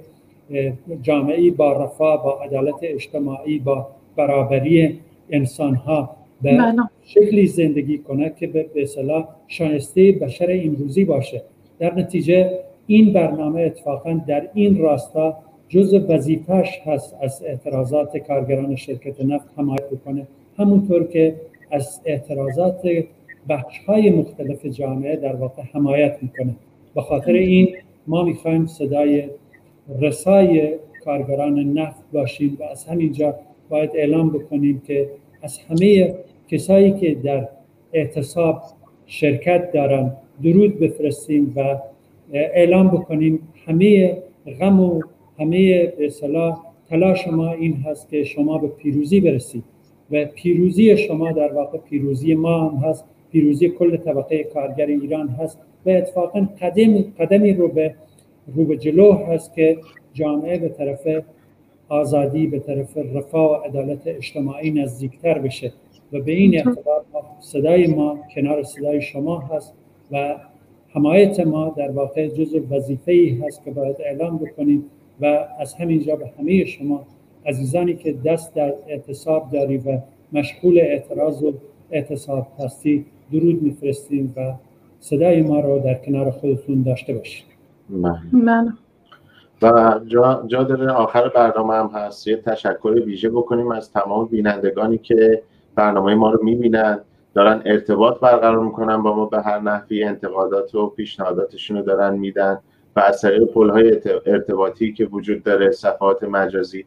جامعه 1.03 1.51
با 1.51 1.85
رفاه 1.85 2.25
با 2.25 2.41
عدالت 2.43 2.75
اجتماعی 2.83 3.59
با 3.59 3.87
برابری 4.17 5.01
انسان 5.31 5.75
ها 5.75 6.17
به 6.43 6.59
شکلی 7.05 7.47
زندگی 7.47 7.99
کنه 7.99 8.33
که 8.41 8.47
به 8.47 8.67
اصطلاح 8.77 9.29
شایسته 9.49 10.13
بشر 10.13 10.61
امروزی 10.65 11.05
باشه. 11.05 11.43
در 11.79 11.95
نتیجه 11.95 12.51
این 12.87 13.13
برنامه 13.13 13.61
اتفاقا 13.61 14.21
در 14.27 14.49
این 14.55 14.79
راستا 14.79 15.37
جز 15.69 15.95
وظیفش 16.09 16.81
هست 16.85 17.17
از 17.21 17.43
اعتراضات 17.47 18.17
کارگران 18.17 18.77
شرکت 18.77 19.21
نفت 19.21 19.47
حمایت 19.57 19.91
بکنه. 19.91 20.27
همونطور 20.59 21.05
که 21.05 21.35
از 21.71 22.01
اعتراضات 22.05 22.89
بخش 23.49 23.79
های 23.79 24.11
مختلف 24.11 24.67
جامعه 24.67 25.17
در 25.17 25.37
واقع 25.37 25.63
حمایت 25.73 26.17
می‌کنه. 26.23 26.55
به 26.95 27.01
خاطر 27.01 27.33
این 27.33 27.77
ما 28.07 28.23
می‌خوایم 28.23 28.67
صدای 28.67 29.25
رسای 30.01 30.75
کارگران 31.05 31.59
نفت 31.59 32.03
باشیم 32.13 32.57
و 32.61 32.65
از 32.65 32.85
همینجا 32.85 33.35
باید 33.69 33.91
اعلام 33.95 34.31
بکنیم 34.31 34.83
که 34.87 35.09
از 35.43 35.59
همه 35.59 36.15
کسایی 36.49 36.93
که 36.93 37.15
در 37.15 37.49
اعتصاب 37.93 38.63
شرکت 39.07 39.73
دارن 39.73 40.17
درود 40.43 40.79
بفرستیم 40.79 41.53
و 41.57 41.79
اعلام 42.33 42.89
بکنیم. 42.89 43.49
همه 43.67 44.19
غم 44.61 44.81
و 44.81 45.03
همه 45.39 45.87
به 45.87 46.13
تلاش 46.89 47.29
ما 47.29 47.53
این 47.53 47.75
هست 47.75 48.09
که 48.09 48.25
شما 48.25 48.59
به 48.59 48.69
پیروزی 48.69 49.21
برسید 49.21 49.65
و 50.11 50.25
پیروزی 50.25 50.97
شما 50.97 51.33
در 51.33 51.53
واقع 51.53 51.79
پیروزی 51.79 52.35
ما 52.35 52.69
هم 52.69 52.77
هست. 52.77 53.05
پیروزی 53.33 53.69
کل 53.69 53.97
طبقه 53.97 54.45
کارگر 54.45 54.87
ایران 54.87 55.29
هست. 55.29 55.59
و 55.87 55.91
اتفاقا 55.91 56.49
قدم 56.61 57.03
قدمی 57.19 57.53
رو 57.53 57.69
به 57.69 57.95
رو 58.55 58.65
به 58.65 58.77
جلو 58.77 59.13
هست 59.13 59.55
که 59.55 59.79
جامعه 60.13 60.59
به 60.59 60.69
طرف 60.69 61.25
آزادی 61.89 62.47
به 62.47 62.59
طرف 62.59 62.97
رفاه 62.97 63.51
و 63.51 63.55
عدالت 63.55 64.07
اجتماعی 64.07 64.71
نزدیکتر 64.71 65.39
بشه 65.39 65.73
و 66.13 66.21
به 66.21 66.33
این 66.33 66.55
اعتبار 66.57 67.05
صدای 67.41 67.87
ما 67.87 68.19
کنار 68.35 68.63
صدای 68.63 69.03
شما 69.03 69.39
هست 69.39 69.73
و 70.13 70.37
حمایت 70.89 71.41
ما 71.41 71.75
در 71.77 71.91
واقع 71.91 72.29
جز 72.29 72.55
وظیفه 72.71 73.13
ای 73.13 73.29
هست 73.29 73.65
که 73.65 73.71
باید 73.71 73.97
اعلام 73.99 74.39
بکنیم 74.39 74.85
و 75.21 75.49
از 75.59 75.75
همینجا 75.75 76.17
به 76.17 76.31
همه 76.39 76.65
شما 76.65 77.07
عزیزانی 77.47 77.95
که 77.95 78.13
دست 78.13 78.55
در 78.55 78.75
اعتصاب 78.89 79.51
داری 79.51 79.77
و 79.77 79.99
مشغول 80.33 80.79
اعتراض 80.79 81.43
و 81.43 81.53
اعتصاب 81.91 82.47
هستی 82.59 83.05
درود 83.33 83.63
میفرستیم 83.63 84.35
و 84.37 84.55
صدای 85.05 85.43
ما 85.43 85.61
رو 85.61 85.79
در 85.79 85.95
کنار 85.95 86.31
خودتون 86.31 86.83
داشته 86.83 87.15
باشید. 87.15 87.45
من 88.33 88.77
و 89.63 90.01
جا, 90.07 90.45
جا 90.47 90.63
داره 90.63 90.93
آخر 90.93 91.29
برنامه 91.29 91.75
هم 91.75 91.91
هست. 91.95 92.29
یه 92.29 92.37
تشکر 92.37 93.03
ویژه 93.07 93.31
بکنیم 93.31 93.71
از 93.71 93.93
تمام 93.93 94.27
بینندگانی 94.27 94.99
که 94.99 95.43
برنامه 95.75 96.15
ما 96.15 96.31
رو 96.31 96.45
می‌بینن. 96.45 97.01
دارن 97.35 97.63
ارتباط 97.65 98.21
برقرار 98.21 98.65
می‌کنن 98.65 99.03
با 99.03 99.17
ما 99.17 99.27
به 99.27 99.43
هر 99.43 99.61
نحوی 99.61 100.05
انتقادات 100.05 100.75
و 100.75 100.87
پیشنهاداتشون 100.87 101.77
رو 101.77 101.83
دارن 101.83 102.15
میدن. 102.15 102.59
و 102.97 103.01
از 103.01 103.21
طریق 103.21 103.45
پلهای 103.45 104.01
ارتباطی 104.27 104.93
که 104.93 105.05
وجود 105.05 105.43
داره 105.43 105.71
صفحات 105.71 106.25
مجازی 106.25 106.85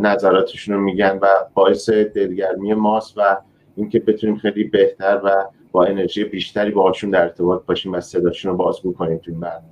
نظراتشون 0.00 0.74
رو 0.74 0.80
میگن 0.80 1.18
و 1.22 1.26
باعث 1.54 1.90
دلگرمی 1.90 2.74
ماست 2.74 3.18
و 3.18 3.36
اینکه 3.76 4.00
بتونیم 4.00 4.36
خیلی 4.36 4.64
بهتر 4.64 5.20
و 5.24 5.44
با 5.76 5.84
انرژی 5.84 6.24
بیشتری 6.24 6.70
باهاشون 6.70 7.10
در 7.10 7.22
ارتباط 7.22 7.62
باشیم 7.66 7.92
و 7.92 8.00
صداشون 8.00 8.50
رو 8.50 8.56
باز 8.56 8.80
بکنیم 8.84 9.18
تو 9.18 9.30
این 9.30 9.40
برنامه. 9.40 9.64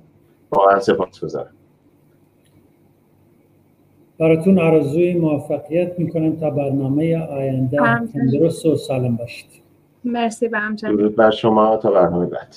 واقعا 0.51 0.79
سپاسگزارم 0.79 1.51
براتون 4.19 4.59
آرزوی 4.59 5.13
موفقیت 5.13 5.99
می‌کنم 5.99 6.35
تا 6.35 6.49
برنامه 6.49 7.17
آینده. 7.17 7.77
تندرست 8.13 8.65
و 8.65 8.75
سالم 8.75 9.15
باشید. 9.15 9.45
مرسی 10.03 10.47
به 10.47 10.59
همچنین. 10.59 10.95
درود 10.95 11.15
بر 11.15 11.31
شما 11.31 11.77
تا 11.77 11.91
برنامه 11.91 12.25
بعد 12.25 12.55